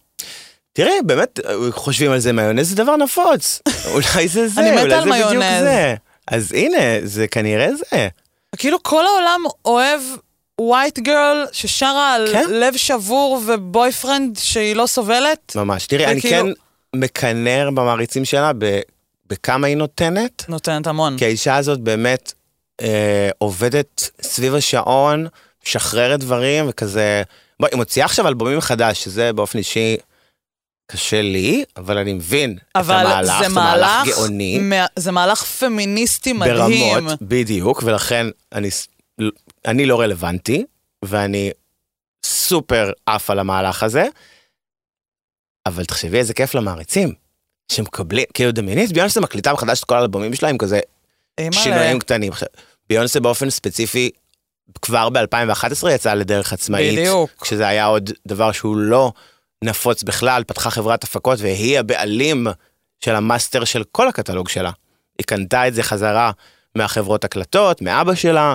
תראי, 0.73 0.93
באמת, 1.07 1.41
חושבים 1.71 2.11
על 2.13 2.19
זה, 2.19 2.33
מיונז 2.33 2.69
זה 2.69 2.77
דבר 2.77 2.97
נפוץ. 2.97 3.61
אולי 3.93 4.29
זה 4.29 4.49
זה, 4.49 4.61
אני 4.61 4.71
אולי 4.71 4.83
על 4.83 4.91
זה 4.91 5.11
בדיוק 5.11 5.31
מיונז. 5.31 5.63
זה. 5.63 5.95
אז 6.29 6.53
הנה, 6.53 6.77
זה 7.05 7.29
כנראה 7.29 7.69
זה. 7.77 8.09
כאילו 8.57 8.83
כל 8.83 9.07
העולם 9.07 9.41
אוהב 9.65 10.01
ווייט 10.61 10.99
גרל 10.99 11.47
ששרה 11.53 12.15
על 12.15 12.29
כן. 12.33 12.45
לב 12.51 12.77
שבור 12.77 13.43
ובויפרנד 13.47 14.37
שהיא 14.39 14.77
לא 14.77 14.87
סובלת, 14.87 15.53
ממש. 15.57 15.87
תראי, 15.87 16.07
אני 16.07 16.19
וכאילו- 16.19 16.47
כן 16.47 16.53
מקנר 17.01 17.71
במעריצים 17.75 18.25
שלה 18.25 18.53
בכמה 19.29 19.67
היא 19.67 19.77
נותנת, 19.77 20.45
נותנת 20.49 20.87
המון. 20.87 21.19
כי 21.19 21.25
האישה 21.25 21.57
הזאת 21.57 21.81
באמת 21.81 22.33
אה, 22.81 23.31
עובדת 23.39 24.11
סביב 24.23 24.55
השעון, 24.55 25.27
משחררת 25.67 26.21
דברים 26.21 26.65
וכזה... 26.69 27.23
בואי, 27.61 27.71
היא 27.73 27.79
מוציאה 27.79 28.05
עכשיו 28.07 28.29
אלבומים 28.29 28.61
חדש, 28.61 29.05
שזה 29.05 29.33
באופן 29.33 29.59
אישי 29.59 29.97
קשה 30.93 31.23
לי, 31.23 31.65
אבל 31.77 31.99
אני 31.99 32.13
מבין 32.13 32.59
אבל 32.75 32.95
את 32.97 33.07
המהלך, 33.07 33.43
זה 33.43 33.55
מהלך, 33.55 34.07
גאוני. 34.09 34.59
מה- 34.59 34.87
זה 34.97 35.13
מהלך 35.13 35.45
פמיניסטי 35.45 36.33
מדהים. 36.33 36.95
ברמות, 37.03 37.19
בדיוק, 37.23 37.83
ולכן 37.87 38.27
אני, 38.53 38.69
אני 39.67 39.87
לא 39.87 40.01
רלוונטי, 40.01 40.65
ואני 41.05 41.51
סופר 42.27 42.91
עף 43.07 43.31
על 43.31 43.39
המהלך 43.39 43.83
הזה, 43.83 44.07
אבל 45.67 45.85
תחשבי 45.85 46.19
איזה 46.19 46.35
כיף 46.35 46.55
למעריצים, 46.55 47.13
שמקבלים, 47.73 48.25
כאילו 48.35 48.53
דמייני 48.53 48.85
את 48.85 48.93
ביונסה 48.93 49.21
מקליטה 49.21 49.53
מחדש 49.53 49.81
את 49.81 49.85
כל 49.85 49.97
האלבומים 49.97 50.35
שלה 50.35 50.49
עם 50.49 50.59
כזה 50.59 50.81
אימא'לה. 51.39 51.63
שינויים 51.63 51.99
קטנים. 51.99 52.33
ביונסה 52.89 53.21
באופן 53.21 53.51
ספציפי, 53.51 54.11
כבר 54.83 55.09
ב-2011 55.09 55.89
יצאה 55.91 56.15
לדרך 56.15 56.53
עצמאית, 56.53 56.99
בדיוק. 56.99 57.31
כשזה 57.41 57.69
היה 57.69 57.85
עוד 57.85 58.11
דבר 58.27 58.53
שהוא 58.53 58.77
לא 58.77 59.13
נפוץ 59.65 60.03
בכלל, 60.03 60.45
פתחה 60.47 60.71
חברת 60.71 61.05
הפקות 61.05 61.41
והיא 61.41 61.79
הבעלים 61.79 62.47
של 63.05 63.15
המאסטר 63.15 63.65
של 63.65 63.85
כל 63.93 64.09
הקטלוג 64.09 64.49
שלה. 64.49 64.71
היא 65.19 65.27
קנתה 65.27 65.69
את 65.69 65.75
זה 65.75 65.83
חזרה 65.83 66.31
מהחברות 66.75 67.25
הקלטות, 67.25 67.83
מאבא 67.83 68.15
שלה, 68.15 68.55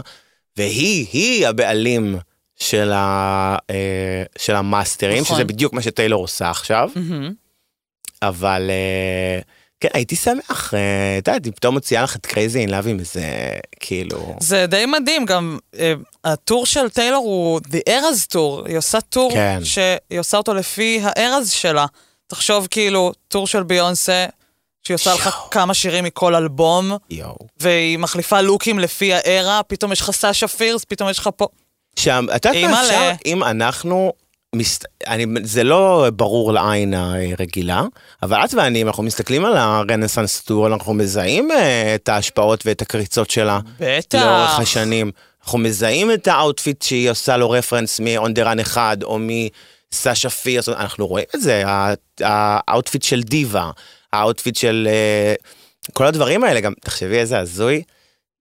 והיא, 0.58 1.08
היא 1.14 1.48
הבעלים 1.48 2.18
של, 2.56 2.92
ה, 2.92 3.56
אה, 3.70 4.24
של 4.38 4.56
ה 4.56 4.62
masterים, 4.62 5.22
נכון. 5.22 5.36
שזה 5.36 5.46
בדיוק 5.46 5.74
מה 5.74 5.82
שטיילור 5.82 6.24
עושה 6.24 6.50
עכשיו, 6.50 6.90
מהמם. 6.96 7.34
אבל 8.22 8.70
אה, 8.70 9.40
כן, 9.80 9.90
הייתי 9.94 10.16
שמח, 10.16 10.74
אה, 10.74 11.18
את 11.18 11.28
יודעת, 11.28 11.46
היא 11.46 11.54
פתאום 11.54 11.74
מוציאה 11.74 12.04
לך 12.04 12.16
את 12.16 12.26
Crazy 12.26 12.60
in 12.60 12.70
Love 12.70 12.88
עם 12.88 13.00
איזה, 13.00 13.22
כאילו... 13.80 14.36
זה 14.40 14.66
די 14.66 14.86
מדהים, 14.86 15.26
גם 15.26 15.58
אה, 15.80 15.94
הטור 16.24 16.66
של 16.66 16.90
טיילור 16.90 17.26
הוא 17.26 17.60
The 17.60 17.90
Eras 17.90 18.34
Tour, 18.36 18.68
היא 18.68 18.78
עושה 18.78 19.02
טור 19.02 19.32
כן. 19.34 19.60
שהיא 19.64 20.20
עושה 20.20 20.38
אותו 20.38 20.54
לפי 20.54 21.02
ה 21.04 21.13
eras 21.13 21.52
שלה. 21.52 21.86
תחשוב 22.28 22.68
כאילו, 22.72 23.12
טור 23.28 23.48
של 23.48 23.64
ביונסה, 23.64 24.26
שהיא 24.84 24.96
עושה 24.96 25.14
לך 25.14 25.26
יואו. 25.26 25.50
כמה 25.50 25.74
שירים 25.74 26.04
מכל 26.04 26.36
אלבום, 26.36 26.92
יואו. 27.10 27.38
והיא 27.60 28.00
מחליפה 28.00 28.42
לוקים 28.42 28.80
לפי 28.80 29.14
ה 29.14 29.24
era, 29.24 29.64
פתאום 29.64 29.92
יש 29.92 30.02
לך 30.02 30.12
סאשה 30.12 30.48
פירס, 30.48 30.86
פתאום 30.86 31.10
יש 31.10 31.20
לך 31.20 31.30
פה... 31.36 31.48
שם, 31.96 32.26
את 32.36 32.46
יודעת 32.46 32.72
מה. 32.72 32.82
אפשר, 32.82 33.12
אם 33.26 33.44
אנחנו, 33.44 34.14
מסת... 34.56 34.86
אני, 35.08 35.26
זה 35.44 35.64
לא 35.64 36.08
ברור 36.16 36.54
לעין 36.54 36.94
הרגילה, 36.94 37.84
אבל 38.24 38.38
את 38.46 38.54
ואני, 38.54 38.82
אם 38.82 38.88
אנחנו 38.88 39.04
מסתכלים 39.04 39.46
על 39.46 39.58
הרנסאנס 39.58 40.42
טור, 40.42 40.68
אנחנו 40.68 40.94
מזהים 40.94 41.52
אה, 41.52 41.96
את 41.96 42.10
ההשפעות 42.10 42.66
ואת 42.66 42.82
הקריצות 42.82 43.30
שלה 43.30 43.60
בטח. 43.80 44.18
לאורך 44.20 44.60
השנים. 44.60 45.12
אנחנו 45.44 45.60
מזהים 45.60 46.12
את 46.12 46.28
ה-outfit 46.28 46.82
שהיא 46.82 47.10
עושה 47.10 47.38
לו 47.38 47.50
reference 47.50 48.00
מ-Run 48.00 48.37
the 48.37 48.60
World, 48.60 48.98
או 49.04 49.20
מ-Sasha 49.20 50.30
Fierce, 50.30 50.70
אנחנו 50.70 51.08
רואים 51.08 51.26
את 51.36 51.42
זה, 51.42 51.64
ה-outfit 52.22 53.04
של 53.04 53.22
Diva, 53.22 53.72
ה-outfit 54.14 54.56
של 54.56 54.88
אה, 54.92 55.34
כל 55.94 56.06
הדברים 56.06 56.44
האלה, 56.44 56.60
גם 56.60 56.74
תחשבי 56.82 57.20
איזה 57.20 57.40
הזוי, 57.40 57.84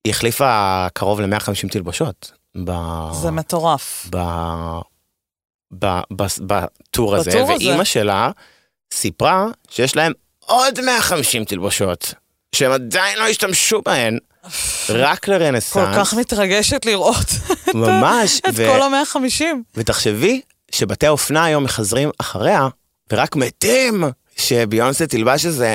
היא 0.05 0.11
החליפה 0.11 0.87
קרוב 0.95 1.21
ל-150 1.21 1.69
תלבושות. 1.71 2.33
ב- 2.65 3.13
זה 3.13 3.31
מטורף. 3.31 4.07
ב... 4.11 4.19
בטור 5.73 7.17
הזה. 7.17 7.45
ואימא 7.45 7.85
שלה 7.85 8.31
סיפרה 8.95 9.47
שיש 9.71 9.97
להם 9.97 10.13
עוד 10.47 10.81
150 10.81 11.45
תלבושות, 11.45 12.15
שהם 12.55 12.73
עדיין 12.73 13.19
לא 13.19 13.25
השתמשו 13.29 13.83
בהן, 13.83 14.19
רק 14.89 15.25
כל 15.25 15.33
לרנסאנס. 15.33 15.97
כך 15.97 16.15
מתרגשת 16.15 16.85
לראות 16.87 17.27
ממש, 17.75 18.41
את 18.49 18.53
ו... 18.55 18.67
כל 18.73 18.83
המאה 18.83 19.05
חמישים. 19.05 19.63
ותחשבי 19.75 20.41
שבתי 20.73 21.07
האופנה 21.07 21.45
היום 21.45 21.65
מחזרים 21.65 22.11
אחריה, 22.19 22.69
ורק 23.13 23.37
מתים 23.37 24.05
שביונסה 24.37 25.07
תלבש 25.07 25.47
איזה 25.47 25.69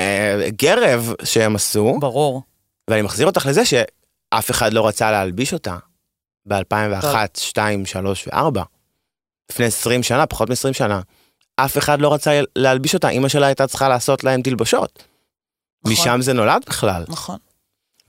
גרב 0.48 1.14
שהם 1.24 1.56
עשו, 1.56 1.98
ברור. 2.00 2.42
ואני 2.90 3.02
מחזיר 3.02 3.28
אותך 3.28 3.46
לזה 3.46 3.66
שאף 3.66 4.52
אחד 4.52 4.74
לא 4.74 4.88
רצה 4.88 5.12
להלביש 5.12 5.54
אותה 5.54 5.78
ב-2001, 6.46 7.06
2, 7.38 7.86
3 7.86 8.28
ו-4. 8.28 8.62
לפני 9.52 9.66
20 9.66 10.04
שנה, 10.04 10.26
פחות 10.26 10.50
מ-20 10.50 10.74
שנה. 10.74 11.02
אף 11.56 11.78
אחד 11.78 12.02
לא 12.02 12.14
רצה 12.14 12.42
להלביש 12.56 12.94
אותה, 12.94 13.10
אימא 13.10 13.28
שלה 13.28 13.46
הייתה 13.48 13.68
צריכה 13.68 13.90
לעשות 13.90 14.24
להם 14.24 14.42
תלבושות. 14.42 15.04
נכון. 15.84 15.92
משם 15.94 16.22
זה 16.22 16.34
נולד 16.34 16.64
בכלל. 16.68 17.04
נכון. 17.08 17.38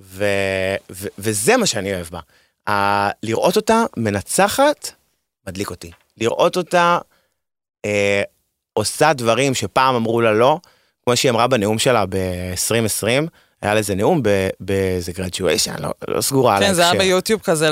ו- 0.00 0.74
ו- 0.90 1.08
וזה 1.18 1.56
מה 1.56 1.66
שאני 1.66 1.94
אוהב 1.94 2.06
בה. 2.06 2.20
ה- 2.68 3.10
לראות 3.22 3.56
אותה 3.56 3.84
מנצחת, 3.96 4.90
מדליק 5.46 5.70
אותי. 5.70 5.90
לראות 6.16 6.56
אותה 6.56 6.98
אה, 7.84 8.22
עושה 8.72 9.12
דברים 9.12 9.54
שפעם 9.54 9.94
אמרו 9.94 10.20
לה 10.20 10.32
לא, 10.32 10.58
כמו 11.04 11.16
שהיא 11.16 11.30
אמרה 11.30 11.46
בנאום 11.46 11.78
שלה 11.78 12.04
ב-2020, 12.08 13.06
היה 13.62 13.74
לזה 13.74 13.94
נאום 13.94 14.22
ב- 14.22 14.48
באיזה 14.60 15.12
graduation, 15.12 15.80
לא, 15.80 15.90
לא 16.08 16.20
סגורה 16.20 16.56
על 16.56 16.62
כן, 16.62 16.72
זה 16.74 16.80
היה 16.80 16.90
ההקשר. 16.90 17.04
ביוטיוב 17.04 17.40
כזה 17.40 17.70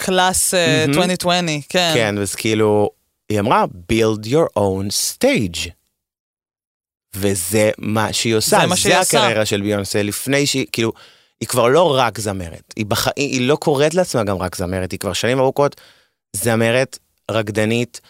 לקלאס 0.00 0.54
אה, 0.54 0.84
מהמם. 0.86 0.98
2020, 0.98 1.60
כן. 1.68 1.92
כן, 1.94 2.18
אז 2.18 2.34
כאילו, 2.34 2.90
היא 3.28 3.40
אמרה, 3.40 3.64
build 3.92 4.26
your 4.26 4.58
own 4.58 4.88
stage. 4.90 5.70
וזה 7.16 7.70
מה 7.78 8.12
שהיא 8.12 8.34
עושה, 8.34 8.60
זה 8.60 8.66
מה 8.66 8.76
שהיא 8.76 8.98
עושה. 8.98 9.18
הקריירה 9.18 9.46
של 9.46 9.60
ביונסה, 9.60 10.02
לפני 10.02 10.46
שהיא, 10.46 10.66
כאילו, 10.72 10.92
היא 11.40 11.48
כבר 11.48 11.68
לא 11.68 11.96
רק 11.98 12.18
זמרת, 12.18 12.72
היא, 12.76 12.86
בח... 12.86 13.08
היא, 13.16 13.48
לא 13.48 13.56
קוראת 13.56 13.94
לעצמה 13.94 14.24
גם 14.24 14.36
רק 14.36 14.56
זמרת, 14.56 14.92
היא 14.92 14.98
כבר 14.98 15.12
שנים 15.12 15.38
ארוכות 15.38 15.80
זמרת, 16.36 16.98
רקדנית, 17.30 18.00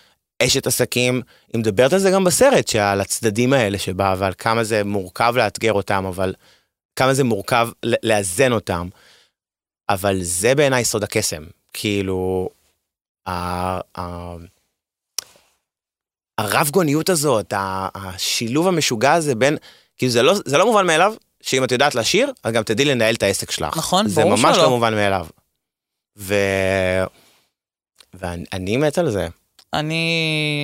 אשת 0.43 0.67
עסקים, 0.67 1.23
היא 1.53 1.59
מדברת 1.61 1.93
על 1.93 1.99
זה 1.99 2.11
גם 2.11 2.25
בסרט, 2.25 2.69
שעל 2.69 3.01
הצדדים 3.01 3.53
האלה 3.53 3.79
שבה, 3.79 4.15
ועל 4.19 4.33
כמה 4.39 4.65
זה 4.65 4.85
מורכב 4.85 5.35
לאתגר 5.37 5.73
אותם, 5.73 6.05
אבל 6.07 6.35
כמה 6.97 7.15
זה 7.15 7.25
מורכב 7.25 7.69
לאזן 8.03 8.53
אותם. 8.53 8.89
אבל 9.89 10.23
זה 10.23 10.55
בעיניי 10.55 10.85
סוד 10.85 11.05
הקסם, 11.05 11.45
כאילו, 11.79 12.49
הרב 16.39 16.71
גוניות 16.71 17.09
הזאת, 17.09 17.53
השילוב 17.95 18.69
המשוגע 18.69 19.13
הזה 19.13 19.35
בין, 19.35 19.57
כאילו 19.99 20.13
זה 20.13 20.23
לא, 20.23 20.35
זה 20.45 20.59
לא 20.59 20.67
מובן 20.67 20.87
מאליו, 20.87 21.15
שאם 21.41 21.65
את 21.65 21.73
יודעת 21.73 21.95
לשיר, 21.95 22.33
אז 22.43 22.53
גם 22.53 22.63
תדעי 22.63 22.85
לנהל 22.85 23.15
את 23.15 23.23
העסק 23.23 23.51
שלך. 23.51 23.77
נכון, 23.77 24.09
זה 24.09 24.21
ברור 24.23 24.37
ממש 24.37 24.57
שלא. 24.57 24.65
לא 24.65 24.71
מובן 24.71 24.95
מאליו. 24.95 25.27
ו... 26.17 26.35
ואני 28.15 28.77
מת 28.77 28.99
על 28.99 29.11
זה. 29.11 29.29
אני, 29.79 30.09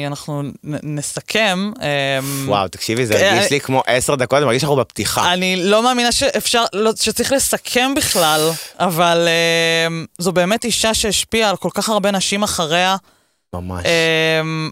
אנחנו 0.06 0.42
נ- 0.42 0.50
נסכם. 0.98 1.72
אמ, 1.80 2.48
וואו, 2.48 2.68
תקשיבי, 2.68 3.06
זה 3.06 3.14
אה, 3.16 3.32
הרגיש 3.34 3.50
לי 3.50 3.60
כמו 3.60 3.82
עשר 3.86 4.14
דקות, 4.14 4.36
אני 4.38 4.44
מרגיש 4.46 4.60
שאנחנו 4.60 4.76
בפתיחה. 4.76 5.32
אני 5.32 5.56
לא 5.56 5.82
מאמינה 5.82 6.12
שאפשר, 6.12 6.64
לא, 6.72 6.90
שצריך 7.00 7.32
לסכם 7.32 7.94
בכלל, 7.96 8.50
אבל 8.78 9.28
אמ, 9.88 10.04
זו 10.18 10.32
באמת 10.32 10.64
אישה 10.64 10.94
שהשפיעה 10.94 11.50
על 11.50 11.56
כל 11.56 11.68
כך 11.74 11.88
הרבה 11.88 12.10
נשים 12.10 12.42
אחריה. 12.42 12.96
ממש. 13.54 13.84
אמ, 14.40 14.70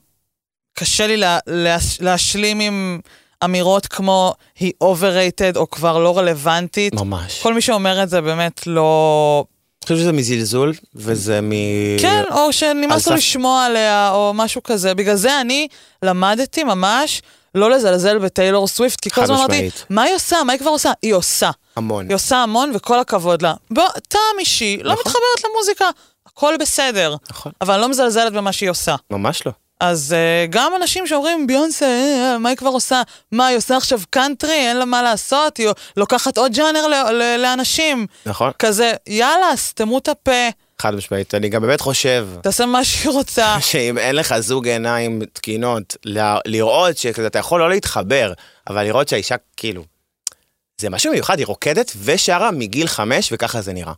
קשה 0.74 1.06
לי 1.06 1.16
לה, 1.16 1.38
להש, 1.46 2.00
להשלים 2.00 2.60
עם 2.60 3.00
אמירות 3.44 3.86
כמו 3.86 4.34
היא 4.58 4.72
overrated 4.84 5.56
או 5.56 5.70
כבר 5.70 5.98
לא 5.98 6.18
רלוונטית. 6.18 6.94
ממש. 6.94 7.40
כל 7.42 7.54
מי 7.54 7.60
שאומר 7.60 8.02
את 8.02 8.08
זה 8.08 8.20
באמת 8.20 8.66
לא... 8.66 9.44
חושב 9.94 10.02
שזה 10.02 10.12
מזלזול, 10.12 10.72
וזה 10.94 11.40
מ... 11.40 11.50
כן, 12.00 12.22
או 12.30 12.52
שנמאס 12.52 13.08
לו 13.08 13.16
לשמוע 13.16 13.64
עליה, 13.64 14.10
או 14.10 14.32
משהו 14.34 14.62
כזה. 14.62 14.94
בגלל 14.94 15.14
זה 15.16 15.40
אני 15.40 15.68
למדתי 16.02 16.64
ממש 16.64 17.22
לא 17.54 17.70
לזלזל 17.70 18.18
בטיילור 18.18 18.68
סוויפט, 18.68 19.00
כי 19.00 19.10
כל 19.10 19.22
הזמן 19.22 19.36
אמרתי. 19.36 19.70
מה 19.90 20.02
היא 20.02 20.14
עושה? 20.14 20.36
מה 20.46 20.52
היא 20.52 20.60
כבר 20.60 20.70
עושה? 20.70 20.92
היא 21.02 21.14
עושה. 21.14 21.50
המון. 21.76 22.06
היא 22.08 22.14
עושה 22.14 22.36
המון 22.36 22.72
וכל 22.74 22.98
הכבוד 22.98 23.42
לה. 23.42 23.54
בוא, 23.70 23.84
טעם 24.08 24.20
אישי, 24.38 24.76
לא 24.82 24.92
נכון. 24.92 25.00
מתחברת 25.00 25.50
למוזיקה, 25.50 25.84
הכל 26.26 26.54
בסדר. 26.60 27.16
נכון. 27.30 27.52
אבל 27.60 27.74
אני 27.74 27.82
לא 27.82 27.88
מזלזלת 27.88 28.32
במה 28.32 28.52
שהיא 28.52 28.70
עושה. 28.70 28.94
ממש 29.10 29.46
לא. 29.46 29.52
אז 29.80 30.14
uh, 30.14 30.50
גם 30.50 30.72
אנשים 30.76 31.06
שאומרים, 31.06 31.46
ביונסה, 31.46 31.84
אה, 31.86 32.32
אה, 32.32 32.38
מה 32.38 32.48
היא 32.48 32.56
כבר 32.56 32.68
עושה? 32.68 33.02
מה, 33.32 33.46
היא 33.46 33.56
עושה 33.56 33.76
עכשיו 33.76 34.00
קאנטרי? 34.10 34.52
אין 34.68 34.76
לה 34.76 34.84
מה 34.84 35.02
לעשות? 35.02 35.56
היא 35.56 35.68
לוקחת 35.96 36.38
עוד 36.38 36.52
ג'אנר 36.52 36.86
ל- 36.86 37.12
ל- 37.12 37.36
לאנשים. 37.42 38.06
נכון? 38.26 38.50
כזה, 38.58 38.92
יאללה, 39.06 39.56
סתמו 39.56 39.98
את 39.98 40.08
הפה, 40.08 40.48
חד 40.82 40.94
משמעית. 40.94 41.34
אני 41.34 41.48
גם 41.48 41.62
באמת 41.62 41.80
חושב 41.80 42.28
תעשה 42.42 42.66
מה 42.66 42.84
שהיא 42.84 43.12
רוצה. 43.12 43.56
שאם 43.70 43.98
אין 43.98 44.16
לך 44.16 44.34
זוג 44.38 44.68
עיניים 44.68 45.22
תקינות, 45.32 45.96
ל- 46.04 46.36
לראות 46.46 46.96
שכזה, 46.96 47.26
אתה 47.26 47.38
יכול 47.38 47.60
לא 47.60 47.70
להתחבר, 47.70 48.32
אבל 48.68 48.82
לראות 48.84 49.08
שהאישה, 49.08 49.34
כאילו, 49.56 49.84
זה 50.80 50.90
משהו 50.90 51.12
מיוחד, 51.12 51.38
היא 51.38 51.46
רוקדת 51.46 51.92
ושרה 52.04 52.50
מגיל 52.50 52.86
חמש, 52.86 53.28
וככה 53.32 53.60
זה 53.60 53.72
נראה. 53.72 53.92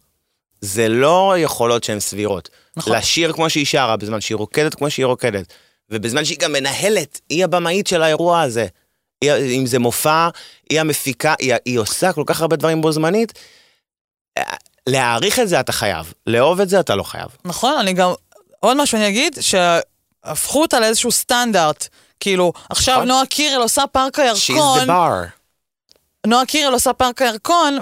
זה 0.61 0.89
לא 0.89 1.35
יכולות 1.39 1.85
שהן 1.85 2.01
סבירות. 2.01 2.49
נכון. 2.76 2.97
לשיר 2.97 3.33
כמו 3.33 3.51
שהיא 3.51 3.66
שרה, 3.66 3.97
בזמן 3.97 4.20
שהיא 4.20 4.37
רוקדת 4.37 4.74
כמו 4.74 4.91
שהיא 4.91 5.07
רוקדת, 5.07 5.53
ובזמן 5.91 6.24
שהיא 6.24 6.39
גם 6.39 6.53
מנהלת, 6.53 7.20
היא 7.28 7.45
הבמאית 7.45 7.87
של 7.87 8.03
האירוע 8.03 8.41
הזה. 8.41 8.66
היא, 9.20 9.33
אם 9.61 9.66
זה 9.66 9.78
מופע, 9.78 10.28
היא 10.70 10.80
המפיקה, 10.80 11.35
היא, 11.39 11.55
היא 11.64 11.78
עושה 11.78 12.12
כל 12.12 12.22
כך 12.26 12.41
הרבה 12.41 12.57
דברים 12.57 12.80
בו 12.80 12.93
זמנית. 12.93 13.33
אה, 14.39 14.43
להעריך 14.87 15.39
את 15.39 15.49
זה 15.49 15.61
אתה 15.61 15.72
חייב, 15.72 16.12
לאהוב 16.26 16.61
את 16.61 16.68
זה 16.68 16.80
אתה 16.80 16.95
לא 16.95 17.03
חייב. 17.03 17.28
נכון, 17.45 17.78
אני 17.78 17.93
גם... 17.93 18.12
עוד 18.61 18.76
משהו 18.76 18.99
אני 18.99 19.09
אגיד, 19.09 19.39
שהפכו 19.41 20.62
אותה 20.62 20.80
לאיזשהו 20.80 21.12
סטנדרט. 21.12 21.89
כאילו, 22.20 22.53
עכשיו 22.70 22.95
נכון. 22.95 23.09
נועה 23.09 23.26
קירל 23.26 23.62
עושה 23.62 23.87
פארק 23.92 24.22
הירקון, 24.22 24.56
she's 24.56 24.80
the 24.80 24.87
bar. 24.89 25.28
נועה 26.26 26.47
קירל 26.47 26.72
עושה 26.72 26.93
פארק 26.93 27.22
הירקון, 27.22 27.78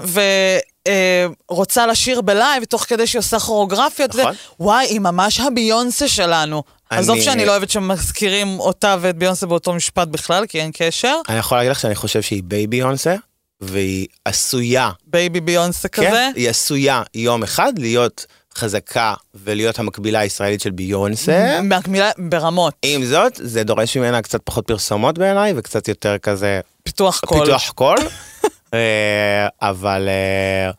ורוצה 1.49 1.87
לשיר 1.87 2.21
ב-live, 2.21 2.63
תוך 2.63 2.83
כדי 2.83 3.07
שהיא 3.07 3.19
עושה 3.19 3.39
כוריאוגרפיות. 3.39 4.15
נכון. 4.15 4.33
זה, 4.33 4.39
וואי, 4.59 4.85
היא 4.85 4.99
ממש 4.99 5.39
הביונסה 5.39 6.07
שלנו. 6.07 6.63
אני- 6.91 6.99
עזוב 6.99 7.21
שאני 7.21 7.45
לא 7.45 7.51
אוהבת 7.51 7.69
שמזכירים 7.69 8.59
אותה 8.59 8.95
ואת 9.01 9.15
ביונסה 9.15 9.47
באותו 9.47 9.73
משפט 9.73 10.07
בכלל, 10.07 10.45
כי 10.47 10.61
אין 10.61 10.71
קשר. 10.73 11.15
אני 11.29 11.37
יכול 11.37 11.57
להגיד 11.57 11.71
לך 11.71 11.79
שאני 11.79 11.95
חושב 11.95 12.21
שהיא 12.21 12.43
בייבי 12.45 12.77
יונסה, 12.77 13.15
והיא 13.61 14.07
עשויה, 14.25 14.89
baby 15.07 15.41
ביונסה 15.41 15.87
כזה. 15.87 16.07
כן? 16.07 16.31
היא 16.35 16.49
עשויה 16.49 17.03
יום 17.15 17.43
אחד 17.43 17.73
להיות 17.79 18.25
חזקה 18.55 19.13
ולהיות 19.35 19.79
המקבילה 19.79 20.19
הישראלית 20.19 20.61
של 20.61 20.71
ביונסה. 20.71 21.59
מהמילה- 21.63 22.11
ברמות. 22.29 22.73
עם 22.85 23.05
זאת, 23.05 23.31
זה 23.43 23.63
דורש 23.63 23.97
ממנה 23.97 24.21
קצת 24.21 24.41
פחות 24.43 24.67
פרסומות 24.67 25.17
בעיניי, 25.17 25.53
וקצת 25.55 25.87
יותר 25.87 26.17
כזה 26.17 26.59
פיתוח 26.83 27.19
קול. 27.25 27.45
פיתוח 27.45 27.69
קול. 27.75 27.97
אה, 28.73 29.47
אבל, 29.61 30.07
אה, 30.09 30.71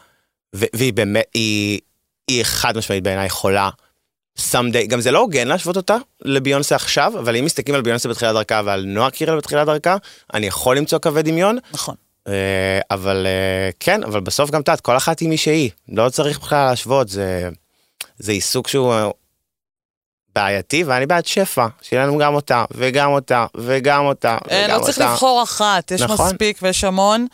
והיא 0.72 0.92
באמת, 0.92 1.24
היא, 1.34 1.80
היא 2.28 2.42
חד 2.44 2.76
משמעית 2.76 3.02
בעיניי 3.04 3.30
חולה. 3.30 3.70
Someday, 4.39 4.87
גם 4.89 5.01
זה 5.01 5.11
לא 5.11 5.18
הוגן 5.18 5.49
להשוות 5.49 5.76
אותה 5.76 5.97
לביונסה 6.22 6.74
עכשיו, 6.74 7.12
אבל 7.18 7.37
אם 7.37 7.45
מסתכלים 7.45 7.74
על 7.74 7.83
ביונסה 7.83 8.09
בתחילת 8.09 8.35
דרכה 8.35 8.61
ועל 8.64 8.85
נועה 8.87 9.11
קירל 9.11 9.37
בתחילת 9.37 9.66
דרכה, 9.66 9.97
אני 10.35 10.47
יכול 10.47 10.76
למצוא 10.76 10.99
קווי 10.99 11.22
דמיון, 11.22 11.59
נכון. 11.72 11.95
אה, 12.28 12.80
אבל 12.91 13.26
אה, 13.26 13.70
כן, 13.80 14.05
אבל 14.05 14.20
בסוף 14.20 14.51
גם 14.51 14.61
את 14.61 14.68
יודעת, 14.68 14.80
כל 14.80 14.97
אחת 14.97 15.20
היא 15.20 15.28
מי 15.28 15.37
שהיא, 15.37 15.70
לא 15.89 16.09
צריך 16.09 16.39
בכלל 16.39 16.64
להשוות, 16.64 17.09
זה, 17.09 17.49
זה 18.18 18.33
עיסוק 18.33 18.68
שהוא 18.68 18.93
אה, 18.93 19.11
בעייתי, 20.35 20.85
ואני 20.85 21.07
בעד 21.07 21.26
שפע, 21.26 21.66
שיהיה 21.83 22.07
לנו 22.07 22.18
גם 22.18 22.35
אותה, 22.35 22.64
וגם 22.70 23.11
אותה, 23.11 23.47
וגם 23.55 24.05
אותה, 24.05 24.39
וגם 24.49 24.78
לא 24.80 24.85
צריך 24.85 24.99
אותה. 24.99 25.12
לבחור 25.12 25.43
אחת, 25.43 25.91
יש 25.91 26.03
נכון. 26.03 26.26
מספיק 26.26 26.59
ויש 26.62 26.85
המון. 26.85 27.26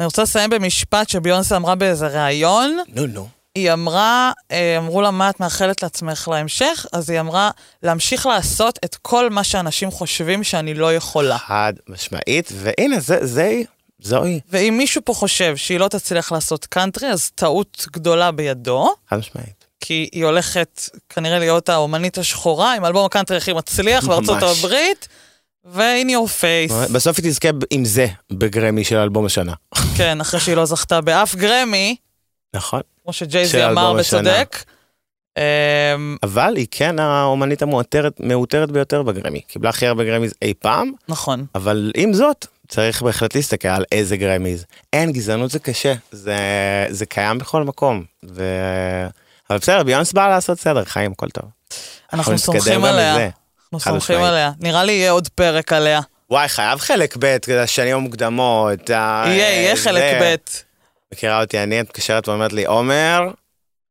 אני 0.00 0.06
רוצה 0.06 0.22
לסיים 0.22 0.50
במשפט 0.50 1.08
שביונסה 1.08 1.56
אמרה 1.56 1.74
באיזה 1.74 2.06
ראיון. 2.06 2.78
נו, 2.88 3.06
נו. 3.06 3.28
היא 3.56 3.72
אמרה, 3.72 4.32
אה, 4.50 4.78
אמרו 4.78 5.02
לה, 5.02 5.10
מה 5.10 5.30
את 5.30 5.40
מאחלת 5.40 5.82
לעצמך 5.82 6.28
להמשך? 6.32 6.86
אז 6.92 7.10
היא 7.10 7.20
אמרה, 7.20 7.50
להמשיך 7.82 8.26
לעשות 8.26 8.78
את 8.84 8.96
כל 9.02 9.30
מה 9.30 9.44
שאנשים 9.44 9.90
חושבים 9.90 10.44
שאני 10.44 10.74
לא 10.74 10.94
יכולה. 10.94 11.38
חד 11.38 11.72
משמעית, 11.88 12.52
והנה, 12.54 13.00
זה, 13.00 13.26
זה 13.26 13.44
היא, 13.44 13.66
זו 14.00 14.22
היא, 14.22 14.40
ואם 14.50 14.74
מישהו 14.78 15.02
פה 15.04 15.14
חושב 15.14 15.56
שהיא 15.56 15.78
לא 15.78 15.88
תצליח 15.88 16.32
לעשות 16.32 16.66
קאנטרי, 16.66 17.08
אז 17.08 17.30
טעות 17.34 17.86
גדולה 17.92 18.30
בידו, 18.30 18.94
חד 19.10 19.16
משמעית. 19.16 19.64
כי 19.80 20.08
היא 20.12 20.24
הולכת 20.24 20.82
כנראה 21.08 21.38
להיות 21.38 21.68
האומנית 21.68 22.18
השחורה 22.18 22.74
עם 22.74 22.84
אלבום 22.84 23.06
הקאנטרי 23.06 23.36
הכי 23.36 23.52
מצליח 23.52 24.06
בארצות. 24.06 24.42
הברית, 24.42 25.08
ו-in 25.64 26.08
your 26.08 26.42
face. 26.42 26.92
בסוף 26.92 27.18
היא 27.18 27.30
תזכה 27.30 27.48
עם 27.70 27.84
זה 27.84 28.06
בגרמי 28.32 28.84
של 28.84 28.96
אלבום 28.96 29.26
השנה. 29.26 29.52
כן, 29.96 30.20
אחרי 30.20 30.40
שהיא 30.40 30.56
לא 30.56 30.64
זכתה 30.64 31.00
באף 31.00 31.34
גרמי, 31.34 31.96
נכון. 32.56 32.80
כמו 33.04 33.12
שג'ייזי 33.12 33.64
אמר. 33.64 33.92
בצודק. 33.92 34.64
אמ, 35.36 36.16
אבל 36.22 36.56
היא 36.56 36.66
כן 36.70 36.98
האומנית 36.98 37.62
המאותרת 37.62 38.20
מאותרת 38.20 38.70
ביותר 38.70 39.02
בגרמי. 39.02 39.40
קיבלה 39.40 39.70
הכי 39.70 39.86
הרבה 39.86 40.04
גרמיז 40.04 40.34
אי 40.42 40.54
פעם, 40.54 40.92
נכון. 41.08 41.46
אבל 41.54 41.92
עם 41.96 42.12
זאת, 42.12 42.46
צריך 42.68 43.02
בהחלט 43.02 43.34
להסתכל 43.34 43.68
על 43.68 43.84
איזה 43.92 44.16
גרמיז. 44.16 44.64
אין, 44.92 45.12
גזענות 45.12 45.50
זה 45.50 45.58
קשה, 45.58 45.92
זה, 46.10 46.36
זה 46.88 47.06
קיים 47.06 47.38
בכל 47.38 47.62
מקום. 47.62 48.04
ו... 48.28 48.44
אבל 49.50 49.58
בסדר, 49.58 49.82
ביונס 49.82 50.12
באה 50.12 50.28
לעשות 50.28 50.60
סדר, 50.60 50.84
חיים, 50.84 51.12
הכל 51.12 51.28
טוב. 51.30 51.44
אנחנו 52.12 52.38
סומכים 52.38 52.84
עליה. 52.84 53.16
אנחנו 53.74 53.80
סומכים. 53.80 54.22
עליה. 54.22 54.52
נראה 54.60 54.84
לי 54.84 54.92
יהיה 54.92 55.10
עוד 55.10 55.28
פרק 55.28 55.72
עליה. 55.72 56.00
וואי, 56.30 56.48
חייב 56.48 56.78
חלק 56.78 57.16
ב', 57.18 57.36
השנים 57.58 57.96
המוקדמות. 57.96 58.90
יהיה, 58.90 59.34
יהיה 59.36 59.76
זה. 59.76 59.82
חלק 59.82 60.02
ב'. 60.22 60.34
מכירה 61.12 61.40
אותי, 61.42 61.62
אני, 61.62 61.80
את 61.80 61.86
מתקשרת 61.86 62.28
ואומרת 62.28 62.52
לי, 62.52 62.64
עומר, 62.66 63.30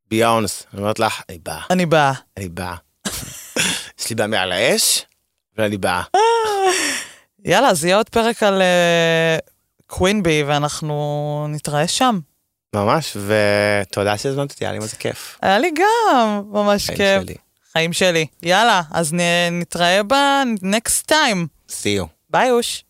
ביונס. 0.09 0.65
אני 0.73 0.81
אומרת 0.81 0.99
לך, 0.99 1.21
אני 1.29 1.37
באה, 1.39 1.61
אני 1.69 1.85
באה. 1.85 2.13
אני 2.37 2.49
באה. 2.49 2.75
יש 3.99 4.09
לי 4.09 4.15
בעיה 4.15 4.41
על 4.43 4.51
האש, 4.51 5.05
ואני 5.57 5.77
באה. 5.77 6.01
יאללה, 7.45 7.69
אז 7.69 7.85
יהיה 7.85 7.97
עוד 7.97 8.09
פרק 8.09 8.43
על 8.43 8.61
אה, 8.61 9.37
קווינבי, 9.87 10.43
ואנחנו 10.43 10.95
נתראה 11.49 11.87
שם. 11.87 12.19
ממש, 12.75 13.17
ותודה 13.27 14.17
שהזמנת 14.17 14.51
אותי, 14.51 14.65
היה 14.65 14.71
לי 14.73 14.79
מזה 14.79 14.95
כיף. 14.95 15.37
היה 15.41 15.59
לי 15.59 15.71
גם 15.75 16.43
ממש 16.51 16.85
חיים 16.85 16.97
כיף. 16.97 17.21
שלי. 17.23 17.35
חיים 17.73 17.93
שלי. 17.93 18.25
יאללה, 18.43 18.81
אז 18.91 19.13
נ- 19.13 19.59
נתראה 19.59 20.03
ב-next 20.03 21.11
time. 21.11 21.47
See 21.69 22.01
you. 22.01 22.05
ביי 22.29 22.51
אוש. 22.51 22.83